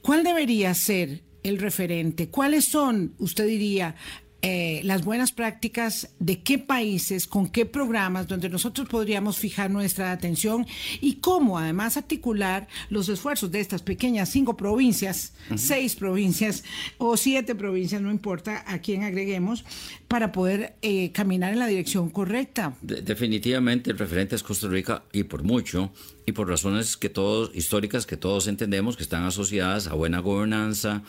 ¿cuál 0.00 0.24
debería 0.24 0.74
ser 0.74 1.22
el 1.42 1.58
referente? 1.58 2.28
¿Cuáles 2.28 2.64
son, 2.64 3.14
usted 3.18 3.46
diría, 3.46 3.96
eh, 4.44 4.80
las 4.82 5.04
buenas 5.04 5.30
prácticas 5.30 6.08
de 6.18 6.42
qué 6.42 6.58
países, 6.58 7.28
con 7.28 7.48
qué 7.48 7.64
programas, 7.64 8.26
donde 8.26 8.48
nosotros 8.48 8.88
podríamos 8.88 9.38
fijar 9.38 9.70
nuestra 9.70 10.10
atención 10.10 10.66
y 11.00 11.20
cómo 11.20 11.60
además 11.60 11.96
articular 11.96 12.66
los 12.88 13.08
esfuerzos 13.08 13.52
de 13.52 13.60
estas 13.60 13.82
pequeñas 13.82 14.30
cinco 14.30 14.56
provincias, 14.56 15.34
seis 15.54 15.94
provincias 15.94 16.64
o 16.98 17.16
siete 17.16 17.54
provincias, 17.54 18.02
no 18.02 18.10
importa 18.10 18.64
a 18.66 18.80
quién 18.80 19.04
agreguemos, 19.04 19.64
para 20.12 20.30
poder 20.30 20.74
eh, 20.82 21.10
caminar 21.10 21.54
en 21.54 21.58
la 21.58 21.66
dirección 21.66 22.10
correcta. 22.10 22.76
definitivamente 22.82 23.90
el 23.90 23.96
referente 23.96 24.36
es 24.36 24.42
Costa 24.42 24.68
Rica 24.68 25.04
y 25.10 25.22
por 25.22 25.42
mucho 25.42 25.90
y 26.26 26.32
por 26.32 26.50
razones 26.50 26.98
que 26.98 27.08
todos 27.08 27.50
históricas 27.54 28.04
que 28.04 28.18
todos 28.18 28.46
entendemos 28.46 28.98
que 28.98 29.04
están 29.04 29.24
asociadas 29.24 29.86
a 29.86 29.94
buena 29.94 30.18
gobernanza, 30.18 31.02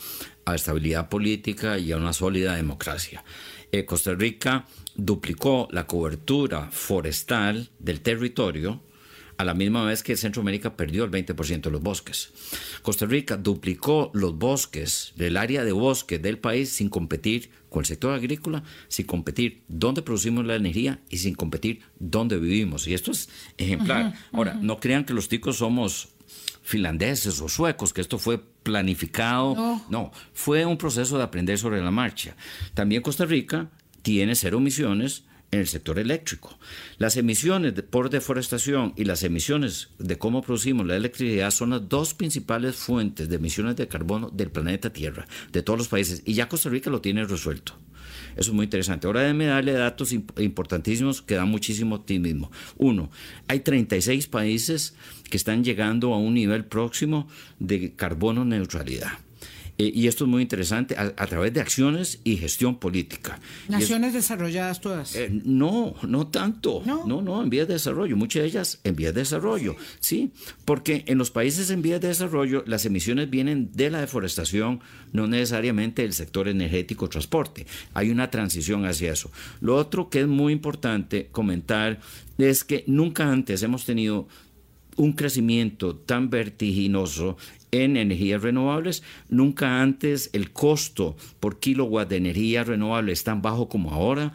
a 0.46 0.56
estabilidad 0.56 1.10
política 1.10 1.78
y 1.80 1.92
a 1.92 1.98
una 1.98 2.14
sólida 2.14 2.56
democracia. 2.56 3.26
Eh, 3.74 3.84
Costa 3.84 4.14
Rica 4.14 4.68
duplicó 4.96 5.68
la 5.72 5.86
cobertura 5.86 6.70
forestal 6.72 7.72
del 7.80 8.00
territorio 8.00 8.82
a 9.38 9.44
la 9.44 9.54
misma 9.54 9.84
vez 9.84 10.04
que 10.04 10.16
Centroamérica 10.16 10.78
perdió 10.78 11.04
el 11.04 11.12
20% 11.12 11.62
de 11.62 11.72
los 11.72 11.82
bosques. 11.82 12.32
Costa 12.82 13.06
Rica 13.06 13.36
duplicó 13.36 14.12
los 14.14 14.38
bosques 14.38 15.12
del 15.16 15.38
área 15.38 15.66
de 15.66 15.72
bosque 15.72 16.20
del 16.20 16.38
país 16.38 16.70
sin 16.70 16.90
competir 16.90 17.50
con 17.74 17.82
el 17.82 17.88
sector 17.88 18.14
agrícola, 18.14 18.64
sin 18.88 19.08
competir 19.08 19.64
dónde 19.68 20.04
producimos 20.04 20.46
la 20.46 20.56
energía 20.56 21.00
y 21.10 21.18
sin 21.18 21.34
competir 21.34 21.82
dónde 21.98 22.38
vivimos. 22.38 22.88
Y 22.88 22.94
esto 22.94 23.12
es 23.12 23.30
ejemplar. 23.58 24.14
Ahora, 24.32 24.54
no 24.54 24.80
crean 24.80 25.06
que 25.06 25.14
los 25.16 25.28
ticos 25.28 25.58
somos 25.58 26.10
finlandeses 26.62 27.42
o 27.42 27.50
suecos, 27.50 27.92
que 27.92 28.02
esto 28.02 28.20
fue 28.20 28.38
planificado. 28.38 29.56
No. 29.56 29.86
no, 29.90 30.12
fue 30.34 30.66
un 30.68 30.78
proceso 30.78 31.18
de 31.18 31.24
aprender 31.24 31.58
sobre 31.58 31.82
la 31.82 31.90
marcha. 31.90 32.36
También 32.76 33.02
Costa 33.02 33.26
Rica 33.26 33.72
tiene 34.04 34.36
cero 34.36 34.60
emisiones 34.60 35.24
en 35.54 35.60
el 35.60 35.68
sector 35.68 36.00
eléctrico. 36.00 36.58
Las 36.98 37.16
emisiones 37.16 37.74
por 37.84 38.10
deforestación 38.10 38.94
y 38.98 39.06
las 39.06 39.24
emisiones 39.24 39.90
de 40.00 40.18
cómo 40.18 40.42
producimos 40.42 40.88
la 40.88 40.96
electricidad 40.96 41.52
son 41.52 41.70
las 41.70 41.88
dos 41.88 42.16
principales 42.16 42.76
fuentes 42.76 43.30
de 43.30 43.36
emisiones 43.36 43.76
de 43.76 43.88
carbono 43.88 44.30
del 44.30 44.50
planeta 44.50 44.92
Tierra, 44.92 45.28
de 45.52 45.62
todos 45.62 45.78
los 45.78 45.88
países, 45.88 46.24
y 46.26 46.34
ya 46.34 46.50
Costa 46.50 46.70
Rica 46.70 46.90
lo 46.90 47.02
tiene 47.02 47.24
resuelto. 47.26 47.74
Eso 48.36 48.50
es 48.50 48.54
muy 48.54 48.64
interesante. 48.64 49.06
Ahora 49.06 49.22
déjeme 49.22 49.46
darle 49.46 49.74
datos 49.74 50.12
importantísimos 50.12 51.22
que 51.22 51.36
dan 51.36 51.50
muchísimo 51.50 51.96
optimismo. 51.96 52.52
Uno, 52.78 53.12
hay 53.48 53.60
36 53.60 54.26
países 54.28 54.96
que 55.30 55.38
están 55.38 55.64
llegando 55.64 56.16
a 56.16 56.18
un 56.18 56.34
nivel 56.34 56.66
próximo 56.66 57.28
de 57.60 57.94
carbono 57.94 58.44
neutralidad. 58.44 59.20
Eh, 59.78 59.92
y 59.94 60.08
esto 60.08 60.26
es 60.26 60.30
muy 60.30 60.42
interesante, 60.42 60.96
a, 60.98 61.28
través 61.28 61.54
de 61.54 61.60
acciones 61.60 62.20
y 62.24 62.38
gestión 62.38 62.78
política. 62.78 63.40
¿Naciones 63.68 64.14
desarrolladas 64.14 64.82
todas? 64.82 65.16
Eh, 65.16 65.30
no, 65.44 65.96
no 66.08 66.28
tanto. 66.28 66.84
¿No? 66.86 67.06
¿No? 67.06 67.42
en 67.42 67.50
vías 67.50 67.68
de 67.68 67.74
desarrollo. 67.74 68.16
Muchas 68.16 68.44
de 68.44 68.48
ellas 68.50 68.80
en 68.84 68.96
vías 68.96 69.14
de 69.14 69.22
desarrollo. 69.22 69.76
Sí, 70.00 70.32
porque 70.66 71.04
en 71.08 71.18
los 71.18 71.32
países 71.32 71.70
en 71.72 71.82
vías 71.82 72.02
de 72.02 72.10
desarrollo 72.10 72.64
las 72.68 72.86
emisiones 72.86 73.30
vienen 73.30 73.72
de 73.74 73.90
la 73.90 74.02
deforestación, 74.02 74.82
no 75.12 75.28
necesariamente 75.28 76.04
del 76.04 76.14
sector 76.14 76.48
energético 76.48 77.10
transporte. 77.10 77.66
Hay 77.94 78.12
una 78.12 78.30
transición 78.30 78.86
hacia 78.86 79.12
eso. 79.12 79.32
Lo 79.60 79.76
otro 79.76 80.10
que 80.10 80.22
es 80.22 80.28
muy 80.28 80.54
importante 80.54 81.30
comentar 81.32 82.00
es 82.38 82.64
que 82.64 82.84
nunca 82.88 83.32
antes 83.32 83.64
hemos 83.64 83.86
tenido 83.86 84.28
un 84.96 85.14
crecimiento 85.14 85.96
tan 85.96 86.30
vertiginoso 86.30 87.38
en 87.74 87.98
energías 87.98 88.42
renovables. 88.42 89.04
Nunca 89.30 89.82
antes 89.82 90.30
el 90.34 90.52
costo 90.52 91.18
por 91.40 91.60
kilowatt 91.60 92.10
de 92.10 92.18
energía 92.18 92.64
renovable 92.64 93.12
es 93.12 93.24
tan 93.24 93.42
bajo 93.42 93.68
como 93.68 93.92
ahora. 93.92 94.32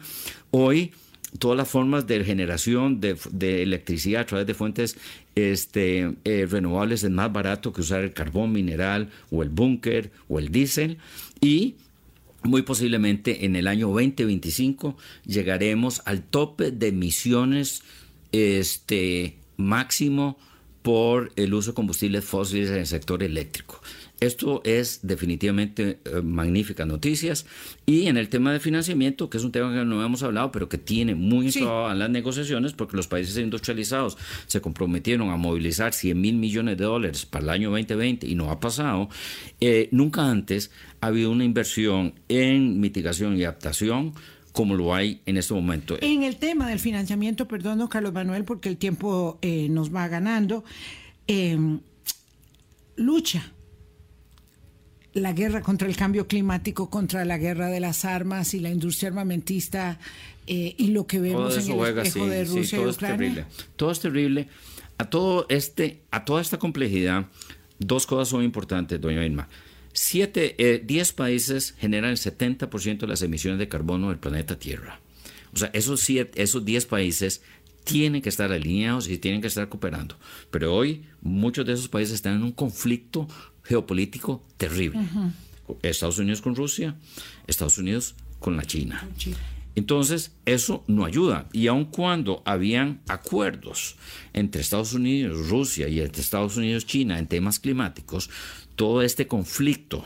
Hoy 0.51 0.91
todas 1.37 1.57
las 1.57 1.67
formas 1.67 2.05
de 2.05 2.23
generación 2.23 2.99
de, 2.99 3.63
electricidad 3.63 4.21
a 4.21 4.25
través 4.25 4.47
de 4.47 4.53
fuentes 4.53 4.97
este, 5.35 6.15
eh, 6.25 6.47
renovables 6.49 7.03
es 7.03 7.11
más 7.11 7.31
barato 7.31 7.71
que 7.71 7.81
usar 7.81 8.03
el 8.03 8.13
carbón 8.13 8.51
mineral 8.51 9.09
o 9.31 9.43
el 9.43 9.49
búnker 9.49 10.11
o 10.27 10.39
el 10.39 10.51
diésel 10.51 10.97
y 11.39 11.75
muy 12.43 12.63
posiblemente 12.63 13.45
en 13.45 13.55
el 13.55 13.67
año 13.67 13.87
2025 13.87 14.97
llegaremos 15.25 16.01
al 16.05 16.23
tope 16.23 16.71
de 16.71 16.87
emisiones 16.87 17.83
este, 18.31 19.37
máximo 19.55 20.37
por 20.89 21.31
el 21.35 21.53
uso 21.53 21.69
de 21.69 21.75
combustibles 21.75 22.25
fósiles 22.25 22.71
en 22.71 22.77
el 22.77 22.87
sector 22.87 23.21
eléctrico. 23.21 23.79
Esto 24.19 24.63
es 24.65 25.01
definitivamente 25.03 25.99
eh, 26.03 26.21
magníficas 26.23 26.87
noticias. 26.87 27.45
Y 27.85 28.07
en 28.07 28.17
el 28.17 28.27
tema 28.27 28.51
de 28.51 28.59
financiamiento, 28.59 29.29
que 29.29 29.37
es 29.37 29.43
un 29.43 29.51
tema 29.51 29.71
que 29.71 29.85
no 29.85 30.03
hemos 30.03 30.23
hablado, 30.23 30.51
pero 30.51 30.67
que 30.67 30.79
tiene 30.79 31.13
muy 31.13 31.51
sí. 31.51 31.63
a 31.63 31.93
las 31.93 32.09
negociaciones, 32.09 32.73
porque 32.73 32.97
los 32.97 33.05
países 33.05 33.37
industrializados 33.37 34.17
se 34.47 34.61
comprometieron 34.61 35.29
a 35.29 35.37
movilizar 35.37 35.93
100 35.93 36.19
mil 36.19 36.37
millones 36.37 36.75
de 36.79 36.85
dólares 36.85 37.27
para 37.27 37.43
el 37.43 37.49
año 37.51 37.69
2020 37.69 38.25
y 38.25 38.33
no 38.33 38.49
ha 38.49 38.59
pasado. 38.59 39.09
Eh, 39.61 39.89
nunca 39.91 40.27
antes 40.27 40.71
ha 41.01 41.07
habido 41.07 41.29
una 41.29 41.43
inversión 41.43 42.15
en 42.29 42.79
mitigación 42.79 43.37
y 43.37 43.43
adaptación 43.43 44.15
como 44.51 44.75
lo 44.75 44.93
hay 44.93 45.21
en 45.25 45.37
este 45.37 45.53
momento. 45.53 45.97
En 46.01 46.23
el 46.23 46.37
tema 46.37 46.67
del 46.67 46.79
financiamiento, 46.79 47.47
perdón, 47.47 47.85
Carlos 47.87 48.13
Manuel, 48.13 48.43
porque 48.43 48.69
el 48.69 48.77
tiempo 48.77 49.37
eh, 49.41 49.67
nos 49.69 49.93
va 49.93 50.07
ganando, 50.07 50.63
em, 51.27 51.79
lucha 52.95 53.53
la 55.13 55.33
guerra 55.33 55.61
contra 55.61 55.87
el 55.87 55.95
cambio 55.95 56.27
climático, 56.27 56.89
contra 56.89 57.25
la 57.25 57.37
guerra 57.37 57.67
de 57.67 57.79
las 57.79 58.05
armas 58.05 58.53
y 58.53 58.59
la 58.59 58.69
industria 58.69 59.09
armamentista 59.09 59.99
eh, 60.47 60.75
y 60.77 60.87
lo 60.87 61.07
que 61.07 61.19
vemos 61.19 61.57
en 61.57 61.71
el 61.71 61.97
espejo 61.97 62.27
de 62.27 62.45
Rusia 62.45 62.77
todo 62.77 62.87
y 62.87 62.91
Ucrania. 62.91 63.15
Es 63.15 63.17
terrible. 63.17 63.45
Todo 63.75 63.91
es 63.91 63.99
terrible. 63.99 64.47
A 64.97 65.09
todo 65.09 65.45
este, 65.49 66.01
a 66.11 66.25
toda 66.25 66.41
esta 66.41 66.59
complejidad, 66.59 67.27
dos 67.79 68.05
cosas 68.05 68.29
son 68.29 68.43
importantes, 68.43 68.99
doña 68.99 69.25
Irma. 69.25 69.47
Siete, 69.93 70.55
eh, 70.57 70.81
diez 70.85 71.13
países 71.13 71.75
generan 71.79 72.11
el 72.11 72.17
70% 72.17 72.99
de 72.99 73.07
las 73.07 73.21
emisiones 73.21 73.59
de 73.59 73.67
carbono 73.67 74.09
del 74.09 74.19
planeta 74.19 74.57
Tierra. 74.57 74.99
O 75.53 75.57
sea, 75.57 75.69
esos, 75.73 76.01
siete, 76.01 76.41
esos 76.41 76.63
10 76.63 76.85
países 76.85 77.41
tienen 77.83 78.21
que 78.21 78.29
estar 78.29 78.51
alineados 78.51 79.07
y 79.09 79.17
tienen 79.17 79.41
que 79.41 79.47
estar 79.47 79.67
cooperando. 79.67 80.15
Pero 80.51 80.75
hoy 80.75 81.05
muchos 81.21 81.65
de 81.65 81.73
esos 81.73 81.87
países 81.87 82.15
están 82.15 82.35
en 82.35 82.43
un 82.43 82.51
conflicto 82.51 83.27
geopolítico 83.63 84.43
terrible. 84.57 84.99
Estados 85.81 86.19
Unidos 86.19 86.41
con 86.41 86.55
Rusia, 86.55 86.95
Estados 87.47 87.77
Unidos 87.77 88.15
con 88.39 88.57
la 88.57 88.63
China. 88.63 89.07
Entonces, 89.75 90.33
eso 90.45 90.83
no 90.87 91.05
ayuda. 91.05 91.47
Y 91.53 91.67
aun 91.67 91.85
cuando 91.85 92.41
habían 92.45 93.01
acuerdos 93.07 93.95
entre 94.33 94.61
Estados 94.61 94.93
Unidos, 94.93 95.47
Rusia 95.47 95.87
y 95.87 96.01
entre 96.01 96.21
Estados 96.21 96.57
Unidos, 96.57 96.85
China 96.85 97.17
en 97.17 97.27
temas 97.27 97.59
climáticos, 97.59 98.29
todo 98.79 99.01
este 99.01 99.27
conflicto 99.27 100.05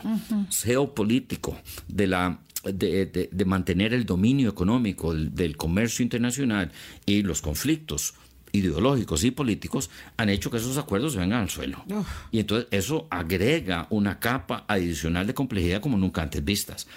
geopolítico 0.50 1.56
de 1.86 2.08
la 2.08 2.40
de, 2.64 3.44
mantener 3.46 3.94
el 3.94 4.04
dominio 4.04 4.50
económico 4.50 5.14
del, 5.14 5.56
comercio 5.56 6.02
internacional 6.02 6.72
y 7.06 7.22
los 7.22 7.40
conflictos 7.40 8.14
ideológicos 8.50 9.22
y 9.22 9.30
políticos 9.30 9.90
han 10.16 10.28
hecho 10.28 10.50
que 10.50 10.56
esos 10.56 10.76
acuerdos 10.76 11.14
vengan 11.14 11.42
al 11.42 11.50
suelo. 11.50 11.84
Y 12.32 12.40
entonces 12.40 12.66
eso 12.72 13.06
agrega 13.10 13.86
una 13.90 14.18
capa 14.18 14.64
adicional 14.66 15.28
de 15.28 15.34
complejidad 15.34 15.80
como 15.80 15.96
nunca 15.96 16.22
antes 16.22 16.44
vistas. 16.44 16.88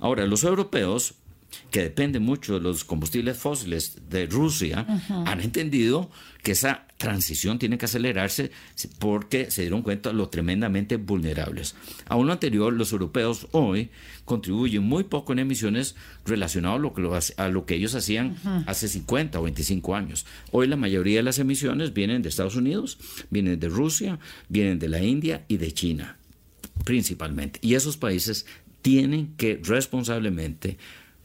Ahora, 0.00 0.26
los 0.26 0.44
europeos 0.44 1.14
que 1.70 1.80
dependen 1.80 2.22
mucho 2.22 2.54
de 2.54 2.60
los 2.60 2.84
combustibles 2.84 3.38
fósiles 3.38 4.10
de 4.10 4.26
Rusia, 4.26 4.86
han 5.08 5.40
entendido 5.40 6.10
que 6.42 6.52
esa 6.52 6.86
transición 7.02 7.58
tiene 7.58 7.78
que 7.78 7.86
acelerarse 7.86 8.52
porque 9.00 9.50
se 9.50 9.62
dieron 9.62 9.82
cuenta 9.82 10.10
de 10.10 10.14
lo 10.14 10.28
tremendamente 10.28 10.96
vulnerables. 10.96 11.74
A 12.06 12.16
lo 12.16 12.30
anterior, 12.30 12.72
los 12.72 12.92
europeos 12.92 13.48
hoy 13.50 13.90
contribuyen 14.24 14.84
muy 14.84 15.02
poco 15.02 15.32
en 15.32 15.40
emisiones 15.40 15.96
relacionadas 16.24 17.34
a 17.36 17.48
lo 17.48 17.66
que, 17.66 17.74
ellos 17.74 17.96
hacían 17.96 18.36
hace 18.66 18.86
50 18.86 19.40
o 19.40 19.42
25 19.42 19.96
años. 19.96 20.26
Hoy 20.52 20.68
la 20.68 20.76
mayoría 20.76 21.16
de 21.16 21.24
las 21.24 21.40
emisiones 21.40 21.92
vienen 21.92 22.22
de 22.22 22.28
Estados 22.28 22.54
Unidos, 22.54 22.98
vienen 23.30 23.58
de 23.58 23.68
Rusia, 23.68 24.20
vienen 24.48 24.78
de 24.78 24.88
la 24.88 25.02
India 25.02 25.44
y 25.48 25.56
de 25.56 25.72
China 25.72 26.16
principalmente. 26.84 27.58
Y 27.62 27.74
esos 27.74 27.96
países 27.96 28.46
tienen 28.80 29.34
que 29.36 29.60
responsablemente 29.62 30.78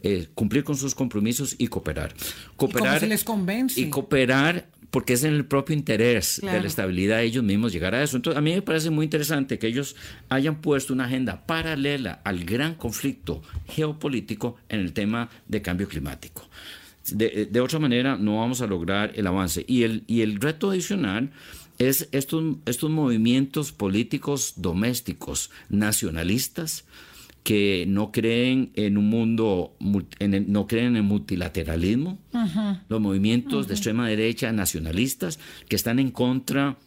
eh, 0.04 0.28
cumplir 0.36 0.64
con 0.64 0.78
sus 0.78 0.94
compromisos 0.94 1.56
y 1.58 1.68
cooperar. 1.68 2.14
Cooperar. 2.56 3.00
se 3.00 3.08
les 3.08 3.24
convence? 3.24 3.80
Y 3.80 3.90
cooperar 3.90 4.68
porque 4.98 5.14
es 5.14 5.24
en 5.24 5.36
el 5.36 5.46
propio 5.46 5.76
interés 5.76 6.42
de 6.42 6.60
la 6.60 6.66
estabilidad 6.66 7.18
de 7.18 7.26
ellos 7.26 7.44
mismos 7.44 7.72
llegar 7.72 7.94
a 7.94 8.02
eso. 8.02 8.18
Entonces, 8.18 8.36
a 8.36 8.42
mí 8.42 8.52
me 8.56 8.64
parece 8.64 8.90
muy 8.90 9.04
interesante 9.04 9.60
que 9.60 9.68
ellos 9.68 9.96
hayan 10.28 10.60
puesto 10.60 10.92
una 10.92 11.06
agenda 11.06 11.46
paralela 11.46 12.20
al 12.24 12.44
gran 12.46 12.74
conflicto 12.74 13.44
geopolítico 13.68 14.56
en 14.70 14.80
el 14.80 14.94
tema 14.94 15.30
de 15.48 15.62
cambio 15.62 15.88
climático. 15.88 16.50
De, 17.12 17.46
de 17.46 17.62
otra 17.62 17.78
manera, 17.78 18.18
no 18.18 18.40
vamos 18.40 18.62
a 18.62 18.66
lograr 18.66 19.12
el 19.14 19.28
avance. 19.28 19.64
Y 19.68 19.84
el, 19.84 20.04
y 20.08 20.22
el 20.22 20.42
reto 20.42 20.72
adicional 20.72 21.30
es 21.78 22.10
estos, 22.12 22.56
estos 22.66 22.90
movimientos 22.90 23.72
políticos 23.72 24.54
domésticos 24.56 25.52
nacionalistas 25.70 26.86
que 27.48 27.86
no 27.88 28.12
creen 28.12 28.72
en 28.74 28.98
un 28.98 29.10
mundo, 29.10 29.78
no 29.80 30.68
creen 30.68 30.88
en 30.88 30.96
el 30.98 31.04
multilateralismo, 31.04 32.20
los 32.90 33.00
movimientos 33.00 33.70
de 33.70 33.76
extrema 33.76 34.06
derecha 34.06 34.52
nacionalistas 34.52 35.40
que 35.70 35.78
están 35.78 36.00
en 36.00 36.12
contra 36.12 36.78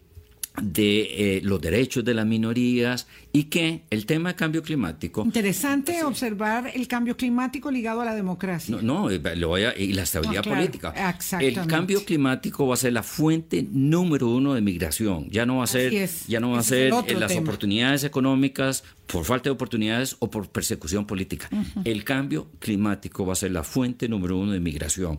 de 0.60 1.36
eh, 1.36 1.40
los 1.42 1.60
derechos 1.60 2.04
de 2.04 2.14
las 2.14 2.26
minorías 2.26 3.06
y 3.32 3.44
que 3.44 3.82
el 3.90 4.06
tema 4.06 4.30
de 4.30 4.34
cambio 4.34 4.62
climático... 4.62 5.22
Interesante 5.22 6.02
observar 6.02 6.70
el 6.74 6.88
cambio 6.88 7.16
climático 7.16 7.70
ligado 7.70 8.00
a 8.00 8.04
la 8.04 8.14
democracia. 8.14 8.76
No, 8.76 8.82
no 8.82 9.10
eh, 9.10 9.20
lo 9.36 9.48
voy 9.48 9.62
a, 9.62 9.76
y 9.76 9.92
la 9.92 10.02
estabilidad 10.02 10.42
política. 10.42 10.92
El 11.40 11.66
cambio 11.66 12.04
climático 12.04 12.66
va 12.66 12.74
a 12.74 12.76
ser 12.76 12.92
la 12.92 13.02
fuente 13.02 13.66
número 13.70 14.28
uno 14.28 14.54
de 14.54 14.60
migración. 14.60 15.28
Ya 15.30 15.46
no 15.46 15.58
va 15.58 15.64
a 15.64 15.68
ser, 15.68 16.08
ya 16.26 16.40
no 16.40 16.50
va 16.50 16.58
a 16.58 16.64
ser 16.64 16.92
eh, 17.06 17.14
las 17.14 17.36
oportunidades 17.36 18.04
económicas 18.04 18.82
por 19.06 19.24
falta 19.24 19.44
de 19.44 19.50
oportunidades 19.50 20.16
o 20.18 20.30
por 20.30 20.48
persecución 20.48 21.06
política. 21.06 21.48
El 21.84 22.04
cambio 22.04 22.48
climático 22.58 23.24
va 23.24 23.32
a 23.32 23.36
ser 23.36 23.52
la 23.52 23.62
fuente 23.62 24.08
número 24.08 24.36
uno 24.36 24.52
de 24.52 24.60
migración. 24.60 25.18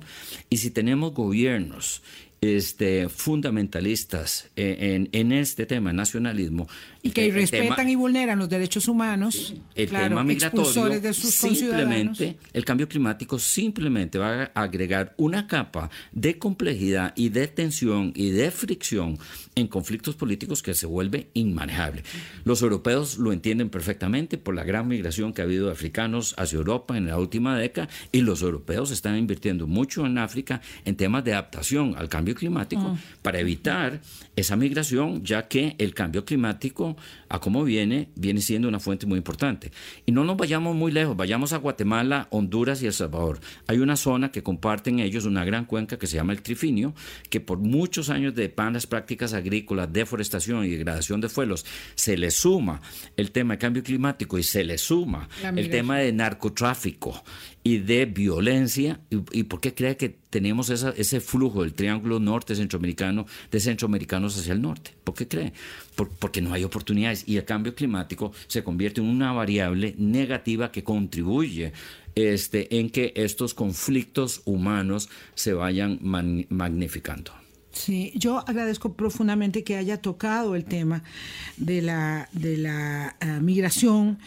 Y 0.50 0.58
si 0.58 0.72
tenemos 0.72 1.14
gobiernos 1.14 2.02
este, 2.42 3.08
fundamentalistas 3.08 4.50
en, 4.56 5.10
en, 5.12 5.32
este 5.32 5.68
tema, 5.68 5.94
nacionalismo. 5.94 6.68
Y 7.04 7.12
que 7.12 7.32
respetan 7.32 7.88
y 7.88 7.94
vulneran 7.94 8.40
los 8.40 8.50
derechos 8.50 8.88
humanos. 8.88 9.54
El 9.76 9.90
tema 9.90 10.24
migratorio, 10.24 11.00
de 11.00 11.14
sus 11.14 11.36
simplemente, 11.36 12.38
el 12.52 12.66
cambio 12.66 12.90
climático 12.90 13.38
simplemente 13.38 14.18
va 14.18 14.52
a 14.56 14.62
agregar 14.64 15.14
una 15.18 15.46
capa 15.46 15.92
de 16.14 16.40
complejidad 16.40 17.14
y 17.16 17.30
de 17.30 17.48
tensión 17.48 18.12
y 18.16 18.32
de 18.32 18.50
fricción 18.50 19.20
en 19.54 19.68
conflictos 19.68 20.16
políticos 20.16 20.64
que 20.64 20.74
se 20.74 20.88
vuelve 20.88 21.30
inmanejable. 21.36 22.04
Los 22.44 22.64
europeos 22.64 23.20
lo 23.20 23.34
entienden 23.34 23.70
perfectamente 23.70 24.40
por 24.40 24.56
la 24.56 24.64
gran 24.64 24.88
migración 24.88 25.32
que 25.32 25.44
ha 25.44 25.46
habido 25.46 25.68
de 25.68 25.74
africanos 25.74 26.34
hacia 26.40 26.58
Europa 26.58 26.98
en 26.98 27.06
la 27.06 27.20
última 27.20 27.56
década 27.56 27.88
y 28.12 28.22
los 28.22 28.42
europeos 28.42 28.90
están 28.90 29.16
invirtiendo 29.18 29.68
mucho 29.68 30.08
en 30.08 30.18
África 30.18 30.62
en 30.86 30.96
temas 30.96 31.24
de 31.24 31.34
adaptación 31.34 31.94
al 31.98 32.10
cambio 32.10 32.31
climático 32.36 32.82
mm. 32.82 32.98
para 33.22 33.40
evitar 33.40 34.02
esa 34.36 34.56
migración, 34.56 35.24
ya 35.24 35.48
que 35.48 35.76
el 35.78 35.94
cambio 35.94 36.24
climático, 36.24 36.96
a 37.30 37.40
cómo 37.40 37.64
viene, 37.64 38.10
viene 38.16 38.42
siendo 38.42 38.68
una 38.68 38.80
fuente 38.80 39.06
muy 39.06 39.18
importante. 39.18 39.72
Y 40.06 40.12
no 40.12 40.24
nos 40.24 40.38
vayamos 40.38 40.76
muy 40.76 40.92
lejos, 40.92 41.18
vayamos 41.18 41.54
a 41.54 41.58
Guatemala, 41.58 42.28
Honduras 42.32 42.82
y 42.82 42.88
El 42.88 42.94
Salvador. 42.94 43.40
Hay 43.68 43.80
una 43.80 43.96
zona 43.96 44.32
que 44.32 44.44
comparten 44.44 45.00
ellos, 45.00 45.26
una 45.26 45.46
gran 45.46 45.66
cuenca 45.66 45.98
que 45.98 46.08
se 46.08 46.18
llama 46.18 46.34
el 46.34 46.42
Trifinio, 46.42 46.94
que 47.30 47.40
por 47.40 47.60
muchos 47.60 48.10
años 48.10 48.36
de 48.36 48.54
malas 48.62 48.86
prácticas 48.88 49.34
agrícolas, 49.34 49.92
deforestación 49.92 50.66
y 50.66 50.70
degradación 50.70 51.20
de 51.20 51.30
suelos, 51.30 51.66
se 51.96 52.18
le 52.18 52.32
suma 52.32 52.82
el 53.18 53.32
tema 53.32 53.56
de 53.56 53.58
cambio 53.60 53.84
climático 53.84 54.38
y 54.38 54.44
se 54.44 54.64
le 54.64 54.78
suma 54.78 55.28
el 55.56 55.70
tema 55.70 55.98
de 55.98 56.14
narcotráfico 56.14 57.24
y 57.64 57.80
de 57.80 58.06
violencia. 58.06 59.00
¿Y, 59.10 59.44
por 59.44 59.60
qué 59.60 59.74
cree 59.74 59.98
que 59.98 60.21
tenemos 60.32 60.72
ese 60.72 61.22
flujo 61.22 61.62
del 61.62 61.74
triángulo 61.74 62.20
norte 62.20 62.56
centroamericano, 62.56 63.28
de 63.52 63.60
centroamericanos 63.60 64.36
hacia 64.40 64.54
el 64.54 64.62
norte? 64.62 64.96
¿Por 65.04 65.14
qué 65.14 65.28
cree? 65.28 65.54
porque 66.20 66.42
no 66.42 66.54
hay 66.54 66.64
oportunidades 66.64 67.24
y 67.28 67.38
el 67.38 67.46
cambio 67.46 67.76
climático 67.76 68.32
se 68.48 68.64
convierte 68.64 69.02
en 69.02 69.08
una 69.08 69.34
variable 69.34 69.94
negativa 70.00 70.72
que 70.72 70.84
contribuye 70.84 71.74
este, 72.16 72.80
en 72.80 72.90
que 72.90 73.14
estos 73.16 73.54
conflictos 73.54 74.42
humanos 74.46 75.10
se 75.36 75.54
vayan 75.54 76.00
magnificando. 76.02 77.34
Sí, 77.72 78.12
yo 78.16 78.40
agradezco 78.40 78.94
profundamente 78.94 79.64
que 79.64 79.78
haya 79.78 80.02
tocado 80.02 80.56
el 80.56 80.66
tema 80.66 81.04
de 81.56 81.82
la, 81.82 82.28
de 82.34 82.58
la 82.58 83.16
eh, 83.22 83.40
migración, 83.42 84.20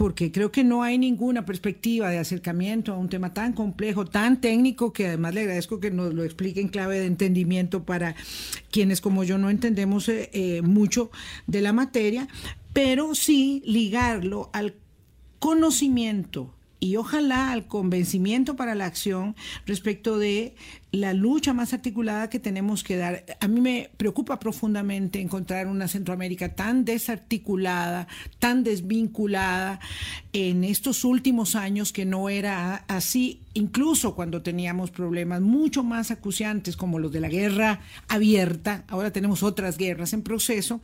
porque 0.00 0.32
creo 0.32 0.50
que 0.50 0.64
no 0.64 0.82
hay 0.82 0.96
ninguna 0.96 1.44
perspectiva 1.44 2.08
de 2.08 2.16
acercamiento 2.16 2.94
a 2.94 2.96
un 2.96 3.10
tema 3.10 3.34
tan 3.34 3.52
complejo, 3.52 4.06
tan 4.06 4.40
técnico, 4.40 4.94
que 4.94 5.08
además 5.08 5.34
le 5.34 5.42
agradezco 5.42 5.78
que 5.78 5.90
nos 5.90 6.14
lo 6.14 6.24
explique 6.24 6.58
en 6.58 6.68
clave 6.68 6.98
de 6.98 7.04
entendimiento 7.04 7.84
para 7.84 8.14
quienes 8.70 9.02
como 9.02 9.24
yo 9.24 9.36
no 9.36 9.50
entendemos 9.50 10.08
eh, 10.08 10.30
eh, 10.32 10.62
mucho 10.62 11.10
de 11.46 11.60
la 11.60 11.74
materia, 11.74 12.28
pero 12.72 13.14
sí 13.14 13.62
ligarlo 13.66 14.48
al 14.54 14.74
conocimiento 15.38 16.54
y 16.80 16.96
ojalá 16.96 17.52
al 17.52 17.66
convencimiento 17.66 18.56
para 18.56 18.74
la 18.74 18.86
acción 18.86 19.36
respecto 19.66 20.18
de 20.18 20.54
la 20.92 21.12
lucha 21.12 21.52
más 21.52 21.72
articulada 21.72 22.30
que 22.30 22.40
tenemos 22.40 22.82
que 22.82 22.96
dar. 22.96 23.24
A 23.40 23.46
mí 23.46 23.60
me 23.60 23.90
preocupa 23.96 24.40
profundamente 24.40 25.20
encontrar 25.20 25.68
una 25.68 25.86
Centroamérica 25.86 26.54
tan 26.54 26.84
desarticulada, 26.84 28.08
tan 28.38 28.64
desvinculada 28.64 29.78
en 30.32 30.64
estos 30.64 31.04
últimos 31.04 31.54
años 31.54 31.92
que 31.92 32.06
no 32.06 32.28
era 32.28 32.84
así, 32.88 33.40
incluso 33.54 34.14
cuando 34.14 34.42
teníamos 34.42 34.90
problemas 34.90 35.42
mucho 35.42 35.84
más 35.84 36.10
acuciantes 36.10 36.76
como 36.76 36.98
los 36.98 37.12
de 37.12 37.20
la 37.20 37.28
guerra 37.28 37.80
abierta, 38.08 38.84
ahora 38.88 39.12
tenemos 39.12 39.42
otras 39.42 39.76
guerras 39.76 40.12
en 40.12 40.22
proceso, 40.22 40.80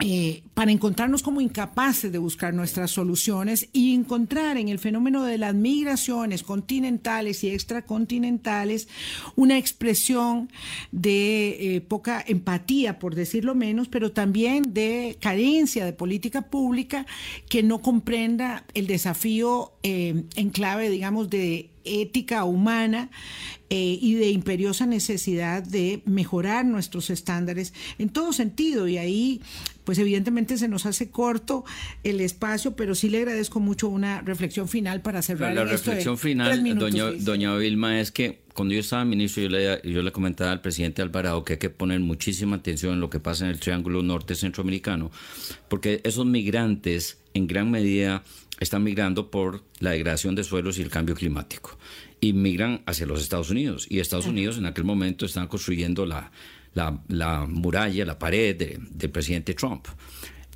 eh, 0.00 0.42
para 0.54 0.72
encontrarnos 0.72 1.22
como 1.22 1.40
incapaces 1.40 2.10
de 2.10 2.18
buscar 2.18 2.52
nuestras 2.52 2.90
soluciones 2.90 3.68
y 3.72 3.94
encontrar 3.94 4.56
en 4.56 4.68
el 4.68 4.80
fenómeno 4.80 5.22
de 5.22 5.38
las 5.38 5.54
migraciones 5.54 6.42
continentales 6.42 7.44
y 7.44 7.50
extracontinentales 7.50 8.88
una 9.36 9.56
expresión 9.56 10.50
de 10.90 11.76
eh, 11.76 11.80
poca 11.80 12.24
empatía, 12.26 12.98
por 12.98 13.14
decirlo 13.14 13.54
menos, 13.54 13.86
pero 13.86 14.10
también 14.10 14.74
de 14.74 15.16
carencia 15.20 15.84
de 15.84 15.92
política 15.92 16.42
pública 16.42 17.06
que 17.48 17.62
no 17.62 17.80
comprenda 17.80 18.64
el 18.74 18.88
desafío 18.88 19.74
eh, 19.84 20.24
en 20.34 20.50
clave, 20.50 20.90
digamos, 20.90 21.30
de 21.30 21.70
ética 21.84 22.44
humana 22.44 23.10
eh, 23.70 23.98
y 24.00 24.14
de 24.14 24.30
imperiosa 24.30 24.86
necesidad 24.86 25.62
de 25.62 26.02
mejorar 26.04 26.64
nuestros 26.64 27.10
estándares 27.10 27.72
en 27.98 28.08
todo 28.08 28.32
sentido. 28.32 28.86
Y 28.86 28.98
ahí, 28.98 29.40
pues 29.84 29.98
evidentemente 29.98 30.58
se 30.58 30.68
nos 30.68 30.86
hace 30.86 31.10
corto 31.10 31.64
el 32.02 32.20
espacio, 32.20 32.76
pero 32.76 32.94
sí 32.94 33.08
le 33.08 33.18
agradezco 33.18 33.60
mucho 33.60 33.88
una 33.88 34.20
reflexión 34.20 34.68
final 34.68 35.02
para 35.02 35.22
cerrar. 35.22 35.54
La 35.54 35.64
reflexión 35.64 36.18
final, 36.18 36.78
doña, 36.78 37.10
doña 37.18 37.56
Vilma, 37.56 38.00
es 38.00 38.10
que 38.10 38.44
cuando 38.54 38.74
yo 38.74 38.80
estaba 38.80 39.04
ministro, 39.04 39.42
yo 39.42 39.48
le, 39.48 39.80
yo 39.82 40.02
le 40.02 40.12
comentaba 40.12 40.52
al 40.52 40.60
presidente 40.60 41.02
Alvarado 41.02 41.44
que 41.44 41.54
hay 41.54 41.58
que 41.58 41.70
poner 41.70 42.00
muchísima 42.00 42.56
atención 42.56 42.94
en 42.94 43.00
lo 43.00 43.10
que 43.10 43.18
pasa 43.18 43.44
en 43.44 43.50
el 43.50 43.60
Triángulo 43.60 44.02
Norte 44.02 44.34
Centroamericano, 44.34 45.10
porque 45.68 46.00
esos 46.04 46.26
migrantes 46.26 47.18
en 47.34 47.48
gran 47.48 47.70
medida 47.70 48.22
están 48.60 48.82
migrando 48.82 49.30
por 49.30 49.62
la 49.80 49.90
degradación 49.90 50.34
de 50.34 50.44
suelos 50.44 50.78
y 50.78 50.82
el 50.82 50.90
cambio 50.90 51.14
climático. 51.14 51.78
Y 52.20 52.32
migran 52.32 52.82
hacia 52.86 53.06
los 53.06 53.20
Estados 53.20 53.50
Unidos. 53.50 53.86
Y 53.88 53.98
Estados 53.98 54.26
Unidos 54.26 54.58
en 54.58 54.66
aquel 54.66 54.84
momento 54.84 55.26
están 55.26 55.48
construyendo 55.48 56.06
la, 56.06 56.30
la, 56.74 57.46
muralla, 57.46 58.04
la 58.04 58.18
pared 58.18 58.56
del 58.56 59.10
presidente 59.10 59.54
Trump. 59.54 59.86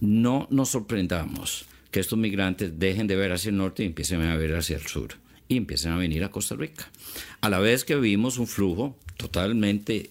No 0.00 0.46
nos 0.50 0.70
sorprendamos 0.70 1.66
que 1.90 2.00
estos 2.00 2.18
migrantes 2.18 2.78
dejen 2.78 3.06
de 3.06 3.16
ver 3.16 3.32
hacia 3.32 3.50
el 3.50 3.56
norte 3.56 3.82
y 3.82 3.86
empiecen 3.86 4.22
a 4.22 4.36
ver 4.36 4.54
hacia 4.54 4.76
el 4.76 4.86
sur. 4.86 5.14
Y 5.48 5.56
empiecen 5.56 5.92
a 5.92 5.96
venir 5.96 6.24
a 6.24 6.30
Costa 6.30 6.54
Rica. 6.54 6.90
A 7.40 7.48
la 7.48 7.58
vez 7.58 7.84
que 7.84 7.96
vimos 7.96 8.38
un 8.38 8.46
flujo 8.46 8.96
totalmente 9.16 10.10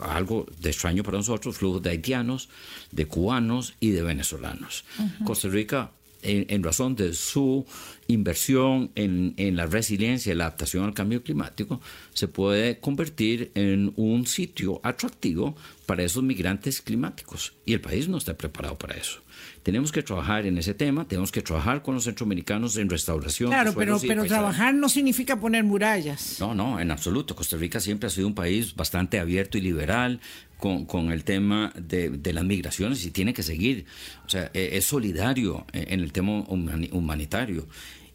algo 0.00 0.46
de 0.60 0.70
extraño 0.70 1.02
para 1.02 1.18
nosotros, 1.18 1.56
flujos 1.56 1.82
de 1.82 1.90
haitianos, 1.90 2.48
de 2.92 3.06
cubanos 3.06 3.74
y 3.80 3.90
de 3.90 4.02
venezolanos. 4.02 4.84
Costa 5.24 5.48
Rica 5.48 5.90
en, 6.26 6.62
razón 6.62 6.96
de 6.96 7.12
su 7.12 7.64
inversión 8.08 8.90
en, 8.94 9.34
en, 9.36 9.56
la 9.56 9.66
resiliencia 9.66 10.32
y 10.32 10.36
la 10.36 10.44
adaptación 10.44 10.84
al 10.84 10.94
cambio 10.94 11.22
climático, 11.22 11.80
se 12.12 12.28
puede 12.28 12.78
convertir 12.78 13.50
en 13.54 13.92
un 13.96 14.26
sitio 14.26 14.80
atractivo 14.82 15.56
para 15.86 16.02
esos 16.02 16.22
migrantes 16.22 16.80
climáticos. 16.82 17.54
Y 17.64 17.72
el 17.72 17.80
país 17.80 18.08
no 18.08 18.18
está 18.18 18.36
preparado 18.36 18.76
para 18.76 18.96
eso. 18.96 19.20
Tenemos 19.62 19.90
que 19.90 20.02
trabajar 20.02 20.46
en 20.46 20.58
ese 20.58 20.74
tema, 20.74 21.08
tenemos 21.08 21.32
que 21.32 21.42
trabajar 21.42 21.82
con 21.82 21.94
los 21.94 22.04
centroamericanos 22.04 22.76
en 22.76 22.88
restauración. 22.88 23.50
Claro, 23.50 23.74
pero, 23.76 23.98
pero 24.00 24.24
trabajar 24.24 24.74
no 24.74 24.88
significa 24.88 25.38
poner 25.40 25.64
murallas. 25.64 26.36
No, 26.38 26.54
no, 26.54 26.78
en 26.78 26.90
absoluto. 26.90 27.34
Costa 27.34 27.56
Rica 27.56 27.80
siempre 27.80 28.06
ha 28.06 28.10
sido 28.10 28.28
un 28.28 28.34
país 28.34 28.74
bastante 28.74 29.18
abierto 29.18 29.58
y 29.58 29.62
liberal, 29.62 30.20
con, 30.56 30.86
con, 30.86 31.12
el 31.12 31.24
tema 31.24 31.72
de, 31.76 32.10
de, 32.10 32.32
las 32.32 32.44
migraciones 32.44 33.04
y 33.04 33.10
tiene 33.10 33.34
que 33.34 33.42
seguir. 33.42 33.84
O 34.24 34.28
sea, 34.28 34.50
e, 34.54 34.70
es 34.76 34.84
solidario 34.84 35.66
en 35.72 36.00
el 36.00 36.12
tema 36.12 36.44
humanitario. 36.48 37.66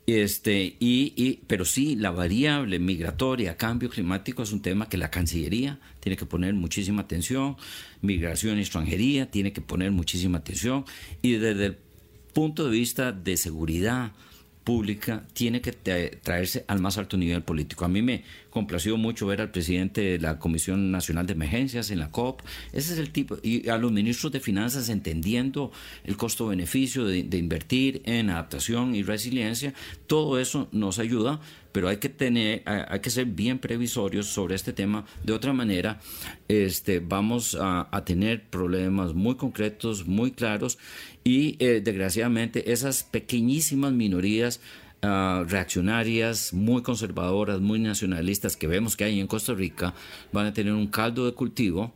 Este, 0.08 0.76
y, 0.80 1.14
y, 1.16 1.41
pero 1.47 1.64
sí, 1.64 1.95
la 1.95 2.12
variable 2.12 2.80
migratoria, 2.80 3.56
cambio 3.56 3.89
climático, 3.89 4.43
es 4.43 4.52
un 4.52 4.62
tema 4.62 4.89
que 4.89 4.97
la 4.97 5.12
Cancillería 5.12 5.80
tiene 5.99 6.18
que 6.18 6.26
poner 6.26 6.54
muchísima 6.54 7.04
atención, 7.04 7.56
migración 8.02 8.58
y 8.58 8.62
extranjería 8.62 9.30
tiene 9.30 9.54
que 9.54 9.62
poner 9.62 9.91
muchísima 9.91 10.39
atención, 10.39 10.86
y 11.22 11.34
desde 11.34 11.66
el 11.68 11.78
punto 12.34 12.66
de 12.66 12.72
vista 12.72 13.12
de 13.12 13.38
seguridad, 13.38 14.12
pública 14.64 15.26
tiene 15.34 15.62
que 15.62 15.72
traerse 15.72 16.66
al 16.68 16.80
más 16.80 16.97
alto 16.97 17.18
nivel 17.18 17.43
político. 17.43 17.86
A 17.86 17.88
mí 17.88 18.02
me 18.02 18.24
complació 18.52 18.97
mucho 18.97 19.26
ver 19.26 19.41
al 19.41 19.49
presidente 19.49 20.02
de 20.02 20.20
la 20.20 20.38
Comisión 20.38 20.91
Nacional 20.91 21.26
de 21.26 21.34
Emergencias 21.34 21.89
en 21.89 21.99
la 21.99 22.12
COP. 22.12 22.41
Ese 22.74 22.93
es 22.93 22.99
el 22.99 23.10
tipo, 23.10 23.38
y 23.41 23.68
a 23.70 23.78
los 23.78 23.91
ministros 23.91 24.32
de 24.32 24.39
Finanzas 24.39 24.89
entendiendo 24.89 25.72
el 26.04 26.18
costo-beneficio 26.18 27.06
de, 27.06 27.24
de 27.24 27.38
invertir 27.38 28.02
en 28.06 28.30
adaptación 28.30 28.93
y 28.93 29.02
resiliencia. 29.02 29.74
Todo 30.06 30.39
eso 30.39 30.68
nos 30.72 30.99
ayuda 30.99 31.39
pero 31.72 31.88
hay 31.88 31.97
que 31.97 32.10
tener, 32.10 32.64
hay 32.66 32.99
que 32.99 33.10
ser 33.10 33.26
bien 33.26 33.60
previsorios 33.60 34.28
sobre 34.28 34.56
este 34.56 34.74
tema. 34.74 35.06
De 35.24 35.34
otra 35.34 35.54
manera, 35.54 35.99
este, 36.47 36.99
vamos 36.99 37.58
a, 37.60 37.88
tener 38.06 38.43
problemas 38.49 39.14
muy 39.14 39.36
concretos, 39.36 40.08
muy 40.08 40.32
claros, 40.32 40.78
y 41.24 41.56
eh, 41.60 41.82
desgraciadamente 41.84 42.72
esas 42.72 43.04
pequeñísimas 43.04 43.93
minorías 43.93 44.60
ah, 45.02 45.43
reaccionarias, 45.47 46.54
muy 46.54 46.82
conservadoras, 46.82 47.60
muy 47.60 47.80
nacionalistas 47.80 48.56
que 48.56 48.68
vemos 48.68 48.95
que 48.95 49.04
hay 49.04 49.20
en 49.20 49.28
Costa 49.28 49.54
Rica, 49.54 49.93
van 50.32 50.47
a 50.47 50.54
tener 50.54 50.74
un 50.74 50.88
caldo 50.88 51.26
de 51.26 51.34
cultivo 51.34 51.93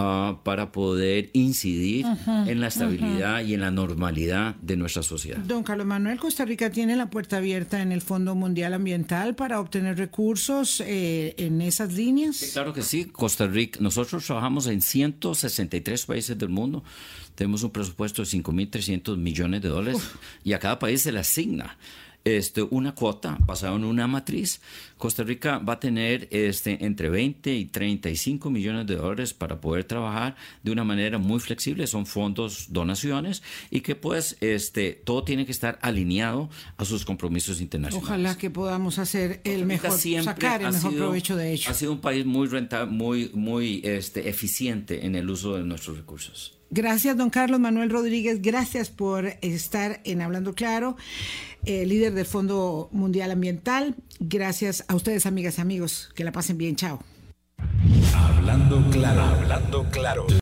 Ah, 0.00 0.38
para 0.44 0.70
poder 0.70 1.28
incidir 1.32 2.06
en 2.46 2.60
la 2.60 2.68
estabilidad 2.68 3.42
y 3.42 3.54
en 3.54 3.62
la 3.62 3.72
normalidad 3.72 4.54
de 4.62 4.76
nuestra 4.76 5.02
sociedad. 5.02 5.38
Don 5.38 5.64
Carlos 5.64 5.88
Manuel, 5.88 6.20
Costa 6.20 6.44
Rica 6.44 6.70
tiene 6.70 6.94
la 6.94 7.10
puerta 7.10 7.38
abierta 7.38 7.82
en 7.82 7.90
el 7.90 8.00
Fondo 8.00 8.36
Mundial 8.36 8.74
Ambiental 8.74 9.34
para 9.34 9.58
obtener 9.58 9.98
recursos 9.98 10.80
eh, 10.86 11.34
en 11.36 11.60
esas 11.60 11.94
líneas. 11.94 12.50
claro 12.52 12.72
que 12.72 12.82
sí, 12.82 13.06
Costa 13.06 13.48
Rica, 13.48 13.80
nosotros 13.82 14.24
trabajamos 14.24 14.68
en 14.68 14.82
163 14.82 16.06
países 16.06 16.38
del 16.38 16.50
mundo. 16.50 16.84
Tenemos 17.34 17.64
un 17.64 17.70
presupuesto 17.70 18.22
de 18.22 18.28
5.300 18.28 19.16
millones 19.16 19.62
de 19.62 19.68
dólares 19.68 20.00
y 20.44 20.52
a 20.52 20.60
cada 20.60 20.78
país 20.78 21.02
se 21.02 21.10
le 21.10 21.18
asigna 21.18 21.76
este, 22.36 22.62
una 22.62 22.94
cuota 22.94 23.38
basada 23.40 23.74
en 23.74 23.84
una 23.84 24.06
matriz. 24.06 24.60
Costa 24.98 25.22
Rica 25.22 25.58
va 25.58 25.74
a 25.74 25.80
tener 25.80 26.28
este, 26.30 26.84
entre 26.84 27.08
20 27.08 27.54
y 27.54 27.64
35 27.66 28.50
millones 28.50 28.86
de 28.86 28.96
dólares 28.96 29.32
para 29.32 29.60
poder 29.60 29.84
trabajar 29.84 30.36
de 30.62 30.72
una 30.72 30.84
manera 30.84 31.18
muy 31.18 31.40
flexible. 31.40 31.86
Son 31.86 32.04
fondos, 32.04 32.66
donaciones 32.70 33.42
y 33.70 33.80
que 33.80 33.94
pues 33.94 34.36
este, 34.40 34.92
todo 34.92 35.24
tiene 35.24 35.46
que 35.46 35.52
estar 35.52 35.78
alineado 35.80 36.50
a 36.76 36.84
sus 36.84 37.04
compromisos 37.04 37.60
internacionales. 37.60 38.08
Ojalá 38.08 38.36
que 38.36 38.50
podamos 38.50 38.98
hacer 38.98 39.40
el 39.44 39.64
mejor, 39.64 39.92
sacar 40.22 40.62
el 40.62 40.72
mejor 40.72 40.94
provecho 40.94 41.36
de 41.36 41.52
ello. 41.52 41.70
Ha 41.70 41.74
sido 41.74 41.92
un 41.92 42.00
país 42.00 42.26
muy 42.26 42.48
rentable, 42.48 42.90
muy, 42.90 43.30
muy 43.32 43.80
este, 43.84 44.28
eficiente 44.28 45.06
en 45.06 45.14
el 45.14 45.30
uso 45.30 45.56
de 45.56 45.62
nuestros 45.62 45.96
recursos. 45.96 46.57
Gracias, 46.70 47.16
don 47.16 47.30
Carlos 47.30 47.60
Manuel 47.60 47.90
Rodríguez. 47.90 48.42
Gracias 48.42 48.90
por 48.90 49.26
estar 49.40 50.00
en 50.04 50.20
Hablando 50.20 50.54
Claro, 50.54 50.96
eh, 51.64 51.86
líder 51.86 52.12
del 52.14 52.26
Fondo 52.26 52.88
Mundial 52.92 53.30
Ambiental. 53.30 53.94
Gracias 54.20 54.84
a 54.88 54.94
ustedes, 54.94 55.26
amigas 55.26 55.58
y 55.58 55.60
amigos. 55.60 56.10
Que 56.14 56.24
la 56.24 56.32
pasen 56.32 56.58
bien. 56.58 56.76
Chao. 56.76 57.00
Hablando 58.14 58.84
Claro. 58.90 59.22
Hablando 59.22 59.86
Claro. 59.90 60.26